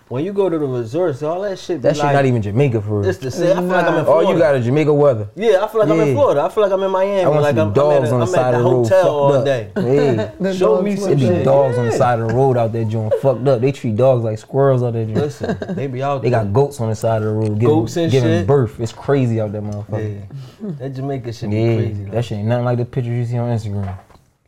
when 0.07 0.23
you 0.23 0.33
go 0.33 0.49
to 0.49 0.57
the 0.57 0.65
resorts, 0.65 1.23
all 1.23 1.41
that 1.41 1.57
shit. 1.57 1.77
Be 1.77 1.81
That 1.87 1.95
shit 1.95 2.05
like, 2.05 2.13
not 2.13 2.25
even 2.25 2.41
Jamaica 2.41 2.79
for 2.81 2.99
real. 2.99 3.09
It's 3.09 3.17
the 3.17 3.31
same. 3.31 3.57
I 3.57 3.59
feel 3.61 3.67
like 3.69 3.85
I'm 3.85 3.93
in 3.93 3.99
All 4.01 4.05
Florida. 4.05 4.31
you 4.33 4.37
got 4.37 4.55
is 4.55 4.65
Jamaica 4.65 4.93
weather. 4.93 5.27
Yeah, 5.35 5.63
I 5.63 5.67
feel 5.67 5.79
like 5.81 5.89
I'm 5.89 5.99
in 5.99 6.13
Florida. 6.13 6.41
I 6.41 6.49
feel 6.49 6.63
like 6.63 6.71
I'm 6.71 6.83
in 6.83 6.91
Miami. 6.91 7.21
I 7.23 7.27
want 7.27 7.41
like 7.41 7.55
some 7.55 7.67
I'm, 7.69 7.73
dogs 7.73 8.07
I'm 8.09 8.13
on 8.13 8.19
the 8.19 8.25
I'm 8.27 8.31
side 8.31 8.53
of 8.53 8.63
the 8.63 8.69
the 8.69 8.75
road 8.75 8.83
hotel 8.83 9.01
fucked 9.01 9.09
all 9.09 9.33
up. 9.33 9.45
day. 9.45 9.71
Yeah. 10.41 10.51
Show 10.53 10.81
me 10.83 10.91
look 10.91 10.99
some 10.99 11.11
It 11.13 11.15
be 11.15 11.21
shit. 11.25 11.43
dogs 11.45 11.77
on 11.79 11.85
the 11.85 11.91
side 11.91 12.19
of 12.19 12.27
the 12.27 12.33
road 12.35 12.55
out 12.57 12.71
there 12.71 12.85
doing 12.85 13.09
fucked 13.21 13.47
up. 13.47 13.61
They 13.61 13.71
treat 13.71 13.95
dogs 13.95 14.23
like 14.23 14.37
squirrels 14.37 14.83
out 14.83 14.93
there. 14.93 15.05
Doing. 15.05 15.17
Listen, 15.17 15.57
they 15.75 15.87
be 15.87 16.03
out 16.03 16.21
There. 16.21 16.23
They 16.29 16.29
got 16.29 16.53
goats 16.53 16.79
on 16.79 16.89
the 16.89 16.95
side 16.95 17.23
of 17.23 17.27
the 17.29 17.33
road 17.33 17.59
giving, 17.59 17.67
Goats 17.67 17.97
and 17.97 18.11
giving 18.11 18.29
shit. 18.29 18.47
birth. 18.47 18.79
It's 18.79 18.93
crazy 18.93 19.41
out 19.41 19.51
there, 19.53 19.61
motherfucker. 19.63 20.21
Yeah, 20.61 20.71
that 20.79 20.89
Jamaica 20.93 21.33
shit 21.33 21.49
be 21.49 21.55
crazy. 21.55 22.03
though. 22.03 22.11
that 22.11 22.25
shit 22.25 22.37
ain't 22.37 22.47
nothing 22.47 22.65
like 22.65 22.77
the 22.77 22.85
pictures 22.85 23.13
you 23.13 23.25
see 23.25 23.37
on 23.37 23.49
Instagram. 23.57 23.97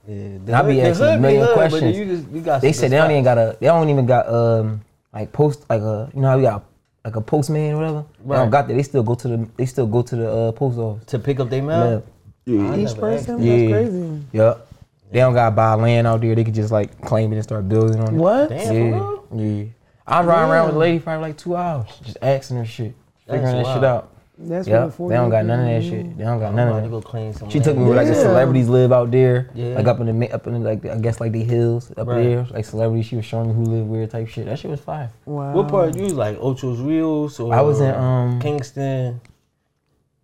Yeah, 0.07 0.59
I 0.59 0.61
be 0.61 0.75
the 0.75 0.81
asking 0.83 1.05
a 1.05 1.09
hood 1.11 1.15
be 1.17 1.21
million 1.21 1.41
hood, 1.41 1.47
but 1.55 1.69
questions. 1.69 1.97
You, 1.97 2.05
just, 2.05 2.29
you 2.29 2.41
got 2.41 2.61
They 2.61 2.71
some 2.71 2.79
said 2.81 2.91
they 2.91 2.97
don't 2.97 3.11
even 3.11 3.23
got 3.25 3.37
a. 3.37 3.57
They 3.59 3.65
don't 3.67 3.89
even 3.89 4.05
got 4.05 4.29
um 4.29 4.81
like 5.19 5.31
post 5.31 5.65
like 5.69 5.81
a 5.81 6.09
you 6.13 6.21
know 6.21 6.29
how 6.29 6.37
we 6.37 6.43
got 6.43 6.63
like 7.03 7.15
a 7.15 7.21
postman 7.21 7.73
or 7.73 7.77
whatever. 7.77 8.05
They 8.19 8.25
Right. 8.29 8.37
don't 8.37 8.49
got 8.49 8.67
that. 8.67 8.73
They 8.75 8.83
still 8.83 9.03
go 9.03 9.15
to 9.15 9.27
the. 9.27 9.47
They 9.57 9.65
still 9.65 9.87
go 9.87 10.01
to 10.01 10.15
the 10.15 10.31
uh, 10.31 10.51
post 10.51 10.77
office. 10.77 11.05
to 11.05 11.19
pick 11.19 11.39
up 11.39 11.49
their 11.49 11.63
mail. 11.63 12.03
Yeah. 12.45 12.71
I 12.71 12.77
Each 12.79 12.95
person? 12.97 13.41
Yeah. 13.41 13.57
That's 13.57 13.71
crazy. 13.89 14.23
Yep. 14.33 14.67
They 15.11 15.19
don't 15.19 15.33
gotta 15.33 15.55
buy 15.55 15.73
land 15.75 16.05
out 16.07 16.21
there. 16.21 16.35
They 16.35 16.43
could 16.43 16.53
just 16.53 16.71
like 16.71 16.99
claim 17.01 17.31
it 17.31 17.35
and 17.35 17.43
start 17.43 17.67
building 17.69 17.99
on 18.01 18.13
it. 18.15 18.17
What? 18.17 18.49
Damn, 18.49 18.59
Yeah. 18.75 18.99
for 18.99 19.23
real? 19.35 19.45
Yeah. 19.57 19.65
I 20.05 20.19
was 20.19 20.27
riding 20.27 20.51
around 20.51 20.65
with 20.67 20.75
a 20.75 20.79
lady 20.79 20.99
for 20.99 21.17
like 21.17 21.37
two 21.37 21.55
hours, 21.55 21.87
just 22.03 22.17
asking 22.21 22.57
her 22.57 22.65
shit, 22.65 22.93
figuring 23.25 23.63
that 23.63 23.73
shit 23.73 23.83
out. 23.83 24.09
That's 24.39 24.67
Yep. 24.67 24.81
what 24.83 24.97
the 24.97 25.07
They 25.09 25.15
don't 25.15 25.29
got 25.31 25.45
none 25.45 25.59
of 25.61 25.65
that 25.65 25.83
shit. 25.83 26.15
They 26.17 26.23
don't 26.23 26.39
got 26.39 26.53
none 26.53 26.67
about 26.67 26.77
of 26.77 26.83
to 26.83 26.89
that. 26.89 26.95
go 26.95 27.01
clean 27.01 27.33
some. 27.33 27.49
She 27.49 27.59
took 27.59 27.75
me 27.75 27.83
where 27.85 27.95
like 27.95 28.07
the 28.07 28.13
celebrities 28.13 28.69
live 28.69 28.91
out 28.93 29.09
there, 29.09 29.49
Yeah. 29.55 29.75
like 29.75 29.87
up 29.87 29.99
in 29.99 30.19
the 30.19 30.31
up 30.31 30.45
in 30.45 30.53
the, 30.53 30.59
like 30.59 30.81
the, 30.83 30.93
I 30.93 30.97
guess 30.99 31.19
like 31.19 31.31
the 31.31 31.43
hills 31.43 31.91
up 31.97 32.07
Right. 32.07 32.23
there, 32.23 32.47
like 32.51 32.63
celebrities. 32.65 33.05
She 33.07 33.15
was 33.15 33.25
showing 33.25 33.47
me 33.49 33.53
who 33.55 33.63
live 33.63 33.87
where 33.89 34.05
type 34.05 34.27
shit. 34.27 34.45
That 34.45 34.59
shit 34.59 34.69
was 34.69 34.79
fire. 34.79 35.09
Wow. 35.25 35.53
What 35.53 35.69
part 35.69 35.95
you 35.95 36.03
was 36.03 36.13
like 36.13 36.37
Ocho's 36.39 36.79
Rios 36.79 37.39
or 37.39 37.51
I 37.53 37.61
was 37.61 37.81
in, 37.81 37.93
um, 37.95 38.39
Kingston? 38.39 39.21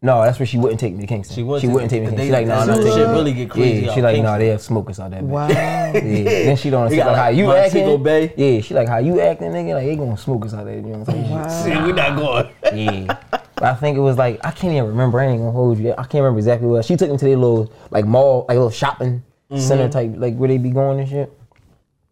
No, 0.06 0.22
that's 0.22 0.38
where 0.38 0.46
she 0.46 0.58
wouldn't 0.58 0.82
take 0.82 0.94
me 0.94 1.00
to 1.02 1.08
Kingston. 1.08 1.34
She 1.36 1.44
wouldn't 1.44 1.62
She 1.62 1.68
take 1.68 1.74
wouldn't 1.74 1.90
take 1.90 2.02
me. 2.02 2.08
to 2.08 2.12
Kingston. 2.12 2.26
She 2.28 2.32
they- 2.32 2.46
like, 2.46 2.68
no, 2.68 2.74
that 2.76 2.84
no, 2.84 2.96
shit 2.96 3.08
no. 3.08 3.14
really 3.14 3.34
get 3.34 3.50
crazy 3.50 3.86
Yeah, 3.86 3.94
she 3.94 4.02
like, 4.02 4.18
no, 4.18 4.22
Kingston. 4.24 4.40
they 4.40 4.48
have 4.50 4.62
smokers 4.62 5.00
out 5.00 5.12
there. 5.12 5.24
Wow. 5.24 5.48
Yeah. 5.94 5.94
Then 5.94 6.58
she 6.58 6.70
don't 6.70 6.90
see 6.90 6.98
got 6.98 7.08
like 7.08 7.16
how 7.16 7.28
you 7.30 7.46
Montego 7.46 7.64
acting. 7.94 8.04
Bay. 8.04 8.34
Yeah, 8.36 8.62
she 8.62 8.74
like 8.74 8.88
how 8.90 8.98
you 8.98 9.22
acting, 9.22 9.52
nigga. 9.52 9.76
Like 9.76 9.86
they 9.86 9.96
gonna 9.96 10.18
smoke 10.18 10.46
us 10.46 10.54
out 10.54 10.66
there. 10.66 10.76
You 10.76 10.82
know 10.82 10.98
what 11.00 11.10
I'm 11.10 11.16
saying? 11.16 11.30
Wow. 11.32 11.48
See, 11.64 11.82
we 11.86 11.94
not 11.94 12.18
going. 12.18 12.50
Yeah. 12.78 13.18
But 13.56 13.64
I 13.64 13.76
think 13.76 13.96
it 13.98 14.02
was 14.02 14.18
like 14.18 14.40
I 14.44 14.52
can't 14.52 14.74
even 14.74 14.88
remember. 14.88 15.20
I 15.22 15.28
ain't 15.28 15.40
gonna 15.40 15.52
hold 15.52 15.78
you. 15.80 15.92
I 15.94 16.04
can't 16.04 16.16
remember 16.16 16.40
exactly 16.40 16.68
what. 16.68 16.84
She 16.84 16.98
took 16.98 17.10
me 17.10 17.18
to 17.18 17.26
their 17.26 17.38
little 17.38 17.72
like 17.92 18.04
mall, 18.06 18.46
like 18.50 18.56
little 18.56 18.70
shopping 18.72 19.24
Mm-hmm. 19.52 19.62
center 19.62 19.88
type, 19.88 20.14
like 20.18 20.36
where 20.36 20.48
they 20.50 20.58
be 20.58 20.72
going 20.72 21.00
and 21.00 21.08
shit. 21.08 21.32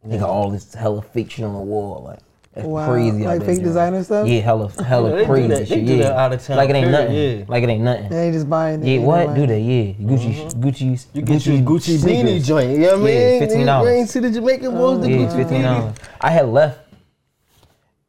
They 0.03 0.17
got 0.19 0.29
all 0.29 0.51
this 0.51 0.73
hella 0.75 1.01
fake 1.01 1.31
shit 1.31 1.43
on 1.43 1.53
the 1.53 1.59
wall, 1.59 2.03
like 2.05 2.19
that's 2.53 2.67
Wow. 2.67 2.89
crazy. 2.91 3.23
Like 3.23 3.43
fake 3.45 3.63
designer 3.63 4.03
stuff? 4.03 4.27
Yeah, 4.27 4.39
hella, 4.41 4.69
hella 4.83 5.09
Yeah, 5.09 5.15
they 5.15 5.21
do 5.21 5.25
crazy 5.27 5.47
that- 5.47 5.57
they 5.59 5.65
shit. 5.65 5.85
do 5.85 5.93
yeah, 5.95 6.03
that 6.03 6.17
out 6.17 6.33
of 6.33 6.45
town, 6.45 6.57
Like 6.57 6.69
it 6.69 6.75
ain't 6.75 6.87
period, 6.87 7.01
nothing. 7.07 7.15
yeah. 7.39 7.45
Like 7.47 7.63
it 7.63 7.69
ain't 7.69 7.83
nothing. 7.83 8.09
They 8.09 8.31
just 8.31 8.49
buying. 8.49 8.83
Yeah, 8.85 8.99
what? 8.99 9.33
Do 9.35 9.47
they? 9.47 9.59
Yeah, 9.61 9.93
Gucci, 9.93 10.39
uh-huh. 10.39 10.49
Gucci's. 10.59 11.07
You 11.13 11.21
get 11.21 11.45
you 11.45 11.55
a 11.55 11.57
Gucci 11.59 11.95
beanie 11.97 11.99
sneakers. 12.21 12.47
joint. 12.47 12.71
You 12.71 12.77
know 12.79 12.87
what 12.87 12.95
I 12.99 13.03
mean? 13.03 13.41
Yeah, 13.41 13.47
$15. 13.47 13.83
You 13.83 13.89
ain't 13.89 14.09
see 14.09 14.19
the 14.19 14.29
Jamaican 14.31 14.71
boys, 14.71 14.99
the 15.01 15.09
Yeah, 15.09 15.17
Gucci 15.17 15.35
fifteen 15.35 15.61
dollars. 15.63 15.95
I 16.19 16.29
had 16.31 16.47
left. 16.49 16.79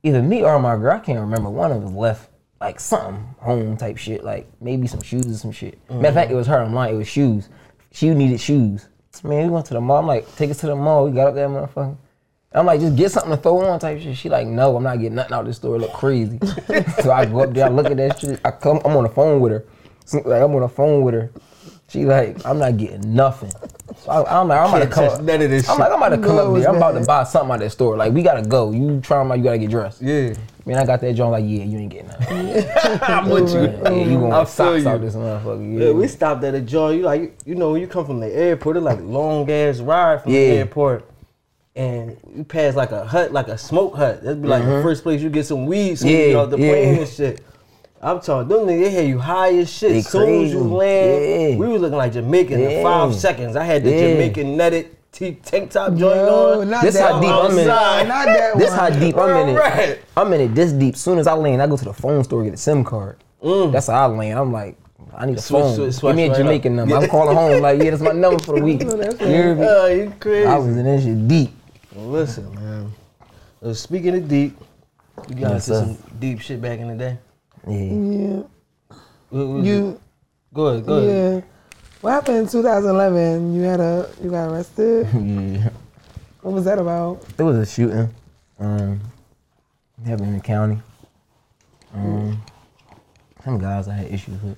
Either 0.03 0.21
me 0.23 0.43
or 0.43 0.59
my 0.59 0.77
girl, 0.77 0.93
I 0.97 0.99
can't 0.99 1.21
remember. 1.21 1.49
One 1.49 1.71
of 1.71 1.85
us 1.85 1.93
left 1.93 2.29
like 2.61 2.81
something 2.81 3.25
home 3.39 3.77
type 3.77 3.97
shit, 3.97 4.25
like 4.25 4.51
maybe 4.61 4.87
some 4.89 5.01
shoes 5.03 5.27
or 5.27 5.35
some 5.35 5.53
shit. 5.53 5.79
Matter 5.89 6.09
of 6.09 6.15
fact, 6.15 6.31
it 6.31 6.35
was 6.35 6.47
her. 6.49 6.59
I'm 6.61 6.75
lying. 6.75 6.95
It 6.95 6.99
was 6.99 7.09
shoes. 7.09 7.49
She 7.93 8.11
needed 8.11 8.41
shoes. 8.41 8.89
Man, 9.23 9.45
we 9.45 9.51
went 9.51 9.67
to 9.67 9.75
the 9.75 9.81
mall. 9.81 9.99
I'm 9.99 10.07
like, 10.07 10.35
take 10.37 10.51
us 10.51 10.59
to 10.61 10.67
the 10.67 10.75
mall. 10.75 11.05
We 11.05 11.13
got 11.13 11.29
up 11.29 11.35
there, 11.35 11.49
motherfucker. 11.49 11.97
I'm 12.55 12.67
like, 12.67 12.81
just 12.81 12.97
get 12.97 13.11
something 13.11 13.31
to 13.31 13.37
throw 13.37 13.59
on 13.61 13.79
type 13.79 14.01
shit. 14.01 14.17
She 14.17 14.29
like, 14.29 14.47
no, 14.47 14.77
I'm 14.77 14.83
not 14.83 14.99
getting 14.99 15.15
nothing 15.15 15.33
out 15.33 15.41
of 15.41 15.47
this 15.47 15.57
store. 15.57 15.77
It 15.77 15.81
look 15.81 15.93
crazy. 15.93 16.39
so 17.03 17.11
I 17.13 17.25
go 17.27 17.41
up 17.41 17.55
there, 17.55 17.67
I 17.67 17.69
look 17.69 17.87
at 17.87 17.97
that 17.97 18.19
shit. 18.19 18.41
I 18.45 18.51
come, 18.51 18.81
I'm 18.85 18.97
on 18.97 19.05
the 19.05 19.09
phone 19.11 19.41
with 19.41 19.53
her. 19.53 19.65
So, 20.05 20.19
like 20.19 20.43
I'm 20.43 20.55
on 20.55 20.61
the 20.63 20.69
phone 20.69 21.03
with 21.03 21.15
her. 21.15 21.31
She 21.89 22.05
like, 22.07 22.45
I'm 22.47 22.59
not 22.59 22.77
getting 22.79 23.15
nothing. 23.15 23.51
So 23.99 24.11
I, 24.11 24.41
I'm 24.41 24.49
like, 24.49 24.59
I'm 24.61 24.69
about 24.69 24.79
to 24.79 24.95
Can't 24.95 25.17
come. 25.17 25.27
none 25.27 25.43
of 25.43 25.51
this 25.51 25.69
I'm 25.69 25.79
like, 25.79 25.91
I'm 25.93 25.99
about 26.03 26.09
to 26.11 26.17
come 26.17 26.37
know 26.37 26.57
it 26.57 26.59
up 26.59 26.63
there. 26.63 26.69
I'm 26.71 26.77
about 26.77 26.93
to 26.99 27.05
buy 27.05 27.25
something 27.25 27.51
out 27.51 27.55
of 27.57 27.61
that 27.61 27.71
store. 27.71 27.97
Like, 27.97 28.13
we 28.13 28.23
gotta 28.23 28.43
go. 28.43 28.73
You 28.73 29.01
trying 29.03 29.31
out, 29.31 29.37
you 29.39 29.45
gotta 29.45 29.59
get 29.59 29.71
dressed. 29.71 30.01
Yeah. 30.01 30.33
Man, 30.65 30.79
I 30.79 30.87
got 30.87 31.01
that 31.03 31.13
joint. 31.15 31.33
Like, 31.33 31.45
yeah, 31.45 31.65
you 31.65 31.79
ain't 31.79 31.91
getting 31.91 32.09
nothing. 32.09 32.65
I'm 33.03 33.29
with 33.29 33.53
you. 33.53 33.63
Yeah, 33.63 33.91
you 33.91 34.19
gonna 34.21 34.35
I 34.35 34.39
have 34.41 34.49
feel 34.51 34.67
socks 34.73 34.83
you. 34.83 34.89
out 34.89 35.01
this 35.03 35.15
motherfucker. 35.15 35.79
Yeah, 35.79 35.87
Yeah, 35.87 35.93
we 35.93 36.09
stopped 36.09 36.45
at 36.45 36.55
a 36.55 36.61
joint. 36.61 36.99
You 36.99 37.03
like, 37.05 37.37
you 37.45 37.55
know, 37.55 37.73
when 37.73 37.81
you 37.83 37.87
come 37.89 38.07
from 38.07 38.21
the 38.21 38.33
airport, 38.35 38.77
it's 38.79 38.85
like 38.85 39.01
long 39.01 39.51
ass 39.51 39.81
ride 39.81 40.23
from 40.23 40.33
Yeah. 40.33 40.39
the 40.39 40.57
airport. 40.57 41.09
And 41.75 42.17
you 42.37 42.45
pass 42.45 42.75
like 42.77 42.93
a 42.93 43.05
hut, 43.05 43.33
like 43.33 43.49
a 43.49 43.57
smoke 43.57 43.97
hut. 43.97 44.23
That'd 44.23 44.43
be 44.43 44.49
like 44.49 44.63
the 44.65 44.83
first 44.83 45.03
place 45.03 45.23
you 45.23 45.31
get 45.31 45.47
some 45.47 45.67
weed, 45.67 45.97
so 45.97 46.07
you 46.07 46.13
Mm-hmm. 46.17 46.21
Yeah, 46.21 46.27
get 46.29 46.37
off 46.37 46.51
the 46.51 46.59
yeah. 46.59 46.71
plane 46.71 46.99
and 46.99 47.09
shit. 47.09 47.41
I'm 48.05 48.21
talking, 48.21 48.49
them 48.49 48.67
niggas, 48.67 48.81
they 48.83 48.91
had 48.91 49.07
you 49.07 49.19
high 49.19 49.55
as 49.59 49.73
shit. 49.73 49.93
As 49.93 50.09
soon 50.09 50.45
as 50.45 50.53
you 50.53 50.61
land, 50.65 51.53
Yeah. 51.53 51.57
we 51.57 51.69
was 51.69 51.81
looking 51.81 51.97
like 51.99 52.13
Jamaican 52.13 52.61
in 52.61 52.83
five 52.83 53.15
seconds. 53.15 53.55
I 53.57 53.65
had 53.65 53.85
the 53.85 53.91
Yeah. 53.93 54.01
Jamaican 54.15 54.57
netted 54.57 54.97
t- 55.13 55.35
tank 55.43 55.71
top 55.71 55.95
joint 55.95 56.19
on. 56.19 56.69
This 56.83 56.99
how 56.99 57.21
deep. 57.21 57.31
I'm 57.31 57.53
in 57.53 57.59
it. 57.61 57.67
Not 57.69 58.27
that 58.27 58.53
This 58.59 58.73
how 58.75 58.91
deep 58.91 59.17
I'm 59.17 59.49
in 59.49 59.57
it. 59.57 60.05
I'm 60.17 60.33
in 60.33 60.41
it 60.41 60.55
this 60.55 60.73
deep. 60.73 60.97
Soon 60.97 61.19
as 61.21 61.27
I 61.29 61.35
land, 61.35 61.63
I 61.63 61.67
go 61.69 61.77
to 61.77 61.85
the 61.85 61.93
phone 61.93 62.25
store 62.25 62.43
get 62.43 62.55
a 62.55 62.57
SIM 62.57 62.83
card. 62.85 63.19
That's 63.41 63.87
how 63.87 64.03
I 64.03 64.07
land. 64.07 64.37
I'm 64.39 64.53
like, 64.53 64.77
I 65.17 65.27
need 65.27 65.35
a 65.35 65.41
Mm. 65.41 65.43
Switch- 65.43 65.63
phone. 65.63 65.93
switch- 65.93 66.01
Give 66.11 66.17
me 66.17 66.23
a 66.25 66.27
switch 66.27 66.39
right 66.39 66.39
Jamaican 66.39 66.75
number. 66.77 66.97
I'm 66.97 67.09
calling 67.09 67.37
home. 67.37 67.63
Like, 67.63 67.81
yeah, 67.83 67.91
that's 67.91 68.03
my 68.03 68.11
number 68.13 68.43
for 68.43 68.57
the 68.59 68.65
week. 68.65 68.83
You 69.21 69.27
hear 69.27 69.55
me? 69.55 69.65
Oh, 69.69 69.87
you 69.87 70.13
crazy. 70.19 70.47
I 70.47 70.57
was 70.59 70.77
in 70.77 70.85
this 70.85 71.05
shit 71.05 71.29
deep. 71.29 71.53
Listen, 71.95 72.55
man. 72.55 72.93
Uh, 73.63 73.73
speaking 73.73 74.15
of 74.17 74.29
deep, 74.29 74.57
you 75.29 75.35
got 75.37 75.51
Yes, 75.53 75.69
into 75.69 75.81
some 75.81 75.99
deep 76.19 76.41
shit 76.41 76.61
back 76.61 76.79
in 76.79 76.89
the 76.89 76.95
day. 76.95 77.19
Yeah. 77.69 77.77
Yeah. 77.77 78.43
What 79.31 79.47
was 79.47 79.65
it? 79.65 79.69
You. 79.69 80.01
Go 80.55 80.67
ahead, 80.67 80.87
go 80.87 80.95
ahead. 80.99 81.45
Yeah. 81.45 81.49
What 82.01 82.11
happened 82.13 82.39
in 82.39 82.49
2011? 82.49 83.55
You 83.55 83.63
had 83.63 83.81
a. 83.81 84.11
You 84.23 84.31
got 84.31 84.51
arrested. 84.51 85.07
yeah. 85.15 85.71
What 86.41 86.55
was 86.55 86.65
that 86.65 86.79
about? 86.79 87.25
It 87.39 87.43
was 87.43 87.57
a 87.57 87.67
shooting. 87.67 88.13
Um, 88.59 89.01
happened 90.05 90.29
in 90.29 90.35
the 90.35 90.41
county. 90.41 90.81
Um, 91.95 92.43
some 93.45 93.59
guys 93.59 93.87
I 93.87 93.95
had 93.95 94.07
issues 94.13 94.41
with. 94.43 94.57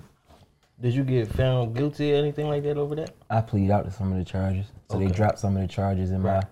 Did 0.81 0.95
you 0.95 1.05
get 1.05 1.29
found 1.29 1.75
guilty 1.77 2.13
or 2.15 2.17
anything 2.17 2.49
like 2.49 2.63
that 2.63 2.77
over 2.79 2.95
that? 2.97 3.15
I 3.31 3.41
plead 3.41 3.71
out 3.71 3.85
to 3.85 3.91
some 3.91 4.13
of 4.13 4.19
the 4.19 4.25
charges. 4.25 4.67
So 4.91 4.99
they 4.99 5.07
dropped 5.07 5.39
some 5.39 5.57
of 5.57 5.63
the 5.63 5.69
charges 5.69 6.11
in 6.11 6.23
Right. 6.23 6.43
my. 6.43 6.49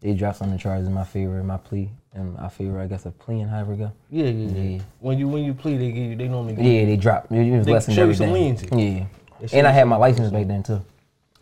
They 0.00 0.14
dropped 0.14 0.38
some 0.38 0.48
of 0.48 0.54
the 0.54 0.58
charges 0.58 0.86
in 0.88 0.94
my 0.94 1.04
favor, 1.04 1.38
in 1.38 1.46
my 1.46 1.58
plea, 1.58 1.90
and 2.14 2.34
my 2.34 2.48
favor. 2.48 2.80
I 2.80 2.86
guess 2.86 3.04
of 3.04 3.18
pleading, 3.18 3.48
however 3.48 3.74
it 3.74 3.78
go. 3.78 3.92
Yeah, 4.10 4.24
yeah, 4.26 4.30
yeah. 4.48 4.62
Yeah. 4.76 4.82
When 5.00 5.18
you 5.18 5.28
when 5.28 5.44
you 5.44 5.52
plea, 5.54 5.76
they 5.76 5.92
give 5.92 6.04
you 6.10 6.16
they 6.16 6.28
normally 6.28 6.54
give 6.54 6.64
Yeah, 6.64 6.84
they 6.86 6.96
drop. 6.96 7.30
It 7.30 7.56
was 7.56 7.66
They 7.66 7.72
less 7.72 7.86
than 7.86 7.94
show 7.94 8.06
you 8.06 8.14
some 8.14 8.28
everything. 8.28 8.68
leniency. 8.78 9.06
Yeah, 9.40 9.46
They 9.48 9.58
and 9.58 9.66
I 9.66 9.72
had 9.72 9.84
my 9.84 9.96
license 9.96 10.30
back 10.32 10.46
then 10.46 10.62
too. 10.62 10.80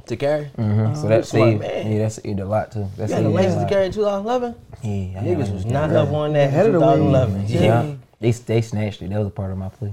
to 0.06 0.16
carry. 0.16 0.46
hmm 0.56 0.94
so 0.94 1.06
that 1.08 1.24
smart 1.26 1.50
saved. 1.50 1.60
man. 1.60 1.92
Yeah, 1.92 1.98
that 2.00 2.12
saved 2.12 2.40
a 2.40 2.44
lot 2.46 2.72
too. 2.72 2.88
That 2.96 3.08
You 3.10 3.14
had 3.14 3.24
a 3.26 3.28
license 3.28 3.56
a 3.62 3.64
to 3.64 3.68
carry 3.68 3.86
in 3.86 3.92
2011. 3.92 4.54
Yeah, 4.82 4.88
I 4.90 5.22
Niggas 5.22 5.38
license 5.38 5.50
was 5.54 5.64
to 5.64 5.70
not 5.72 5.90
carry. 5.90 6.00
up 6.00 6.08
on 6.12 6.32
that 6.32 6.48
Ahead 6.48 6.66
in 6.66 6.74
of 6.74 6.80
the 6.80 6.86
2011. 6.86 7.46
Yeah. 7.46 7.60
Yeah. 7.60 7.94
They 8.20 8.30
they 8.32 8.60
snatched 8.62 9.02
it. 9.02 9.10
That 9.10 9.18
was 9.18 9.28
a 9.28 9.30
part 9.30 9.52
of 9.52 9.58
my 9.58 9.68
plea. 9.68 9.92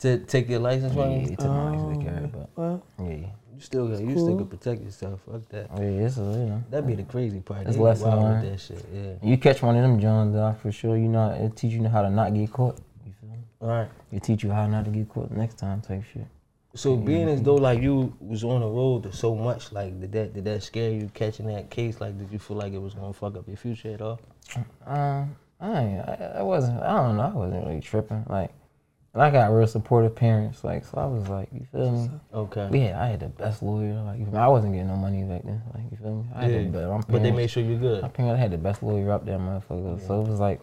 To 0.00 0.18
take 0.18 0.50
your 0.50 0.58
license 0.58 0.92
from 0.92 1.10
Yeah, 1.12 1.18
you, 1.20 1.26
they 1.28 1.36
took 1.36 1.50
my 1.50 1.70
license 1.70 1.98
to 1.98 2.04
carry, 2.04 2.26
but 2.26 2.50
Well, 2.54 2.82
yeah, 3.02 3.26
you 3.56 3.62
still 3.62 3.88
got 3.88 4.00
you 4.00 4.10
still 4.12 4.26
Cool. 4.28 4.36
can 4.38 4.46
protect 4.48 4.82
yourself. 4.82 5.20
Fuck 5.30 5.48
that. 5.48 5.70
yeah, 5.76 5.82
it's 5.82 6.18
a, 6.18 6.20
you 6.20 6.26
know. 6.46 6.64
That'd 6.70 6.86
be 6.86 6.94
the 6.94 7.02
crazy 7.04 7.40
part. 7.40 7.64
That's 7.64 7.76
They 7.76 7.82
lesson 7.82 8.08
wild 8.08 8.22
with 8.22 8.30
learned. 8.32 8.52
that 8.52 8.60
shit. 8.60 8.84
Yeah. 8.92 9.12
You 9.28 9.36
catch 9.38 9.62
one 9.62 9.76
of 9.76 9.82
them 9.82 9.98
Johns, 10.00 10.34
though, 10.34 10.54
for 10.60 10.70
sure. 10.70 10.96
You 10.96 11.08
know, 11.08 11.30
it 11.30 11.56
teach 11.56 11.72
you 11.72 11.86
how 11.88 12.02
to 12.02 12.10
not 12.10 12.34
get 12.34 12.52
caught. 12.52 12.78
You 13.06 13.12
feel 13.20 13.30
me? 13.30 13.36
All 13.60 13.68
right. 13.68 13.88
It 14.12 14.22
teach 14.22 14.42
you 14.44 14.50
how 14.50 14.66
not 14.66 14.84
to 14.84 14.90
get 14.90 15.08
caught 15.08 15.30
next 15.30 15.58
time, 15.58 15.80
type 15.80 16.04
shit. 16.12 16.26
So 16.74 16.94
being 16.94 17.26
as 17.30 17.40
though 17.42 17.54
like 17.54 17.80
you 17.80 18.14
was 18.20 18.44
on 18.44 18.60
the 18.60 18.66
road 18.68 19.04
to 19.04 19.12
so 19.12 19.34
much, 19.34 19.72
like 19.72 19.98
did 19.98 20.12
that 20.12 20.34
did 20.34 20.44
that 20.44 20.62
scare 20.62 20.90
you 20.90 21.10
catching 21.14 21.46
that 21.46 21.70
case? 21.70 22.02
Like 22.02 22.18
did 22.18 22.30
you 22.30 22.38
feel 22.38 22.58
like 22.58 22.74
it 22.74 22.78
was 22.82 22.92
gonna 22.92 23.14
fuck 23.14 23.34
up 23.34 23.48
your 23.48 23.56
future 23.56 23.94
at 23.94 24.02
all? 24.02 24.20
Um, 24.84 25.34
I, 25.58 25.70
I, 25.72 26.32
I 26.40 26.42
wasn't. 26.42 26.82
I 26.82 26.96
don't 26.96 27.16
know. 27.16 27.22
I 27.22 27.38
wasn't 27.38 27.66
really 27.66 27.80
tripping. 27.80 28.26
Like, 28.28 28.50
and 29.16 29.22
I 29.24 29.30
got 29.30 29.50
real 29.50 29.66
supportive 29.66 30.14
parents. 30.14 30.62
Like, 30.62 30.84
so 30.84 30.98
I 30.98 31.06
was 31.06 31.26
like, 31.28 31.48
you 31.52 31.66
feel 31.72 31.90
me? 31.90 32.10
Okay. 32.34 32.68
Yeah, 32.84 33.02
I 33.02 33.06
had 33.06 33.20
the 33.20 33.28
best 33.28 33.62
lawyer. 33.62 33.94
Like, 34.02 34.18
you 34.18 34.26
feel 34.26 34.34
me? 34.34 34.38
I 34.40 34.46
wasn't 34.48 34.74
getting 34.74 34.88
no 34.88 34.96
money 34.96 35.22
back 35.24 35.42
then. 35.44 35.62
Like, 35.74 35.84
you 35.90 35.96
feel 35.96 36.14
me? 36.16 36.24
I 36.34 36.42
had 36.42 36.50
Yeah. 36.52 36.58
the 36.58 36.64
best. 36.68 36.88
My 36.88 36.96
But 36.98 37.06
they 37.06 37.18
parents- 37.18 37.36
made 37.38 37.50
sure 37.50 37.62
you're 37.62 37.78
good. 37.78 38.02
My 38.02 38.08
parents 38.08 38.38
had 38.40 38.50
the 38.50 38.58
best 38.58 38.82
lawyer 38.82 39.10
up 39.12 39.24
there, 39.24 39.38
motherfucker. 39.38 40.06
So 40.06 40.20
it 40.20 40.28
was 40.28 40.38
like, 40.38 40.60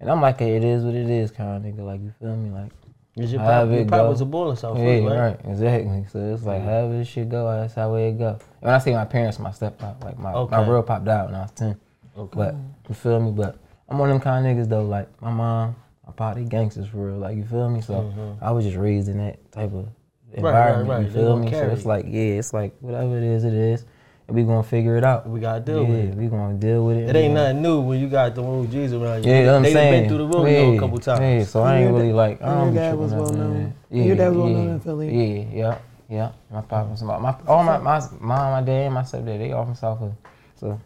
and 0.00 0.10
I'm 0.10 0.20
like, 0.22 0.38
hey, 0.38 0.56
it 0.56 0.64
is 0.64 0.84
what 0.84 0.94
it 0.94 1.10
is, 1.10 1.30
kind 1.30 1.54
of 1.54 1.62
nigga. 1.70 1.84
Like, 1.84 2.00
you 2.00 2.12
feel 2.18 2.34
me? 2.34 2.50
Like, 2.50 2.72
Cause 3.18 3.30
your 3.30 3.42
However 3.42 3.66
pop, 3.66 3.72
your 3.74 3.80
it 3.82 3.88
pop 3.90 4.08
was 4.08 4.20
a 4.22 4.24
bull 4.24 4.50
in 4.50 4.56
South 4.56 4.78
yeah, 4.78 5.00
right? 5.06 5.20
right, 5.20 5.40
exactly. 5.44 6.06
So 6.10 6.18
it's 6.32 6.44
like, 6.44 6.62
however 6.62 6.96
this 6.96 7.08
shit 7.08 7.28
go, 7.28 7.44
that's 7.60 7.74
how 7.74 7.94
it 7.96 8.12
go. 8.18 8.28
And 8.28 8.38
when 8.60 8.72
I 8.74 8.78
say 8.78 8.94
my 8.94 9.04
parents, 9.04 9.38
my 9.38 9.50
step 9.50 9.76
pop, 9.78 10.02
like 10.02 10.18
my, 10.18 10.32
my 10.32 10.66
real 10.66 10.82
pop 10.82 11.04
died 11.04 11.26
when 11.26 11.34
I 11.34 11.42
was 11.42 11.50
ten. 11.50 11.78
Okay. 12.16 12.30
But 12.34 12.54
you 12.88 12.94
feel 12.94 13.20
me? 13.20 13.32
But 13.32 13.58
I'm 13.90 13.98
one 13.98 14.08
of 14.08 14.14
them 14.14 14.22
kind 14.22 14.46
of 14.46 14.56
niggas 14.56 14.70
though. 14.70 14.84
Like 14.86 15.08
my 15.20 15.30
mom, 15.30 15.68
my 15.68 15.74
pop, 16.12 16.34
they 16.36 16.44
gangsters 16.44 16.86
for 16.88 17.06
real. 17.08 17.16
Like 17.18 17.36
you 17.36 17.44
feel 17.44 17.68
me? 17.68 17.80
So 17.80 18.36
I 18.40 18.50
was 18.52 18.64
just 18.64 18.76
raised 18.76 19.08
in 19.08 19.18
that 19.18 19.50
type 19.52 19.72
of 19.74 19.88
Mm-hmm. 20.34 20.44
right, 20.46 20.50
environment. 20.54 20.88
right. 20.88 21.02
You 21.06 21.10
feel 21.12 21.36
gonna 21.36 21.44
me? 21.44 21.52
So 21.52 21.68
it's 21.70 21.84
like 21.84 22.06
yeah, 22.08 22.38
it's 22.40 22.54
like 22.54 22.74
whatever 22.80 23.18
it 23.18 23.22
is, 23.24 23.44
it 23.44 23.52
is, 23.52 23.84
and 24.28 24.34
we 24.34 24.44
gonna 24.44 24.62
figure 24.62 24.96
it 24.96 25.04
out. 25.04 25.28
We 25.28 25.40
gotta 25.40 25.60
deal 25.60 25.82
yeah, 25.82 25.88
with 25.90 25.98
it. 26.08 26.14
we 26.14 26.26
gonna 26.28 26.54
deal 26.54 26.86
with 26.86 26.96
it. 26.96 27.10
It 27.10 27.16
ain't 27.16 27.34
nothing 27.34 27.60
new 27.60 27.80
when 27.82 28.00
you 28.00 28.08
got 28.08 28.34
the 28.34 28.42
OGs 28.42 28.94
around 28.94 29.24
you. 29.24 29.30
Yeah, 29.30 29.40
they, 29.40 29.44
that's 29.44 29.56
I'm 29.56 29.62
they 29.62 29.72
done 29.74 29.82
saying. 29.82 30.00
been 30.02 30.08
through 30.08 30.18
the 30.18 30.26
rodeo 30.26 30.70
yeah, 30.70 30.76
a 30.76 30.80
couple 30.80 30.98
times. 31.00 31.20
Yeah, 31.20 31.44
so 31.44 31.62
I 31.62 31.80
ain't 31.80 31.92
really 31.94 32.08
da- 32.08 32.14
like. 32.14 32.40
I 32.40 32.46
and 32.46 32.54
don't 32.60 32.74
your 32.74 32.82
dad 32.82 32.98
was 32.98 33.12
well 33.12 33.32
known. 33.32 33.74
that. 33.90 33.96
Your 33.98 34.16
dad 34.16 34.28
was 34.28 34.38
well 34.38 34.48
yeah, 34.48 34.54
known 34.56 34.68
in 34.70 34.80
Philly. 34.80 35.08
Yeah, 35.14 35.44
yeah, 35.52 35.78
yeah. 36.08 36.32
My 36.50 36.60
pop 36.62 36.86
was 36.88 37.02
my, 37.02 37.18
my 37.18 37.36
all 37.46 37.62
my 37.62 37.76
my 37.76 38.00
mom, 38.20 38.52
my 38.52 38.62
dad, 38.62 38.86
and 38.86 38.94
my 38.94 39.02
stepdad. 39.02 39.38
They 39.38 39.52
all 39.52 39.66
from 39.66 39.74
South 39.74 39.98
Philly. 39.98 40.14
So 40.56 40.80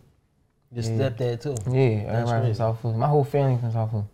Your 0.73 0.83
Yeah. 0.85 0.91
stepdad 1.11 1.41
too. 1.41 1.55
yeah, 1.71 2.03
That's 2.13 2.31
everybody 2.31 2.47
from. 2.49 2.55
South 2.55 2.81
Philly. 2.83 2.97
My 2.97 3.07
whole 3.07 3.23
family 3.23 3.59
from 3.61 3.71
South 3.71 3.91
Philly. 3.93 4.05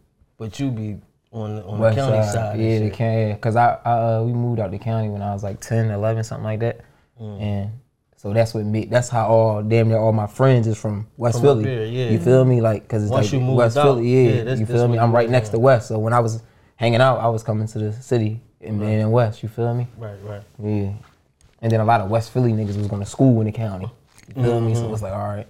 But 0.42 0.58
you 0.58 0.72
be 0.72 0.96
on 1.30 1.54
the, 1.54 1.64
on 1.64 1.78
West 1.78 1.94
the 1.96 2.02
county 2.02 2.26
side. 2.32 2.58
Yeah, 2.58 2.66
and 2.70 2.86
the 2.86 2.90
county. 2.90 3.34
Cause 3.40 3.54
I, 3.54 3.78
I 3.84 3.90
uh, 4.16 4.22
we 4.24 4.32
moved 4.32 4.58
out 4.58 4.72
the 4.72 4.78
county 4.78 5.08
when 5.08 5.22
I 5.22 5.32
was 5.32 5.44
like 5.44 5.60
10, 5.60 5.88
11, 5.92 6.24
something 6.24 6.42
like 6.44 6.58
that, 6.60 6.80
Mm. 7.20 7.40
and 7.40 7.70
so 8.16 8.32
that's 8.32 8.52
what 8.54 8.64
me. 8.64 8.86
That's 8.86 9.08
how 9.08 9.28
all 9.28 9.62
damn 9.62 9.88
near 9.88 9.98
all 9.98 10.12
my 10.12 10.26
friends 10.26 10.66
is 10.66 10.76
from 10.76 11.06
West 11.16 11.36
From 11.36 11.42
Philly. 11.42 11.64
here, 11.64 11.84
yeah. 11.84 12.10
You 12.10 12.18
feel 12.18 12.44
me? 12.44 12.60
Like, 12.60 12.88
cause 12.88 13.02
it's 13.04 13.12
Once 13.12 13.32
like 13.32 13.56
West 13.56 13.76
out, 13.76 13.84
Philly. 13.84 14.08
Yeah, 14.08 14.22
yeah, 14.30 14.36
that's- 14.38 14.58
you 14.58 14.66
feel 14.66 14.88
me? 14.88 14.98
I'm 14.98 15.14
right 15.14 15.30
next 15.30 15.50
to 15.50 15.60
West. 15.60 15.86
So 15.86 15.98
when 16.00 16.12
I 16.12 16.18
was 16.18 16.42
hanging 16.74 17.00
out, 17.00 17.20
I 17.20 17.28
was 17.28 17.44
coming 17.44 17.68
to 17.68 17.78
the 17.78 17.92
city 17.92 18.40
and 18.60 18.80
being 18.80 18.98
in 18.98 19.10
West. 19.12 19.44
You 19.44 19.48
feel 19.48 19.72
me? 19.74 19.86
Right, 19.96 20.18
right. 20.24 20.42
Yeah. 20.60 20.90
And 21.60 21.70
then 21.70 21.78
a 21.78 21.84
lot 21.84 22.00
of 22.00 22.10
West 22.10 22.32
Philly 22.32 22.52
niggas 22.52 22.76
was 22.76 22.88
going 22.88 23.02
to 23.02 23.08
school 23.08 23.40
in 23.40 23.46
the 23.46 23.52
county. 23.52 23.88
You 24.34 24.42
feel 24.42 24.60
me? 24.60 24.74
So 24.74 24.92
it's 24.92 25.02
like, 25.02 25.12
all 25.12 25.28
right, 25.28 25.46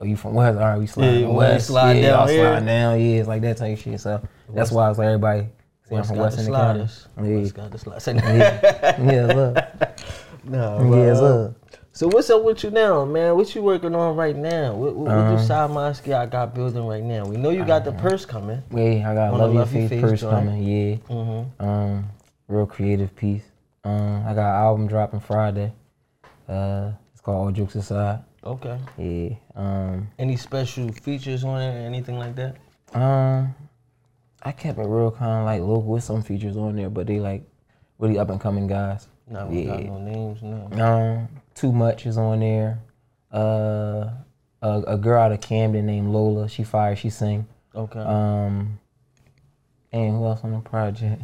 oh, 0.00 0.04
you 0.04 0.16
from 0.16 0.34
West? 0.34 0.58
All 0.58 0.64
right, 0.64 0.78
we 0.78 0.86
sliding. 0.86 1.20
Yeah, 1.22 1.26
yeah, 1.28 1.32
West. 1.34 1.66
slide 1.66 1.92
yeah, 1.96 2.10
down 2.10 2.28
sliding 2.28 2.66
down. 2.66 3.00
Yeah, 3.00 3.16
it's 3.18 3.28
like 3.28 3.42
that 3.42 3.56
type 3.56 3.78
shit. 3.78 4.00
So 4.00 4.22
that's 4.54 4.70
why 4.70 4.90
it's 4.90 4.98
like 4.98 5.06
everybody 5.06 5.48
say 5.88 5.96
I'm 5.96 5.96
West 5.96 6.08
from 6.08 6.18
West 6.18 6.38
in 6.38 6.44
the 6.46 6.50
county. 6.52 6.86
Yeah. 7.16 7.38
West 7.40 7.54
got 7.54 7.70
the 7.70 7.78
sliders. 7.78 8.06
yeah, 8.06 9.02
yeah, 9.12 9.26
look. 9.34 9.56
no, 10.44 10.78
Yeah, 10.96 11.12
but, 11.12 11.16
uh, 11.16 11.20
look. 11.20 11.54
So 11.92 12.06
what's 12.06 12.30
up 12.30 12.44
with 12.44 12.62
you 12.62 12.70
now, 12.70 13.04
man? 13.04 13.34
What 13.34 13.52
you 13.56 13.62
working 13.62 13.92
on 13.92 14.14
right 14.14 14.36
now? 14.36 14.72
What, 14.72 14.94
what, 14.94 15.08
what 15.08 15.16
Um, 15.16 15.36
you 15.36 15.44
side 15.44 15.68
my 15.72 15.90
I 15.90 16.26
got 16.26 16.54
building 16.54 16.86
right 16.86 17.02
now? 17.02 17.24
We 17.24 17.36
know 17.36 17.50
you 17.50 17.64
got 17.64 17.84
the 17.84 17.90
purse 17.90 18.24
coming. 18.24 18.62
Yeah, 18.70 19.10
I 19.10 19.14
got 19.14 19.32
Love 19.32 19.52
Love 19.52 19.74
Your 19.74 19.88
Face 19.88 20.00
first 20.00 20.22
joint. 20.22 20.32
coming. 20.32 20.62
Yeah. 20.62 20.96
Mm-hmm. 21.10 21.64
Um, 21.64 22.08
real 22.46 22.66
creative 22.66 23.16
piece. 23.16 23.42
Um, 23.82 24.22
I 24.24 24.32
got 24.34 24.50
an 24.58 24.62
album 24.62 24.86
dropping 24.86 25.18
Friday. 25.18 25.72
Uh, 26.48 26.92
it's 27.12 27.20
called 27.20 27.46
All 27.46 27.50
Jokes 27.50 27.74
Aside. 27.74 28.20
Okay. 28.44 28.78
Yeah. 28.96 29.36
Um, 29.54 30.08
Any 30.18 30.36
special 30.36 30.92
features 30.92 31.44
on 31.44 31.60
it? 31.60 31.84
Anything 31.84 32.18
like 32.18 32.34
that? 32.36 32.56
Um, 32.94 33.54
I 34.42 34.52
kept 34.52 34.78
it 34.78 34.86
real 34.86 35.10
kind 35.10 35.40
of 35.40 35.44
like 35.44 35.60
local 35.60 35.82
with 35.92 36.04
some 36.04 36.22
features 36.22 36.56
on 36.56 36.76
there, 36.76 36.88
but 36.90 37.06
they 37.06 37.20
like 37.20 37.42
really 37.98 38.18
up 38.18 38.30
and 38.30 38.40
coming 38.40 38.66
guys. 38.66 39.08
No, 39.28 39.46
we 39.46 39.64
got 39.64 39.82
no 39.82 39.98
names. 39.98 40.42
No. 40.42 40.68
Um, 40.84 41.28
Too 41.54 41.72
Much 41.72 42.06
is 42.06 42.16
on 42.16 42.40
there. 42.40 42.80
Uh, 43.32 44.10
a, 44.62 44.82
a 44.86 44.96
girl 44.96 45.20
out 45.20 45.32
of 45.32 45.40
Camden 45.40 45.84
named 45.86 46.08
Lola. 46.08 46.48
She 46.48 46.64
fire. 46.64 46.96
She 46.96 47.10
sing. 47.10 47.46
Okay. 47.74 47.98
Um, 48.00 48.78
and 49.92 50.16
who 50.16 50.24
else 50.24 50.40
on 50.44 50.52
the 50.52 50.60
project? 50.60 51.22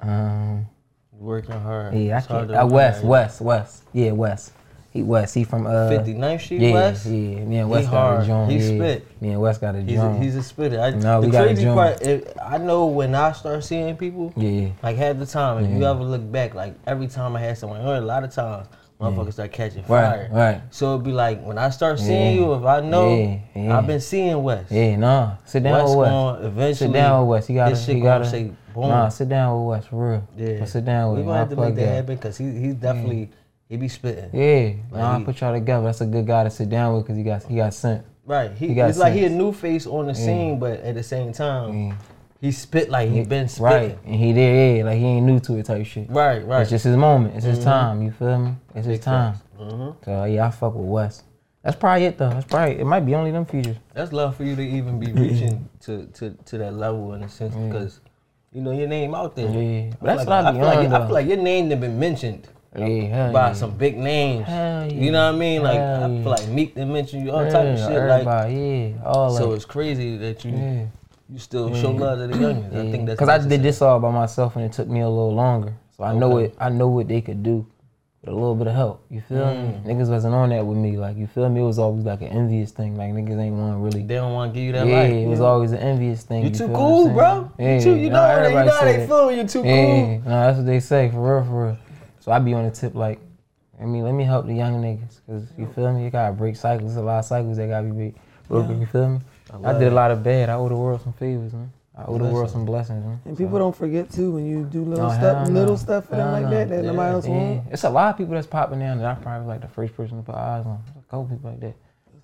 Um, 0.00 0.66
Working 1.12 1.58
hard. 1.60 1.94
yeah, 1.94 2.14
I 2.14 2.18
It's 2.18 2.26
can't. 2.26 2.50
Uh, 2.50 2.66
West. 2.70 3.02
West, 3.04 3.40
West. 3.40 3.82
Yeah, 3.92 4.12
West. 4.12 4.52
He 4.94 5.02
West. 5.02 5.34
He 5.34 5.42
from 5.44 5.66
uh. 5.66 5.90
59th 5.90 6.40
Street 6.40 6.60
yeah, 6.62 6.72
West. 6.72 7.04
Yeah, 7.06 7.10
me 7.12 7.34
and 7.36 7.50
He 7.50 7.64
West 7.64 7.90
got 7.90 7.96
hard. 8.12 8.22
a 8.22 8.26
joint. 8.26 8.50
He 8.52 8.56
yeah. 8.58 8.66
spit. 8.78 9.20
Me 9.20 9.28
and 9.30 9.40
West 9.40 9.60
got 9.60 9.74
a 9.74 9.80
He's 9.82 9.98
a, 9.98 10.02
joint. 10.02 10.22
he's 10.22 10.36
a 10.36 10.42
spitter. 10.42 10.80
I, 10.80 10.90
No, 10.90 11.20
the 11.20 11.26
we 11.26 11.32
got 11.32 11.42
a 11.42 11.46
crazy 11.48 11.62
joint. 11.64 11.74
part, 11.76 12.02
if, 12.02 12.32
I 12.40 12.58
know 12.58 12.86
when 12.86 13.14
I 13.14 13.32
start 13.32 13.64
seeing 13.64 13.96
people, 13.96 14.32
yeah. 14.36 14.68
like 14.82 14.96
half 14.96 15.18
the 15.18 15.26
time, 15.26 15.64
if 15.64 15.70
you 15.70 15.84
ever 15.84 16.02
look 16.04 16.30
back, 16.32 16.54
like 16.54 16.74
every 16.86 17.08
time 17.08 17.34
I 17.36 17.40
had 17.40 17.58
someone, 17.58 17.80
a 17.80 18.00
lot 18.00 18.22
of 18.24 18.32
times, 18.32 18.68
motherfuckers 19.00 19.32
start 19.32 19.50
catching 19.52 19.82
fire. 19.82 20.28
Right, 20.32 20.52
right. 20.52 20.62
So 20.70 20.92
it'd 20.94 21.04
be 21.04 21.10
like 21.10 21.42
when 21.42 21.58
I 21.58 21.70
start 21.70 21.98
seeing 21.98 22.36
Yeah. 22.36 22.42
you, 22.46 22.54
if 22.54 22.64
I 22.64 22.80
know, 22.80 23.16
Yeah, 23.16 23.38
yeah. 23.56 23.76
I've 23.76 23.88
been 23.88 24.00
seeing 24.00 24.40
West. 24.44 24.70
Yeah, 24.70 24.94
nah. 24.94 25.32
Sit 25.44 25.64
down 25.64 25.72
West 25.72 25.88
with 25.88 25.98
West. 25.98 26.10
going 26.12 26.44
eventually. 26.44 26.74
Sit 26.88 26.92
down 26.92 27.20
with 27.22 27.28
West. 27.30 27.48
You 27.50 27.54
gotta, 27.56 27.70
this 27.74 27.84
shit 27.84 27.96
you 27.96 28.02
gotta. 28.04 28.30
say 28.30 28.52
boom. 28.72 28.88
Nah, 28.90 29.08
sit 29.08 29.28
down 29.28 29.58
with 29.58 29.70
West 29.70 29.88
for 29.88 30.10
real. 30.12 30.28
yeah. 30.36 30.60
But 30.60 30.68
sit 30.68 30.84
down 30.84 31.10
with 31.10 31.18
We 31.18 31.26
gonna 31.26 31.38
have 31.38 31.48
to 31.50 31.56
make 31.56 31.74
that 31.74 31.80
that. 31.80 31.94
happen 31.96 32.14
because 32.14 32.38
he, 32.38 32.44
he's 32.52 32.74
definitely 32.76 33.30
he 33.74 33.78
be 33.78 33.88
spitting. 33.88 34.30
Yeah, 34.32 34.74
nah, 34.96 35.16
I 35.18 35.24
put 35.24 35.40
y'all 35.40 35.52
together. 35.52 35.84
That's 35.84 36.00
a 36.00 36.06
good 36.06 36.26
guy 36.26 36.44
to 36.44 36.50
sit 36.50 36.68
down 36.70 36.94
with 36.94 37.04
because 37.04 37.16
he 37.16 37.24
got 37.24 37.42
he 37.42 37.56
got 37.56 37.74
sent. 37.74 38.04
Right. 38.24 38.52
He, 38.56 38.68
He 38.68 38.74
got 38.74 38.88
it's 38.88 38.98
like 38.98 39.12
he 39.14 39.24
a 39.24 39.28
new 39.28 39.52
face 39.52 39.84
on 39.86 40.06
the 40.06 40.14
scene, 40.14 40.58
but 40.60 40.80
at 40.80 40.94
the 40.94 41.02
same 41.02 41.32
time, 41.32 41.88
Yeah. 41.88 41.94
he 42.40 42.52
spit 42.52 42.88
like 42.88 43.10
he 43.10 43.24
been 43.24 43.48
spitting. 43.48 43.64
Right, 43.64 43.98
and 44.04 44.14
he 44.14 44.32
did, 44.32 44.78
yeah, 44.78 44.84
like 44.84 44.98
he 44.98 45.04
ain't 45.04 45.26
new 45.26 45.40
to 45.40 45.56
it 45.56 45.66
type 45.66 45.84
shit. 45.86 46.08
Right, 46.08 46.46
right. 46.46 46.62
It's 46.62 46.70
just 46.70 46.84
his 46.84 46.96
moment. 46.96 47.34
It's 47.36 47.44
his 47.44 47.62
time. 47.64 48.00
You 48.00 48.12
feel 48.12 48.38
me? 48.38 48.54
It's 48.76 48.86
his 48.86 49.00
time. 49.00 49.34
Mhm. 49.60 49.96
So 50.04 50.24
yeah, 50.24 50.46
I 50.46 50.50
fuck 50.52 50.74
with 50.74 50.86
West. 50.86 51.24
That's 51.64 51.76
probably 51.76 52.04
it 52.06 52.16
though. 52.16 52.30
That's 52.30 52.44
probably 52.46 52.78
it. 52.78 52.84
Might 52.84 53.00
be 53.00 53.14
only 53.16 53.32
them 53.32 53.44
features. 53.44 53.76
That's 53.92 54.12
love 54.12 54.36
for 54.36 54.44
you 54.44 54.54
to 54.54 54.62
even 54.62 55.00
be 55.00 55.12
reaching 55.22 55.68
to, 55.80 56.06
to, 56.14 56.30
to 56.30 56.58
that 56.58 56.74
level 56.74 57.14
in 57.14 57.24
a 57.24 57.28
sense 57.28 57.54
because 57.56 58.00
you 58.52 58.60
know 58.62 58.70
your 58.70 58.86
name 58.88 59.14
out 59.16 59.34
there. 59.34 59.48
Yeah. 59.50 59.90
I 60.00 60.06
That's 60.06 60.20
feel 60.22 60.30
what 60.30 60.32
I 60.32 60.40
like, 60.42 60.54
be 60.54 60.60
feel 60.60 60.68
like, 60.68 60.88
I 61.02 61.06
feel 61.06 61.14
like 61.14 61.26
your 61.26 61.36
name 61.38 61.68
done 61.70 61.80
been 61.80 61.98
mentioned 61.98 62.46
Yeah, 62.76 63.30
by 63.32 63.48
yeah. 63.48 63.52
some 63.52 63.70
big 63.76 63.96
names. 63.96 64.46
Hell 64.46 64.90
You 64.92 65.12
know 65.12 65.26
what 65.26 65.34
I 65.36 65.38
mean? 65.38 65.62
Like 65.62 65.78
I 65.78 66.06
feel 66.08 66.30
like 66.30 66.48
Meek 66.48 66.74
done 66.74 66.92
mentioned 66.92 67.24
you 67.24 67.30
all 67.32 67.44
type 67.50 67.54
of 67.66 67.78
Yeah, 67.78 67.86
shit. 67.86 67.96
Like 68.08 68.20
everybody, 68.26 68.54
yeah, 68.54 69.04
all 69.04 69.30
so 69.36 69.48
that. 69.50 69.54
it's 69.56 69.64
crazy 69.64 70.16
that 70.16 70.44
you 70.44 70.50
Yeah. 70.52 70.84
you 71.30 71.38
still 71.38 71.74
show 71.74 71.90
love 71.92 72.18
to 72.18 72.26
the 72.26 72.34
youngins. 72.34 72.74
I 72.76 72.90
think 72.90 73.06
that's 73.06 73.18
because 73.20 73.28
I 73.28 73.46
did 73.46 73.62
this 73.62 73.80
all 73.80 74.00
by 74.00 74.10
myself 74.10 74.56
and 74.56 74.64
it 74.64 74.72
took 74.72 74.88
me 74.88 75.00
a 75.00 75.08
little 75.08 75.34
longer. 75.34 75.74
So 75.96 76.04
I 76.04 76.14
know 76.14 76.38
it. 76.38 76.54
I 76.58 76.68
know 76.70 76.88
what 76.88 77.06
they 77.06 77.20
could 77.20 77.42
do 77.44 77.64
with 78.22 78.32
a 78.32 78.36
little 78.36 78.56
bit 78.56 78.66
of 78.66 78.74
help. 78.74 79.04
You 79.08 79.20
feel 79.20 79.46
me? 79.54 79.74
Mm. 79.74 79.84
Niggas 79.86 80.08
wasn't 80.10 80.34
on 80.34 80.48
that 80.48 80.66
with 80.66 80.76
me. 80.76 80.96
Like 80.96 81.16
you 81.16 81.28
feel 81.28 81.48
me? 81.48 81.60
It 81.60 81.64
was 81.64 81.78
always 81.78 82.04
like 82.04 82.22
an 82.22 82.28
envious 82.28 82.72
thing. 82.72 82.96
Like 82.96 83.12
niggas 83.12 83.38
ain't 83.38 83.54
want 83.54 83.74
to 83.74 83.78
really. 83.78 84.02
They 84.04 84.16
don't 84.16 84.32
want 84.32 84.52
to 84.52 84.58
give 84.58 84.66
you 84.66 84.72
that 84.72 84.86
Yeah, 84.88 85.02
life. 85.02 85.12
it 85.12 85.28
was 85.28 85.40
always 85.40 85.70
an 85.70 85.78
envious 85.78 86.24
thing. 86.24 86.42
You 86.42 86.50
too 86.50 86.68
cool, 86.68 87.10
bro. 87.10 87.50
saying? 87.56 87.78
You, 87.78 87.84
too, 87.84 87.96
you 87.96 88.10
know, 88.10 88.16
that- 88.22 88.48
you 88.50 88.56
know 88.64 88.72
how 88.72 88.84
they 88.84 88.96
that. 88.96 89.08
feel 89.08 89.30
you 89.30 89.44
too 89.46 89.62
Yeah, 89.62 89.84
cool. 89.86 90.08
no, 90.24 90.30
that's 90.30 90.56
what 90.56 90.66
they 90.66 90.80
say 90.80 91.10
for 91.10 91.36
real, 91.36 91.44
for 91.44 91.66
real. 91.66 91.76
So 92.24 92.32
I 92.32 92.38
be 92.38 92.54
on 92.54 92.64
the 92.64 92.70
tip 92.70 92.94
like, 92.94 93.20
I 93.78 93.84
mean, 93.84 94.02
let 94.02 94.12
me 94.14 94.24
help 94.24 94.46
the 94.46 94.54
young 94.54 94.80
niggas, 94.80 95.20
cause 95.26 95.46
you 95.58 95.66
feel 95.66 95.92
me? 95.92 96.04
You 96.04 96.10
gotta 96.10 96.32
break 96.32 96.56
cycles. 96.56 96.94
There's 96.94 96.96
a 96.96 97.02
lot 97.02 97.18
of 97.18 97.26
cycles 97.26 97.58
that 97.58 97.68
gotta 97.68 97.84
be 97.88 97.92
break- 97.92 98.14
broken. 98.48 98.80
You 98.80 98.86
feel 98.86 99.08
me? 99.10 99.20
I, 99.52 99.56
love 99.58 99.78
did 99.78 99.92
a 99.92 99.94
lot 99.94 100.10
of 100.10 100.22
bad. 100.22 100.48
I 100.48 100.54
owe 100.54 100.70
the 100.70 100.74
world 100.74 101.02
some 101.02 101.12
favors, 101.12 101.52
man. 101.52 101.70
I 101.94 102.04
owe 102.06 102.16
the 102.16 102.24
world 102.24 102.48
some 102.48 102.64
blessings, 102.64 103.04
man. 103.04 103.20
And 103.26 103.36
people 103.36 103.58
don't 103.58 103.76
forget 103.76 104.10
too 104.10 104.32
when 104.32 104.46
you 104.46 104.64
do 104.64 104.86
little 104.86 105.06
No, 105.08 105.14
stuff, 105.14 105.48
no. 105.48 105.52
little 105.60 105.76
stuff 105.76 106.06
for 106.06 106.16
them 106.16 106.20
Hell 106.32 106.32
like 106.32 106.44
no. 106.44 106.50
that 106.50 106.68
that 106.70 106.82
nobody 106.84 107.12
else 107.12 107.26
Yeah, 107.26 107.32
want. 107.34 107.62
it's 107.70 107.84
a 107.84 107.90
lot 107.90 108.08
of 108.14 108.16
people 108.16 108.32
that's 108.34 108.46
popping 108.46 108.78
down 108.78 108.96
that 109.00 109.06
I 109.18 109.20
probably 109.20 109.46
like 109.46 109.60
the 109.60 109.68
first 109.68 109.94
person 109.94 110.16
to 110.16 110.22
put 110.22 110.34
eyes 110.34 110.64
on. 110.64 110.82
A 110.96 111.02
couple 111.10 111.26
people 111.26 111.50
like 111.50 111.60
that. 111.60 111.74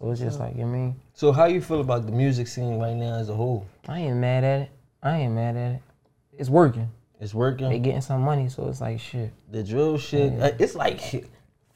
So 0.01 0.11
it's 0.11 0.21
just 0.21 0.41
like, 0.41 0.55
you 0.55 0.63
know 0.63 0.69
what 0.69 0.73
I 0.77 0.79
mean? 0.79 0.97
So 1.13 1.31
how 1.31 1.45
you 1.45 1.61
feel 1.61 1.83
about 1.83 2.07
the 2.07 2.13
music 2.13 2.49
scene 2.49 2.79
right 2.79 2.97
now 2.97 3.17
as 3.17 3.29
a 3.29 3.35
whole? 3.35 3.67
I 3.87 4.01
ain't 4.01 4.17
mad 4.17 4.45
at 4.45 4.63
it. 4.63 4.71
I 5.03 5.19
ain't 5.19 5.35
mad 5.35 5.57
at 5.57 5.73
it. 5.73 5.83
It's 6.39 6.49
working. 6.49 6.89
It's 7.21 7.35
working. 7.35 7.69
They 7.69 7.79
getting 7.79 8.01
some 8.01 8.23
money, 8.23 8.49
so 8.49 8.69
it's 8.69 8.81
like 8.81 8.99
shit. 8.99 9.33
The 9.51 9.63
drill 9.63 9.99
shit. 9.99 10.33
uh, 10.41 10.53
It's 10.59 10.75
like 10.75 10.99
The 11.11 11.25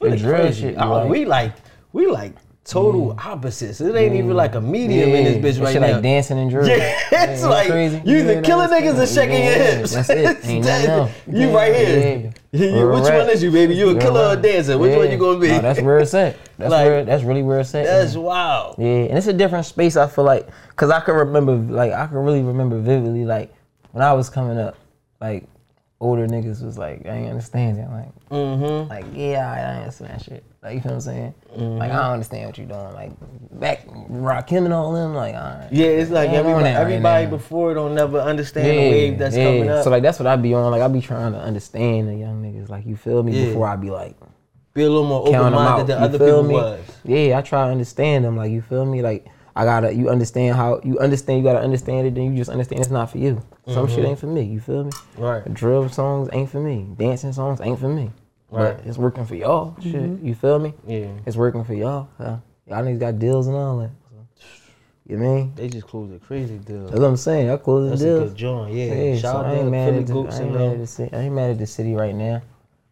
really 0.00 0.18
drill 0.18 0.36
crazy. 0.40 0.60
shit, 0.62 0.76
like- 0.76 1.08
we 1.08 1.24
like 1.24 1.52
we 1.92 2.06
like 2.06 2.32
total 2.64 3.14
opposites. 3.22 3.78
It 3.82 3.94
ain't 3.94 4.14
even 4.14 4.32
like 4.34 4.54
a 4.54 4.60
medium 4.60 5.10
in 5.10 5.24
this 5.24 5.36
bitch 5.36 5.58
that 5.58 5.64
right 5.64 5.72
shit 5.74 5.82
now. 5.82 5.92
like 5.92 6.02
dancing 6.02 6.38
and 6.38 6.50
drill. 6.50 6.66
Yeah, 6.68 6.98
it's 7.32 7.42
Yeah, 7.42 7.48
like 7.48 7.68
crazy. 7.68 8.00
you 8.06 8.16
either 8.18 8.32
Yeah, 8.34 8.40
killing 8.40 8.68
niggas 8.70 8.98
or 9.02 9.06
shaking 9.06 9.44
your 9.44 9.52
hips. 9.54 9.92
that's 9.92 10.08
it. 10.10 10.44
Ain't 10.46 10.64
else. 10.66 11.10
You 11.30 11.54
right 11.54 11.74
here. 11.74 12.32
Yeah. 12.52 12.66
You- 12.80 12.88
which 12.88 13.02
one 13.02 13.28
is 13.30 13.42
you, 13.42 13.50
baby? 13.50 13.74
You 13.76 13.90
a 13.90 14.00
killer 14.00 14.28
or 14.28 14.32
a 14.32 14.36
dancer? 14.36 14.78
Which 14.78 14.96
one 14.96 15.06
Yeah. 15.06 15.12
you 15.12 15.18
gonna 15.18 15.38
be? 15.38 15.48
No, 15.48 15.60
that's 15.60 15.80
where 15.82 15.98
it's 15.98 16.14
at. 16.14 16.36
That's 16.56 16.70
Like, 16.70 16.86
where. 16.86 17.04
That's 17.04 17.22
really 17.22 17.42
where 17.42 17.60
it's 17.60 17.74
at. 17.74 17.84
That's 17.84 18.16
wild. 18.16 18.76
Yeah, 18.78 18.86
and 18.86 19.18
it's 19.18 19.26
a 19.26 19.32
different 19.34 19.66
space. 19.66 19.96
I 19.98 20.06
feel 20.06 20.24
like, 20.24 20.48
cause 20.76 20.90
I 20.90 21.00
can 21.00 21.14
remember, 21.16 21.54
like, 21.54 21.92
I 21.92 22.06
can 22.06 22.16
really 22.16 22.42
remember 22.42 22.78
vividly, 22.80 23.24
like, 23.26 23.52
when 23.92 24.02
I 24.02 24.14
was 24.14 24.30
coming 24.30 24.58
up, 24.58 24.76
like, 25.20 25.44
older 26.00 26.26
niggas 26.26 26.62
was 26.62 26.76
like, 26.76 27.06
I 27.06 27.10
ain't 27.10 27.30
understand 27.30 27.78
it. 27.78 27.88
Like, 27.90 28.08
Mm-hmm. 28.30 28.90
like, 28.90 29.04
yeah, 29.14 29.48
I, 29.50 29.58
I 29.58 29.76
understand 29.80 30.10
that 30.10 30.22
shit. 30.24 30.44
Like, 30.62 30.74
you 30.74 30.80
feel 30.80 30.90
what 30.92 30.94
I'm 30.96 31.00
saying? 31.02 31.34
Like, 31.78 31.92
I 31.92 31.96
don't 32.02 32.12
understand 32.14 32.46
what 32.46 32.58
you're 32.58 32.66
doing. 32.66 32.92
Like, 32.94 33.12
back 33.60 33.86
Rakim 33.86 34.64
and 34.64 34.72
all 34.72 34.92
them, 34.92 35.14
like, 35.14 35.34
all 35.34 35.40
right. 35.40 35.68
Yeah, 35.70 35.86
it's 35.86 36.10
like 36.10 36.30
everybody, 36.30 36.64
right 36.64 36.74
everybody 36.74 37.24
now. 37.26 37.30
before 37.30 37.74
don't 37.74 37.94
never 37.94 38.18
understand 38.18 38.78
the 38.78 38.88
wave 38.90 39.18
that's 39.18 39.36
coming 39.36 39.68
up. 39.68 39.84
So 39.84 39.90
like 39.90 40.02
that's 40.02 40.18
what 40.18 40.26
I 40.26 40.36
be 40.36 40.52
on. 40.54 40.70
Like 40.72 40.82
I 40.82 40.88
be 40.88 41.00
trying 41.00 41.32
to 41.32 41.38
understand 41.38 42.08
the 42.08 42.14
young 42.14 42.42
niggas. 42.42 42.68
Like 42.70 42.86
you 42.86 42.96
feel 42.96 43.22
me 43.22 43.32
Yeah. 43.32 43.46
before 43.46 43.68
I 43.68 43.76
be 43.76 43.90
like 43.90 44.16
be 44.72 44.82
a 44.82 44.88
little 44.88 45.06
more 45.06 45.20
open 45.28 45.52
minded 45.52 45.86
than 45.86 45.98
You 46.00 46.04
other 46.06 46.18
feel 46.18 46.42
people 46.42 46.48
me? 46.48 46.54
was. 46.54 46.80
Yeah, 47.04 47.38
I 47.38 47.42
try 47.42 47.66
to 47.66 47.70
understand 47.70 48.24
them. 48.24 48.36
Like 48.36 48.50
you 48.50 48.62
feel 48.62 48.84
me? 48.84 49.02
Like 49.02 49.26
I 49.54 49.64
gotta 49.64 49.94
you 49.94 50.08
understand 50.08 50.56
how 50.56 50.80
you 50.82 50.98
understand. 50.98 51.38
You 51.38 51.44
gotta 51.44 51.60
understand 51.60 52.06
it. 52.08 52.14
Then 52.16 52.32
you 52.32 52.36
just 52.36 52.50
understand 52.50 52.80
it's 52.80 52.90
not 52.90 53.10
for 53.10 53.18
you. 53.18 53.40
Some 53.66 53.86
Mm-hmm. 53.86 53.94
shit 53.94 54.04
ain't 54.04 54.18
for 54.18 54.26
me. 54.26 54.42
You 54.42 54.60
feel 54.60 54.84
me? 54.84 54.90
Right. 55.16 55.52
Drill 55.54 55.88
songs 55.88 56.28
ain't 56.32 56.50
for 56.50 56.60
me. 56.60 56.86
Dancing 56.98 57.32
songs 57.32 57.60
ain't 57.62 57.78
for 57.78 57.88
me. 57.88 58.10
Right. 58.50 58.76
But 58.76 58.86
it's 58.86 58.98
working 58.98 59.24
for 59.24 59.34
y'all. 59.34 59.74
Shit, 59.80 60.20
you 60.20 60.34
feel 60.34 60.58
me? 60.58 60.74
Yeah. 60.86 61.08
It's 61.26 61.36
working 61.36 61.64
for 61.64 61.72
y'all. 61.74 62.08
So, 62.18 62.40
y'all 62.66 62.84
niggas 62.84 63.00
got 63.00 63.18
deals 63.18 63.46
and 63.46 63.56
all 63.56 63.78
that. 63.78 63.90
So, 64.10 64.44
you 65.06 65.16
mean? 65.16 65.52
They 65.56 65.68
just 65.68 65.86
closed 65.86 66.12
a 66.14 66.18
crazy 66.18 66.58
deal. 66.58 66.86
That's 66.88 67.00
what 67.00 67.06
I'm 67.08 67.16
saying. 67.16 67.50
I 67.50 67.56
close 67.56 67.84
the 67.84 67.90
That's 67.90 68.02
a 68.02 68.04
deals. 68.04 68.30
good 68.30 68.36
joint. 68.38 68.74
Yeah. 68.74 68.94
Yeah, 68.94 69.14
Shout 69.16 69.32
so 69.32 69.38
out 69.38 69.46
I 69.46 69.54
ain't 69.54 69.64
to 69.64 69.70
mad 69.70 69.86
Philly 69.86 69.98
at 70.00 70.06
the, 70.06 70.14
I 70.14 70.18
ain't 70.18 70.28
and 70.44 70.52
mad 70.52 70.62
at 70.62 70.70
them. 70.70 70.80
the 70.80 70.86
city. 70.86 71.12
I 71.16 71.20
ain't 71.20 71.34
mad 71.34 71.50
at 71.50 71.58
the 71.58 71.66
city 71.66 71.94
right 71.94 72.14
now. 72.14 72.42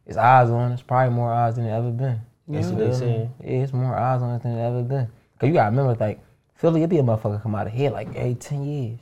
It's 0.07 0.17
eyes 0.17 0.49
on. 0.51 0.73
It's 0.73 0.83
probably 0.83 1.15
more 1.15 1.33
eyes 1.33 1.57
than 1.57 1.67
it 1.67 1.71
ever 1.71 1.91
been. 1.91 2.21
That's 2.49 2.69
what 2.69 2.79
they 2.79 2.93
saying. 2.93 3.31
Yeah, 3.45 3.51
it's 3.63 3.73
more 3.73 3.95
eyes 3.95 4.21
on 4.23 4.35
it 4.35 4.43
than 4.43 4.59
it 4.59 4.63
ever 4.67 4.83
been. 4.83 5.07
Cause 5.39 5.49
you 5.49 5.53
gotta 5.53 5.71
remember, 5.71 5.95
like 6.03 6.19
Philly, 6.55 6.83
it 6.83 6.89
be 6.91 6.99
a 6.99 7.03
motherfucker 7.03 7.43
come 7.43 7.55
out 7.55 7.67
of 7.67 7.73
here 7.73 7.91
like 7.91 8.09
every 8.17 8.35
ten 8.35 8.65
years. 8.65 8.99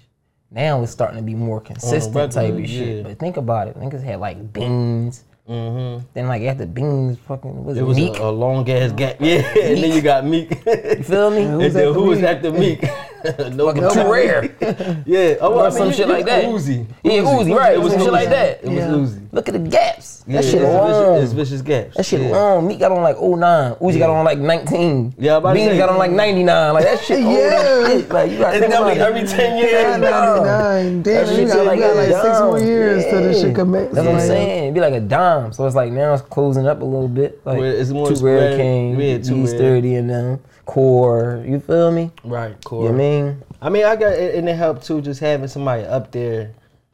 Now 0.50 0.82
it's 0.82 0.90
starting 0.92 1.16
to 1.18 1.22
be 1.22 1.34
more 1.34 1.60
consistent 1.60 2.32
type 2.32 2.54
regular, 2.54 2.62
of 2.62 2.68
shit. 2.68 3.04
But 3.04 3.18
think 3.18 3.36
about 3.36 3.68
it, 3.68 3.76
niggas 3.78 4.02
had 4.02 4.18
like 4.20 4.52
beans. 4.52 5.24
Mm-hmm. 5.48 6.06
Then 6.14 6.28
like 6.28 6.42
after 6.42 6.66
beans, 6.66 7.18
fucking 7.26 7.64
was 7.64 7.76
It 7.76 7.80
it 7.80 7.84
was 7.84 7.96
Meek? 7.96 8.18
a, 8.18 8.22
a 8.28 8.30
long 8.30 8.68
ass 8.70 8.92
gap. 8.92 9.16
Yeah, 9.20 9.42
and 9.58 9.82
then 9.82 9.92
you 9.92 10.00
got 10.02 10.24
Meek. 10.24 10.50
you 10.66 11.02
feel 11.02 11.30
me? 11.30 11.44
Who's 11.46 11.74
then 11.74 11.88
after 11.88 11.92
who 11.92 12.02
was 12.04 12.22
after 12.22 12.50
Meek? 12.52 12.84
no, 13.52 13.66
Fucking 13.68 13.82
no. 13.82 13.90
too 13.90 14.10
rare. 14.12 14.44
Yeah, 15.06 15.36
oh, 15.40 15.54
Or 15.54 15.60
I 15.60 15.68
mean, 15.68 15.72
some 15.78 15.86
you- 15.88 15.92
shit 15.94 16.06
you- 16.06 16.12
like 16.12 16.26
that. 16.26 16.44
Uzi. 16.44 16.86
Yeah, 17.02 17.12
Uzi, 17.22 17.56
right? 17.56 17.74
It 17.74 17.80
was 17.80 17.92
some 17.92 18.02
shit 18.02 18.12
like 18.12 18.28
that. 18.30 18.60
It 18.62 18.68
was 18.68 18.74
Yeah. 18.74 18.88
Uzi. 18.88 19.20
Look 19.32 19.48
at 19.48 19.52
the 19.54 19.60
gaps. 19.60 20.24
Yeah, 20.26 20.40
that 20.40 20.44
shit 20.44 20.54
it's, 20.62 20.64
long. 20.64 21.14
vicious, 21.14 21.24
it's 21.24 21.32
vicious 21.32 21.62
gaps. 21.62 21.96
That 21.96 22.04
shit 22.06 22.20
yeah. 22.20 22.30
long. 22.30 22.66
Meek 22.66 22.78
got 22.80 22.92
on 22.92 23.02
like 23.02 23.16
09. 23.20 23.74
Uzi 23.76 23.98
got 23.98 24.10
on 24.10 24.24
like 24.24 24.38
19. 24.38 25.14
Yeah, 25.18 25.32
I'm 25.36 25.38
about 25.38 25.54
Beans 25.54 25.78
got 25.78 25.88
on 25.88 25.98
like 25.98 26.10
99. 26.10 26.74
Like 26.74 26.84
that 26.84 27.00
shit. 27.04 27.20
Yeah. 27.20 27.86
shit. 27.88 28.08
Like 28.10 28.30
you 28.32 28.38
got 28.38 28.54
And 28.54 28.62
then 28.64 28.82
like 28.82 28.98
every 28.98 29.26
10 29.26 29.58
years. 29.58 29.72
Yeah. 29.72 29.96
99. 29.96 31.02
Damn, 31.02 31.02
That 31.02 31.28
you 31.30 31.36
shit 31.36 31.48
got, 31.48 31.66
like 31.66 31.76
you 31.76 31.82
got 31.82 31.92
a 31.92 32.00
like 32.00 32.22
six 32.22 32.40
more 32.40 32.58
years 32.60 33.04
till 33.04 33.22
this 33.22 33.40
shit 33.40 33.54
come 33.54 33.72
back. 33.72 33.90
That's 33.90 34.06
what 34.06 34.14
I'm 34.14 34.20
saying. 34.20 34.62
It'd 34.64 34.74
be 34.74 34.80
like 34.80 34.94
a 34.94 35.00
dime. 35.00 35.52
So 35.52 35.66
it's 35.66 35.76
like 35.76 35.92
now 35.92 36.12
it's 36.14 36.22
closing 36.22 36.66
up 36.66 36.80
a 36.80 36.84
little 36.84 37.08
bit. 37.08 37.40
Like 37.44 37.58
Where 37.58 37.72
it's 37.74 37.90
more 37.90 38.08
Two 38.08 38.16
spread. 38.16 38.50
Rare 38.50 38.56
King, 38.56 39.00
Yeah, 39.00 39.18
Two 39.18 39.44
Rare. 39.46 39.58
30 39.58 39.94
and 39.96 40.10
them. 40.10 40.40
Kur. 40.74 41.44
You 41.46 41.60
feel 41.60 41.90
me? 41.90 42.10
Right, 42.24 42.56
Kur. 42.64 42.82
You 42.84 42.88
know 42.90 42.94
I 42.94 42.98
mean? 42.98 43.42
I 43.62 43.68
mean, 43.70 43.84
I 43.84 43.96
got 43.96 44.12
and 44.14 44.48
it 44.48 44.54
helped 44.56 44.84
too, 44.86 45.00
just 45.00 45.20
having 45.20 45.48
somebody 45.48 45.84
up 45.84 46.10
there 46.12 46.52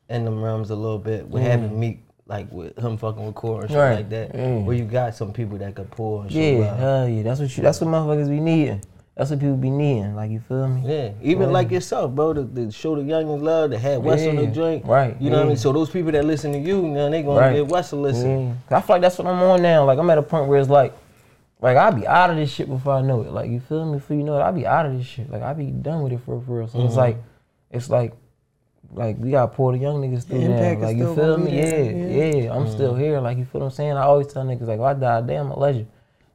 in 0.09 0.25
them 0.25 0.43
realms 0.43 0.71
a 0.71 0.75
little 0.77 0.99
bit 0.99 1.27
with 1.29 1.43
having 1.43 1.79
Meek, 1.79 2.01
like 2.27 2.51
with 2.51 2.77
him 2.79 2.97
fucking 2.97 3.25
with 3.27 3.35
Kur 3.35 3.63
and 3.63 3.71
shit 3.71 3.77
Mm. 3.79 3.81
Right. 3.89 3.95
like 3.97 4.09
that, 4.11 4.33
Mm. 4.35 4.65
where 4.65 4.77
you 4.77 4.85
got 4.85 5.15
some 5.15 5.33
people 5.33 5.59
that 5.59 5.75
could 5.75 5.91
pull 5.91 6.23
and 6.23 6.33
Yeah, 6.33 6.75
hell 6.77 7.09
yeah. 7.09 7.23
That's 7.23 7.41
what 7.41 7.57
you. 7.57 7.63
That's 7.63 7.81
what 7.81 7.91
motherfuckers 7.91 8.29
be 8.29 8.41
needing. 8.41 8.81
That's 9.17 9.31
what 9.31 9.41
people 9.41 9.57
be 9.57 9.71
needing. 9.71 10.15
Like 10.15 10.31
you 10.31 10.41
feel 10.41 10.69
me? 10.69 10.83
Yeah, 10.85 11.11
even 11.23 11.51
like 11.53 11.71
yourself, 11.71 12.11
bro, 12.13 12.35
to, 12.35 12.45
to 12.45 12.71
show 12.71 12.97
the 12.97 13.03
youngins 13.03 13.41
love, 13.43 13.71
to 13.71 13.79
have 13.79 14.03
West 14.03 14.27
on 14.29 14.37
the 14.37 14.45
Yeah, 14.45 14.51
joint. 14.51 14.85
right, 14.85 15.17
You 15.21 15.31
know 15.31 15.39
what 15.39 15.45
I 15.47 15.49
mean? 15.49 15.57
So 15.57 15.73
those 15.73 15.89
people 15.89 16.13
that 16.13 16.25
listen 16.25 16.53
to 16.53 16.59
you, 16.59 16.83
now 16.83 17.09
they 17.09 17.23
gonna 17.23 17.41
Right. 17.41 17.55
give 17.55 17.71
West 17.71 17.93
a 17.93 17.97
listen. 17.97 18.55
Yeah. 18.71 18.77
I 18.77 18.81
feel 18.83 18.95
like 18.97 19.03
that's 19.03 19.17
what 19.19 19.27
I'm 19.27 19.43
on 19.43 19.63
now. 19.63 19.85
Like 19.85 19.99
I'm 19.99 20.11
at 20.11 20.19
a 20.19 20.23
point 20.23 20.49
where 20.49 20.59
it's 20.61 20.69
like, 20.69 20.93
like 21.61 21.77
I'll 21.77 21.93
be 21.93 22.07
out 22.07 22.31
of 22.31 22.37
this 22.37 22.51
shit 22.53 22.69
before 22.69 22.95
I 22.95 23.03
know 23.03 23.23
it. 23.23 23.31
Like 23.33 23.51
you 23.51 23.61
feel 23.61 23.85
me? 23.87 23.99
Before 23.99 24.17
you 24.17 24.23
know 24.23 24.37
it, 24.37 24.41
I'll 24.43 24.53
be 24.53 24.67
out 24.67 24.87
of 24.87 24.97
this 24.97 25.07
shit. 25.07 25.31
Like 25.31 25.43
I'll 25.43 25.55
be 25.55 25.71
done 25.71 26.03
with 26.03 26.13
it 26.13 26.21
for 26.25 26.41
for 26.41 26.59
real. 26.59 26.69
So 26.69 26.79
Mm-hmm. 26.79 26.87
it's 26.89 26.97
like, 26.97 27.17
it's 27.71 27.91
like, 27.91 28.13
like 28.93 29.17
we 29.19 29.31
gotta 29.33 29.49
pull 29.49 29.73
the 29.73 29.79
young 29.79 30.01
niggas 30.03 30.25
through 30.27 30.41
The 30.43 30.49
now. 30.49 30.79
Like 30.81 30.97
you 30.97 31.15
feel 31.15 31.39
me? 31.39 31.51
be 31.51 31.57
Yeah, 31.57 32.37
yeah. 32.43 32.55
I'm 32.55 32.69
still 32.69 32.93
Mm-hmm. 32.93 33.01
here. 33.03 33.21
Like 33.21 33.39
you 33.39 33.45
feel 33.45 33.61
what 33.63 33.67
I'm 33.69 33.73
saying? 33.73 33.93
I 33.93 34.03
always 34.03 34.27
tell 34.29 34.45
niggas 34.45 34.63
like, 34.69 34.79
if 34.79 34.85
I 34.85 34.95
die, 34.95 35.21
damn, 35.23 35.51
a 35.51 35.59
legend. 35.59 35.89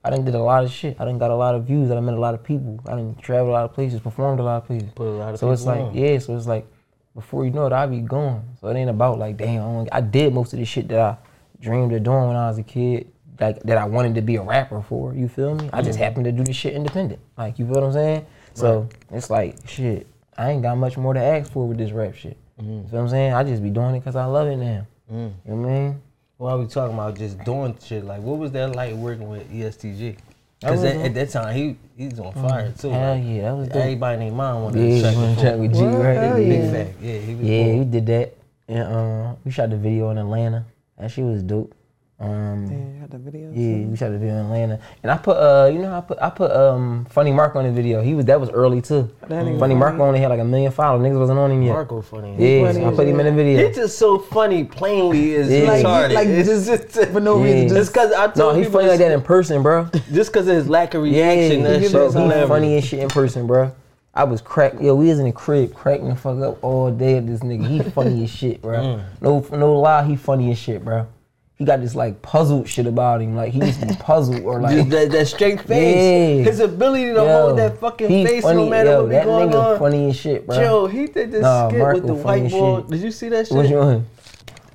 I 0.03 0.09
done 0.09 0.25
did 0.25 0.33
a 0.33 0.39
lot 0.41 0.63
of 0.63 0.71
shit. 0.71 0.97
I 0.99 1.05
done 1.05 1.19
got 1.19 1.29
a 1.29 1.35
lot 1.35 1.53
of 1.53 1.65
views. 1.65 1.91
I 1.91 1.93
done 1.93 2.05
met 2.05 2.15
a 2.15 2.19
lot 2.19 2.33
of 2.33 2.43
people. 2.43 2.79
I 2.87 2.91
done 2.91 3.15
traveled 3.21 3.49
a 3.49 3.53
lot 3.53 3.65
of 3.65 3.73
places, 3.73 3.99
performed 3.99 4.39
a 4.39 4.43
lot 4.43 4.57
of 4.57 4.65
places. 4.65 4.89
Put 4.95 5.05
a 5.07 5.11
lot 5.11 5.33
of 5.35 5.39
So 5.39 5.51
it's 5.51 5.63
like, 5.63 5.79
on. 5.81 5.93
yeah, 5.93 6.17
so 6.17 6.35
it's 6.35 6.47
like, 6.47 6.65
before 7.13 7.45
you 7.45 7.51
know 7.51 7.67
it, 7.67 7.71
I'll 7.73 7.87
be 7.87 7.99
gone. 7.99 8.43
So 8.59 8.67
it 8.69 8.75
ain't 8.75 8.89
about 8.89 9.19
like, 9.19 9.37
damn, 9.37 9.61
I, 9.63 9.87
I 9.91 10.01
did 10.01 10.33
most 10.33 10.53
of 10.53 10.59
the 10.59 10.65
shit 10.65 10.87
that 10.87 10.99
I 10.99 11.17
dreamed 11.61 11.93
of 11.93 12.01
doing 12.01 12.25
when 12.27 12.35
I 12.35 12.47
was 12.47 12.57
a 12.57 12.63
kid, 12.63 13.11
like 13.41 13.61
that 13.63 13.77
I 13.77 13.85
wanted 13.85 14.15
to 14.15 14.21
be 14.21 14.35
a 14.37 14.41
rapper 14.41 14.81
for. 14.81 15.13
You 15.13 15.27
feel 15.27 15.55
me? 15.55 15.69
I 15.73 15.81
just 15.81 15.97
happened 15.97 16.25
to 16.25 16.31
do 16.31 16.43
this 16.43 16.55
shit 16.55 16.73
independent. 16.73 17.19
Like, 17.37 17.59
you 17.59 17.65
feel 17.65 17.75
what 17.75 17.83
I'm 17.83 17.93
saying? 17.93 18.25
So 18.53 18.87
it's 19.11 19.29
like, 19.29 19.55
shit, 19.67 20.07
I 20.37 20.51
ain't 20.51 20.61
got 20.61 20.77
much 20.77 20.97
more 20.97 21.13
to 21.13 21.19
ask 21.21 21.51
for 21.51 21.67
with 21.67 21.77
this 21.77 21.91
rap 21.91 22.15
shit. 22.15 22.37
Mm-hmm. 22.61 22.71
You 22.71 22.83
feel 22.83 22.89
what 22.91 22.99
I'm 22.99 23.09
saying? 23.09 23.33
I 23.33 23.43
just 23.43 23.63
be 23.63 23.69
doing 23.69 23.95
it 23.95 23.99
because 23.99 24.15
I 24.15 24.25
love 24.25 24.47
it 24.47 24.57
now. 24.57 24.85
Mm. 25.11 25.33
You 25.45 25.51
know 25.53 25.55
what 25.55 25.67
I 25.67 25.71
mean? 25.73 26.01
While 26.37 26.59
we 26.59 26.67
talking 26.67 26.93
about 26.95 27.17
just 27.17 27.43
doing 27.43 27.77
shit, 27.83 28.03
like 28.05 28.21
what 28.21 28.37
was 28.37 28.51
that 28.51 28.75
like 28.75 28.93
working 28.93 29.29
with 29.29 29.51
ESTG? 29.51 30.17
Because 30.59 30.83
at, 30.83 30.95
at 30.97 31.13
that 31.15 31.29
time 31.29 31.55
he 31.55 31.75
he's 31.97 32.19
on 32.19 32.33
fire 32.33 32.71
too. 32.77 32.89
Hell 32.89 33.17
yeah, 33.17 33.41
that 33.43 33.57
was 33.57 33.67
dope. 33.67 33.77
Everybody 33.77 34.17
named 34.19 34.35
mine 34.35 34.61
wanted 34.61 34.87
Yeah, 34.89 35.11
to 35.11 35.35
check 35.35 35.37
check 35.39 35.59
with 35.59 35.73
G, 35.73 35.81
What? 35.81 36.05
right? 36.05 36.17
Hell 36.17 36.39
yeah. 36.39 36.49
Big 36.49 36.63
Yeah. 36.63 36.71
fact. 36.71 37.01
Yeah, 37.01 37.17
he 37.17 37.35
was 37.35 37.45
Yeah, 37.47 37.63
born. 37.63 37.79
we 37.79 37.85
did 37.85 38.05
that. 38.07 38.33
And 38.67 38.95
um, 38.95 39.37
we 39.43 39.51
shot 39.51 39.69
the 39.69 39.77
video 39.77 40.09
in 40.11 40.17
Atlanta. 40.17 40.65
That 40.97 41.11
shit 41.11 41.25
was 41.25 41.41
dope. 41.43 41.73
Um, 42.21 42.67
Yeah, 42.71 43.01
got 43.01 43.09
the 43.09 43.17
video. 43.17 43.51
yeah, 43.51 43.87
we 43.87 43.95
shot 43.97 44.11
the 44.11 44.19
video 44.19 44.35
in 44.35 44.45
Atlanta, 44.45 44.79
and 45.01 45.11
I 45.11 45.17
put 45.17 45.37
uh, 45.37 45.69
you 45.73 45.79
know, 45.79 45.91
I 45.97 46.01
put 46.01 46.19
I 46.21 46.29
put 46.29 46.51
um, 46.51 47.05
Funny 47.09 47.31
Marco 47.31 47.57
on 47.57 47.65
the 47.65 47.71
video. 47.71 48.01
He 48.03 48.13
was 48.13 48.25
that 48.25 48.39
was 48.39 48.51
early 48.51 48.79
too. 48.79 49.09
That 49.21 49.43
nigga 49.43 49.57
Funny 49.59 49.73
Marco 49.73 49.97
funny. 49.97 50.07
only 50.09 50.19
had 50.19 50.29
like 50.29 50.39
a 50.39 50.45
million 50.45 50.71
followers. 50.71 51.03
Niggas 51.07 51.17
wasn't 51.17 51.39
on 51.39 51.49
him 51.51 51.63
yet. 51.63 51.73
Marco 51.73 52.01
funny. 52.01 52.31
Yeah, 52.37 52.67
funny 52.71 52.85
I 52.85 52.89
as 52.89 52.95
put 52.95 53.07
him 53.07 53.19
in 53.19 53.25
the 53.25 53.31
video. 53.31 53.65
He's 53.67 53.75
just 53.75 53.97
so 53.97 54.19
funny. 54.19 54.65
Plainly 54.65 55.31
is 55.33 55.49
Yeah. 55.49 55.63
Like, 55.67 55.83
retarded. 55.85 56.13
like 56.13 56.27
it's 56.27 56.47
just, 56.67 56.93
just 56.93 57.11
for 57.11 57.19
no 57.19 57.43
Yeah. 57.43 57.53
reason. 57.53 57.67
just 57.69 57.75
Just 57.79 57.93
because 57.93 58.11
I 58.13 58.27
told 58.27 58.55
No, 58.55 58.61
he's 58.61 58.71
funny 58.71 58.87
like 58.87 58.99
that 58.99 59.11
in 59.11 59.21
person, 59.23 59.63
bro. 59.63 59.85
Just 60.13 60.31
because 60.31 60.47
of 60.47 60.55
his 60.55 60.69
lack 60.69 60.93
of 60.93 61.05
Yeah, 61.07 61.27
reaction, 61.31 61.63
that 61.63 61.81
he 61.81 61.87
shit 61.87 61.95
is 62.01 62.13
funny 62.13 62.77
as 62.77 62.85
shit 62.85 62.99
in 62.99 63.09
person, 63.09 63.47
bro. 63.47 63.71
I 64.13 64.25
was 64.25 64.41
crack. 64.41 64.73
Yo, 64.79 64.93
we 64.93 65.07
was 65.07 65.17
in 65.19 65.25
the 65.25 65.31
crib 65.31 65.73
cracking 65.73 66.09
the 66.09 66.15
fuck 66.15 66.37
up 66.41 66.63
all 66.63 66.91
day 66.91 67.17
at 67.17 67.25
this 67.25 67.39
nigga. 67.39 67.65
He 67.65 67.79
funny 67.91 68.23
as 68.25 68.29
shit, 68.29 68.61
bro. 68.61 68.77
Mm. 68.77 69.03
No, 69.21 69.39
no 69.57 69.79
lie, 69.79 70.03
he 70.03 70.15
funny 70.17 70.51
as 70.51 70.57
shit, 70.59 70.83
bro. 70.85 71.07
He 71.61 71.65
got 71.65 71.79
this 71.79 71.93
like 71.93 72.23
puzzled 72.23 72.67
shit 72.67 72.87
about 72.87 73.21
him. 73.21 73.35
Like 73.35 73.53
he 73.53 73.59
used 73.63 73.81
to 73.81 73.85
be 73.85 73.93
puzzled 73.99 74.41
or 74.41 74.59
like. 74.59 74.89
That, 74.89 75.11
that 75.11 75.27
straight 75.27 75.61
face. 75.61 75.95
Yeah. 75.95 76.43
His 76.51 76.59
ability 76.59 77.05
to 77.05 77.13
Yo, 77.13 77.41
hold 77.41 77.59
that 77.59 77.77
fucking 77.79 78.07
face 78.25 78.41
funny, 78.41 78.63
no 78.63 78.67
matter 78.71 78.89
yo, 78.89 79.03
what 79.03 79.09
be 79.11 79.25
going 79.25 79.53
on. 79.53 79.77
funny 79.77 80.09
as 80.09 80.15
shit, 80.15 80.47
bro. 80.47 80.55
Joe, 80.55 80.87
he 80.87 81.05
did 81.05 81.31
this 81.31 81.43
Nah, 81.43 81.67
skit 81.67 81.77
Marco 81.79 81.99
with 81.99 82.07
the 82.07 82.13
white 82.15 82.49
boy. 82.49 82.81
Did 82.81 82.99
you 83.01 83.11
see 83.11 83.29
that 83.29 83.45
shit? 83.47 83.55
What's 83.55 83.69
your 83.69 84.03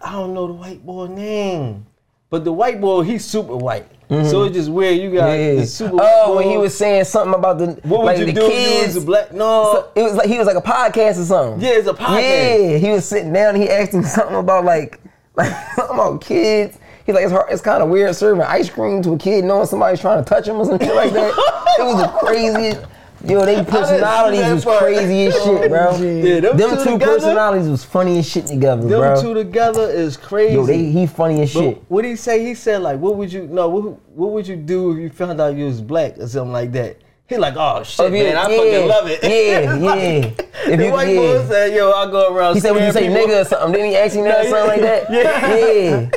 I 0.00 0.12
don't 0.12 0.32
know 0.32 0.46
the 0.46 0.52
white 0.52 0.86
boy 0.86 1.08
name. 1.08 1.86
But 2.30 2.44
the 2.44 2.52
white 2.52 2.80
boy, 2.80 3.02
he's 3.02 3.24
super 3.24 3.56
white. 3.56 3.88
Mm-hmm. 4.08 4.28
So 4.30 4.44
it's 4.44 4.54
just 4.54 4.70
weird. 4.70 4.98
You 4.98 5.12
got 5.12 5.30
Yeah. 5.32 5.54
the 5.56 5.66
super 5.66 5.96
white 5.96 6.22
Oh, 6.24 6.36
when 6.36 6.48
he 6.48 6.56
was 6.56 6.76
saying 6.76 7.02
something 7.06 7.34
about 7.34 7.58
the 7.58 7.66
What 7.82 7.98
would 8.02 8.06
like 8.06 8.18
you 8.18 8.26
the 8.26 8.32
do 8.32 8.46
if 8.46 8.52
you 8.52 8.58
kids. 8.82 8.94
was 8.94 9.02
a 9.02 9.06
black? 9.06 9.32
No. 9.32 9.72
So 9.72 10.00
it 10.00 10.04
was 10.04 10.14
like 10.14 10.28
he 10.28 10.38
was 10.38 10.46
like 10.46 10.56
a 10.56 10.62
podcast 10.62 11.20
or 11.20 11.24
something. 11.24 11.60
Yeah, 11.60 11.70
it's 11.78 11.88
a 11.88 11.94
podcast. 11.94 12.70
Yeah, 12.70 12.76
he 12.78 12.90
was 12.92 13.04
sitting 13.04 13.32
down. 13.32 13.54
and 13.56 13.62
He 13.64 13.68
asked 13.68 13.92
him 13.92 14.04
something 14.04 14.36
about 14.36 14.64
like, 14.64 15.00
like 15.36 15.52
something 15.76 15.94
about 15.94 16.20
kids. 16.20 16.78
He's 17.04 17.14
like, 17.14 17.24
it's 17.24 17.32
hard, 17.32 17.52
it's 17.52 17.62
kind 17.62 17.82
of 17.82 17.88
weird 17.88 18.14
serving 18.16 18.42
ice 18.42 18.68
cream 18.68 19.00
to 19.02 19.12
a 19.12 19.18
kid 19.18 19.44
knowing 19.44 19.66
somebody's 19.66 20.00
trying 20.00 20.22
to 20.24 20.28
touch 20.28 20.48
him 20.48 20.56
or 20.56 20.64
some 20.64 20.78
shit 20.78 20.94
like 20.94 21.12
that. 21.12 21.30
it 21.78 21.84
was 21.84 22.02
the 22.02 22.08
craziest. 22.18 22.80
Yo, 23.24 23.44
they 23.44 23.64
personalities 23.64 24.40
that 24.42 24.54
was 24.54 24.64
part. 24.64 24.78
crazy 24.78 25.26
as 25.26 25.34
shit, 25.42 25.70
bro. 25.70 25.88
Oh, 25.90 26.02
yeah, 26.02 26.40
them, 26.40 26.56
Them 26.56 26.70
two, 26.70 26.76
two 26.76 26.84
together, 26.92 27.06
personalities 27.14 27.68
was 27.68 27.82
funny 27.84 28.18
as 28.18 28.28
shit 28.28 28.46
together, 28.46 28.82
Them 28.86 29.00
bro. 29.00 29.20
two 29.20 29.34
together 29.34 29.88
is 29.88 30.16
crazy. 30.16 30.54
Yo, 30.54 30.66
they 30.66 30.84
he 30.84 31.06
funny 31.06 31.40
as 31.42 31.52
But 31.54 31.60
shit. 31.60 31.82
what 31.88 32.02
did 32.02 32.10
he 32.10 32.16
say? 32.16 32.44
He 32.44 32.54
said 32.54 32.82
like, 32.82 33.00
what 33.00 33.16
would 33.16 33.32
you 33.32 33.46
no? 33.48 33.68
What, 33.68 33.82
what 34.10 34.30
would 34.32 34.46
you 34.46 34.54
do 34.56 34.92
if 34.92 34.98
you 34.98 35.08
found 35.10 35.40
out 35.40 35.56
you 35.56 35.64
was 35.64 35.80
black 35.80 36.18
or 36.18 36.28
something 36.28 36.52
like 36.52 36.72
that? 36.72 36.98
He 37.28 37.36
like, 37.36 37.54
oh 37.56 37.82
shit, 37.82 37.98
Oh, 38.00 38.06
yeah, 38.06 38.22
man, 38.22 38.36
I 38.36 38.48
yeah, 38.48 38.56
fucking 38.56 38.88
love 38.88 39.06
it. 39.08 39.18
yeah, 39.24 39.74
like- 39.74 40.00
yeah. 40.00 40.44
If 40.72 40.78
the 40.78 40.86
you- 40.86 40.92
white 40.92 41.08
yeah. 41.08 41.16
boy 41.16 41.46
said, 41.48 41.74
yo, 41.74 41.90
I 41.92 42.10
go 42.10 42.32
around. 42.34 42.54
He 42.54 42.60
said, 42.60 42.70
"Would 42.72 42.82
you 42.84 42.92
say 42.92 43.08
people." 43.08 43.16
nigga 43.26 43.42
or 43.42 43.44
something?" 43.44 43.72
Then 43.72 43.90
he 43.90 43.96
asked 43.96 44.14
him 44.16 44.24
that 44.30 44.46
or 44.46 44.48
something 44.48 44.68
like 44.68 44.80
that. 44.80 45.10
Yeah, 45.12 46.08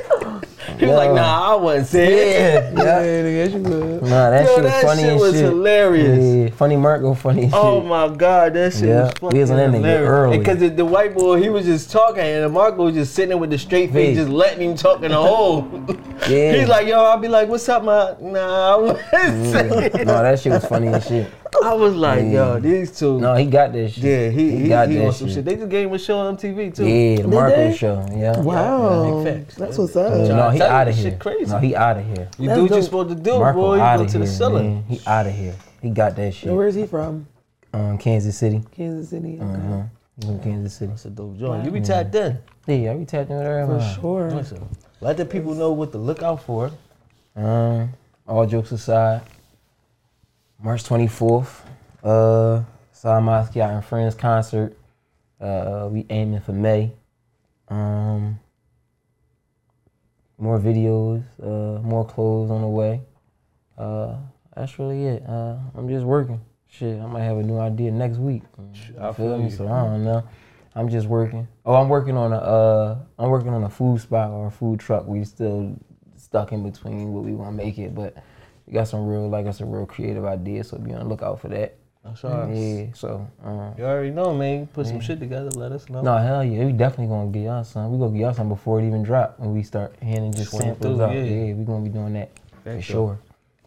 He 0.79 0.85
was 0.85 0.95
like, 0.95 1.11
nah, 1.11 1.51
I 1.51 1.55
wasn't 1.55 1.87
saying 1.87 2.11
it. 2.11 2.73
yeah, 2.77 2.83
yeah, 2.83 3.01
yeah. 3.03 3.23
nigga, 3.47 3.53
you 3.53 3.59
good. 3.59 4.01
Nah, 4.03 4.29
that 4.29 4.45
Yo, 4.45 4.55
shit 4.55 4.63
was 4.63 4.71
that 4.71 4.83
funny 4.85 5.01
shit 5.03 5.13
as 5.13 5.21
was 5.21 5.33
shit. 5.33 5.43
hilarious. 5.43 6.35
Yeah, 6.51 6.55
funny 6.55 6.77
Marco, 6.77 7.13
funny 7.13 7.49
Oh 7.51 7.79
shit. 7.81 7.89
my 7.89 8.07
god, 8.15 8.53
that 8.53 8.71
shit 8.73 8.83
Yeah, 8.87 9.03
was 9.03 9.11
fucking 9.13 9.29
we 9.29 9.39
was 9.39 9.51
on 9.51 9.57
that 9.57 9.69
nigga 9.71 9.75
hilarious. 9.75 10.09
early. 10.09 10.37
Because 10.37 10.57
the, 10.59 10.69
the 10.69 10.85
white 10.85 11.13
boy, 11.13 11.41
he 11.41 11.49
was 11.49 11.65
just 11.65 11.91
talking, 11.91 12.21
and 12.23 12.53
Marco 12.53 12.85
was 12.85 12.93
just 12.95 13.13
sitting 13.13 13.29
there 13.29 13.37
with 13.37 13.49
the 13.49 13.57
straight 13.57 13.91
face, 13.91 14.15
just 14.17 14.29
letting 14.29 14.69
him 14.69 14.75
talk 14.77 15.03
in 15.03 15.11
the 15.11 15.17
hole. 15.21 15.67
Yeah. 16.29 16.53
He's 16.59 16.69
like, 16.69 16.87
yo, 16.87 17.03
I'll 17.03 17.17
be 17.17 17.27
like, 17.27 17.49
what's 17.49 17.67
up, 17.67 17.83
man? 17.83 18.15
Nah, 18.33 18.73
I 18.73 18.75
wasn't 18.77 18.99
saying 19.11 19.69
no, 20.07 20.23
that 20.23 20.39
shit 20.39 20.53
was 20.53 20.65
funny 20.65 20.87
as 20.87 21.05
shit. 21.05 21.29
I 21.63 21.73
was 21.73 21.95
like, 21.95 22.19
Yeah. 22.25 22.31
yo, 22.55 22.59
these 22.59 22.97
two. 22.97 23.19
No, 23.19 23.35
he 23.35 23.45
got 23.45 23.73
that 23.73 23.89
shit. 23.91 24.03
yeah, 24.03 24.29
he, 24.29 24.57
he, 24.63 24.67
got 24.69 24.87
he 24.89 24.95
that 24.97 25.07
on 25.07 25.13
some 25.13 25.27
shit. 25.27 25.35
shit. 25.37 25.45
They 25.45 25.55
just 25.55 25.69
gave 25.69 25.87
him 25.87 25.93
a 25.93 25.99
show 25.99 26.17
on 26.19 26.37
MTV, 26.37 26.75
too. 26.75 26.87
Yeah, 26.87 27.21
the 27.23 27.27
Marco 27.27 27.55
they? 27.55 27.75
show. 27.75 28.05
Yeah. 28.11 28.39
Wow, 28.39 29.23
big 29.23 29.37
facts. 29.45 29.55
that's 29.55 29.77
what's 29.77 29.95
up. 29.95 30.13
Trying 30.13 30.27
no, 30.29 30.45
to 30.49 30.51
he 30.53 30.61
out 30.61 30.87
of 30.87 30.95
here. 30.95 31.11
shit 31.11 31.19
crazy. 31.19 31.51
No, 31.51 31.57
he 31.59 31.75
out 31.75 31.97
of 31.97 32.05
here. 32.05 32.29
You 32.37 32.47
That's 32.49 32.57
do 32.59 32.61
what 32.63 32.71
you're 32.71 32.81
supposed 32.83 33.09
to 33.09 33.15
do, 33.15 33.39
Marco 33.39 33.59
boy. 33.59 33.75
You 33.75 33.81
out 33.81 33.97
go 33.97 34.03
of 34.03 34.11
to 34.11 34.17
here, 34.19 34.27
the 34.27 34.31
ceiling. 34.31 34.73
man. 34.73 34.83
He 34.87 35.01
out 35.07 35.25
of 35.27 35.33
here. 35.33 35.55
He 35.81 35.89
got 35.89 36.15
that 36.15 36.33
shit. 36.33 36.53
Where's 36.53 36.75
he 36.75 36.85
from? 36.85 37.27
Um, 37.73 37.97
Kansas 37.97 38.37
City. 38.37 38.63
Kansas 38.71 39.09
City. 39.09 39.35
Okay. 39.41 39.43
Uh-huh. 39.43 39.83
From 40.21 40.39
Kansas 40.41 40.73
City. 40.75 40.89
That's 40.91 41.05
a 41.05 41.09
dope 41.09 41.37
joint. 41.37 41.65
You 41.65 41.71
be 41.71 41.81
tapped 41.81 42.13
in. 42.15 42.37
Yeah, 42.67 42.91
I 42.91 42.95
be 42.95 43.05
tapping 43.05 43.37
with 43.37 43.45
For 43.45 43.59
everybody. 43.59 43.95
sure. 44.01 44.31
Listen, 44.31 44.67
let 45.01 45.17
the 45.17 45.25
people 45.25 45.55
know 45.55 45.71
what 45.71 45.91
to 45.93 45.97
look 45.97 46.21
out 46.21 46.43
for. 46.43 46.71
Um, 47.35 47.89
all 48.27 48.45
jokes 48.45 48.71
aside, 48.71 49.21
March 50.61 50.83
24th, 50.83 51.61
uh, 52.03 52.61
Sy 52.91 53.19
Mosquiat 53.21 53.75
and 53.75 53.85
Friends 53.85 54.13
concert. 54.13 54.77
Uh, 55.39 55.87
we 55.89 56.05
aiming 56.09 56.41
for 56.41 56.51
May. 56.51 56.91
Um, 57.69 58.37
more 60.37 60.59
videos, 60.59 61.23
uh, 61.41 61.81
more 61.81 62.05
clothes 62.05 62.51
on 62.51 62.61
the 62.61 62.67
way. 62.67 63.01
Uh, 63.77 64.17
that's 64.53 64.77
really 64.77 65.05
it. 65.05 65.23
Uh, 65.25 65.55
I'm 65.75 65.87
just 65.87 66.05
working. 66.05 66.41
Shit, 66.67 66.99
I 66.99 67.05
might 67.05 67.23
have 67.23 67.37
a 67.37 67.43
new 67.43 67.57
idea 67.57 67.91
next 67.91 68.17
week. 68.17 68.43
I 68.99 69.13
feel 69.13 69.37
me? 69.37 69.45
you. 69.45 69.51
So 69.51 69.65
I 69.65 69.85
don't 69.85 70.03
know. 70.03 70.27
I'm 70.75 70.89
just 70.89 71.07
working. 71.07 71.47
Oh, 71.65 71.75
I'm 71.75 71.87
working 71.87 72.17
on 72.17 72.33
a. 72.33 72.37
Uh, 72.37 72.97
I'm 73.17 73.29
working 73.29 73.53
on 73.53 73.63
a 73.63 73.69
food 73.69 74.01
spot 74.01 74.31
or 74.31 74.47
a 74.47 74.51
food 74.51 74.81
truck. 74.81 75.07
We 75.07 75.23
still 75.23 75.79
stuck 76.17 76.51
in 76.51 76.69
between 76.69 77.13
what 77.13 77.23
we 77.23 77.31
want 77.31 77.57
to 77.57 77.63
make 77.63 77.77
it, 77.79 77.95
but 77.95 78.17
got 78.71 78.87
some 78.87 79.07
real, 79.07 79.29
like, 79.29 79.51
some 79.53 79.71
real 79.71 79.85
creative 79.85 80.25
ideas. 80.25 80.69
So 80.69 80.77
be 80.77 80.93
on 80.93 80.99
the 80.99 81.05
lookout 81.05 81.39
for 81.39 81.47
that. 81.49 81.75
That's 82.03 82.23
right. 82.23 82.55
Yeah. 82.55 82.85
So. 82.93 83.27
Um, 83.43 83.73
You 83.77 83.83
already 83.83 84.11
know, 84.11 84.33
man. 84.33 84.67
Put 84.67 84.87
some 84.87 85.01
shit 85.01 85.19
together. 85.19 85.49
Let 85.51 85.71
us 85.71 85.89
know. 85.89 86.01
no, 86.01 86.17
hell 86.17 86.43
yeah. 86.43 86.65
We 86.65 86.71
definitely 86.71 87.07
gonna 87.07 87.29
get 87.29 87.43
y'all 87.43 87.63
some. 87.63 87.91
We 87.91 87.99
gonna 87.99 88.13
get 88.13 88.21
y'all 88.21 88.33
some 88.33 88.49
before 88.49 88.79
it 88.79 88.87
even 88.87 89.03
drop 89.03 89.39
when 89.39 89.53
we 89.53 89.63
start 89.63 89.95
handing 90.01 90.33
just 90.33 90.51
samples 90.51 90.99
out. 90.99 91.13
yeah. 91.13 91.23
Yeah. 91.23 91.53
we 91.53 91.65
gonna 91.65 91.83
be 91.83 91.89
doing 91.89 92.13
that 92.13 92.29
for 92.63 92.69
Okay, 92.71 92.81
sure. 92.81 93.19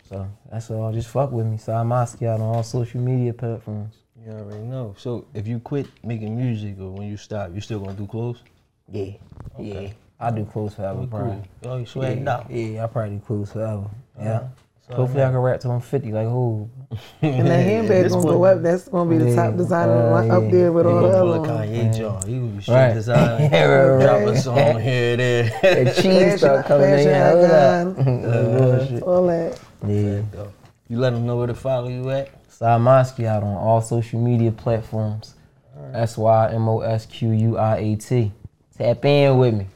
So 0.09 0.26
that's 0.50 0.70
all. 0.70 0.92
Just 0.92 1.09
fuck 1.09 1.30
with 1.30 1.46
me. 1.46 1.59
Sy 1.59 1.72
Mosquiat 1.72 2.34
on 2.36 2.40
all 2.40 2.62
social 2.62 3.00
media 3.00 3.32
platforms. 3.32 3.94
You 4.24 4.32
already 4.32 4.64
know. 4.64 4.94
So 4.96 5.26
if 5.34 5.46
you 5.46 5.59
quit 5.59 5.86
making 6.05 6.36
music 6.36 6.78
or 6.78 6.90
when 6.90 7.09
you 7.09 7.16
stop, 7.16 7.55
you 7.55 7.61
still 7.61 7.80
gonna 7.80 7.94
do 7.94 8.07
clothes? 8.07 8.42
Yeah. 8.88 9.12
Yeah. 9.59 9.90
I 10.20 10.30
do 10.30 10.44
clothes 10.44 10.74
forever, 10.74 11.03
bro. 11.07 11.42
Oh, 11.64 11.78
you 11.78 11.86
sweating 11.86 12.24
yeah, 12.24 12.34
out. 12.34 12.50
Yeah, 12.50 12.84
I 12.84 12.86
probably 12.86 13.16
do 13.16 13.24
clothes 13.24 13.53
forever. 13.53 13.90
Yeah. 14.18 14.48
So, 14.89 14.95
Hopefully 14.97 15.22
I 15.22 15.26
can 15.28 15.37
rap 15.39 15.61
till 15.61 15.70
I'm 15.70 15.80
50 15.80 16.11
like 16.12 16.26
who. 16.26 16.68
And 17.22 17.47
that 17.47 17.61
handbag 17.64 18.03
This 18.05 18.12
gonna 18.12 18.24
go 18.26 18.45
up. 18.45 18.62
That's 18.62 18.89
gonna 18.89 19.09
be 19.09 19.16
the 19.18 19.30
Yeah. 19.30 19.37
top 19.47 19.57
designer 19.57 19.93
Uh, 20.12 20.22
li- 20.24 20.30
up 20.30 20.51
there 20.51 20.72
with 20.72 20.87
You 20.87 20.91
all 20.93 21.03
the 21.03 21.09
other 21.09 21.20
pull 21.20 21.35
a 21.35 21.39
ones. 21.39 21.51
Kanye 21.70 21.97
John. 21.97 22.22
You 22.30 22.41
gonna 22.41 22.53
be 22.53 22.62
straight 22.62 22.74
Right. 22.74 22.95
design. 22.95 23.41
Yeah, 23.53 23.64
right, 23.66 24.03
Drop 24.03 24.35
a 24.35 24.39
song 24.39 24.80
here, 24.80 25.16
there. 25.16 25.45
That 25.62 25.97
cheese 25.97 26.39
start 26.39 26.66
coming 26.66 26.89
in. 26.99 27.22
Hold 27.22 27.45
up. 27.45 27.99
icon, 27.99 28.22
Like 28.22 28.59
bullshit. 28.59 29.03
all 29.05 29.26
that. 29.28 29.59
Yeah. 29.87 30.20
You 30.89 30.99
let 30.99 31.11
them 31.14 31.26
know 31.26 31.37
where 31.37 31.47
to 31.47 31.55
follow 31.55 31.89
you 31.89 32.11
at. 32.11 32.28
Sy 32.49 32.66
Mosquiat 32.78 33.43
on 33.43 33.57
all 33.57 33.80
social 33.80 34.20
media 34.20 34.51
platforms. 34.51 35.35
S 35.95 36.18
Y 36.18 36.51
M 36.53 36.68
O 36.68 36.80
S 36.80 37.07
Q 37.07 37.30
U 37.30 37.57
I 37.57 37.76
A 37.76 37.97
T. 37.97 38.33
Tap 38.76 39.05
in 39.05 39.39
with 39.39 39.55
me. 39.55 39.66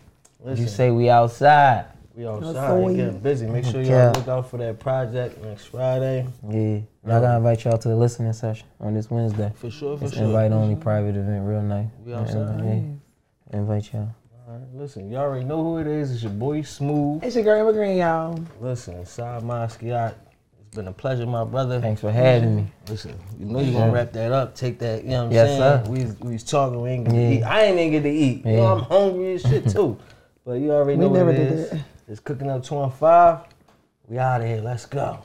Listen, 0.45 0.65
You 0.65 0.69
say 0.69 0.91
we 0.91 1.09
outside. 1.11 1.85
We 2.17 2.27
outside 2.27 2.55
so 2.55 2.87
and 2.87 2.97
getting 2.97 3.19
busy. 3.19 3.47
Make 3.47 3.65
sure 3.67 3.83
y'all 3.83 3.91
Yeah. 3.91 4.13
look 4.13 4.27
out 4.27 4.49
for 4.49 4.57
that 4.57 4.79
project 4.81 5.43
next 5.45 5.67
Friday. 5.67 6.27
Yeah. 6.49 6.59
And 6.59 6.87
I 7.13 7.21
gotta 7.21 7.37
invite 7.37 7.65
y'all 7.65 7.77
to 7.77 7.89
the 7.89 7.97
listening 7.97 8.33
session 8.33 8.67
on 8.81 8.95
this 8.95 9.11
Wednesday. 9.11 9.53
For 9.57 9.71
sure, 9.71 9.99
for 9.99 10.07
It's 10.07 10.15
sure. 10.15 10.25
invite 10.25 10.51
only 10.51 10.77
private 10.77 11.15
event, 11.15 11.47
real 11.47 11.61
nice. 11.61 11.89
We 12.07 12.15
outside. 12.15 12.65
Yeah. 12.65 13.59
Invite 13.59 13.93
y'all. 13.93 14.09
All 14.49 14.55
right, 14.55 14.63
listen, 14.75 15.11
y'all 15.11 15.23
already 15.23 15.45
know 15.45 15.63
who 15.63 15.79
it 15.79 15.87
is. 15.87 16.11
It's 16.11 16.23
your 16.23 16.33
boy 16.33 16.63
Smooth. 16.63 17.23
It's 17.23 17.35
your 17.35 17.45
girl 17.45 17.61
Emma 17.61 17.73
Green, 17.75 17.99
y'all. 17.99 18.39
Listen, 18.63 19.05
Sy 19.05 19.41
Mosquiat. 19.43 20.15
It's 20.59 20.75
been 20.75 20.89
a 20.89 20.93
pleasure, 20.93 21.27
my 21.27 21.45
brother. 21.45 21.81
Thanks 21.83 22.01
for 22.01 22.11
having 22.11 22.57
me. 22.57 22.67
Listen, 22.89 23.13
you 23.39 23.45
know 23.45 23.61
you're 23.61 23.75
gonna 23.75 23.93
wrap 23.93 24.13
that 24.13 24.33
up. 24.33 24.55
Take 24.55 24.79
that, 24.79 25.05
you 25.05 25.11
know 25.11 25.25
what 25.25 25.27
I'm 25.27 25.33
Yes, 25.33 25.49
saying? 25.49 25.85
sir. 25.85 25.91
We 25.91 26.05
was, 26.05 26.21
we 26.21 26.33
was 26.33 26.45
talking, 26.45 26.81
we 26.81 26.91
ain't 26.91 27.05
get 27.05 27.15
Yeah. 27.15 27.29
to 27.29 27.35
eat. 27.37 27.43
I 27.43 27.63
ain't 27.65 27.79
even 27.79 27.93
get 27.93 28.03
to 28.05 28.11
eat. 28.11 28.47
You 28.47 28.57
know, 28.57 28.67
I'm 28.77 28.83
hungry 28.85 29.35
as 29.35 29.43
shit 29.43 29.69
too. 29.69 29.99
But 30.47 30.53
you 30.61 30.73
already 30.73 30.99
We 30.99 31.05
know 31.09 31.13
never 31.13 31.27
what 31.27 31.35
it 31.35 31.39
did 31.49 31.53
is. 31.59 31.71
that. 31.71 31.81
It's 32.09 32.21
cooking 32.21 32.49
up 32.49 32.65
25. 32.65 33.41
We 34.09 34.19
out 34.19 34.41
of 34.41 34.47
here. 34.47 34.61
Let's 34.61 34.87
go. 34.87 35.19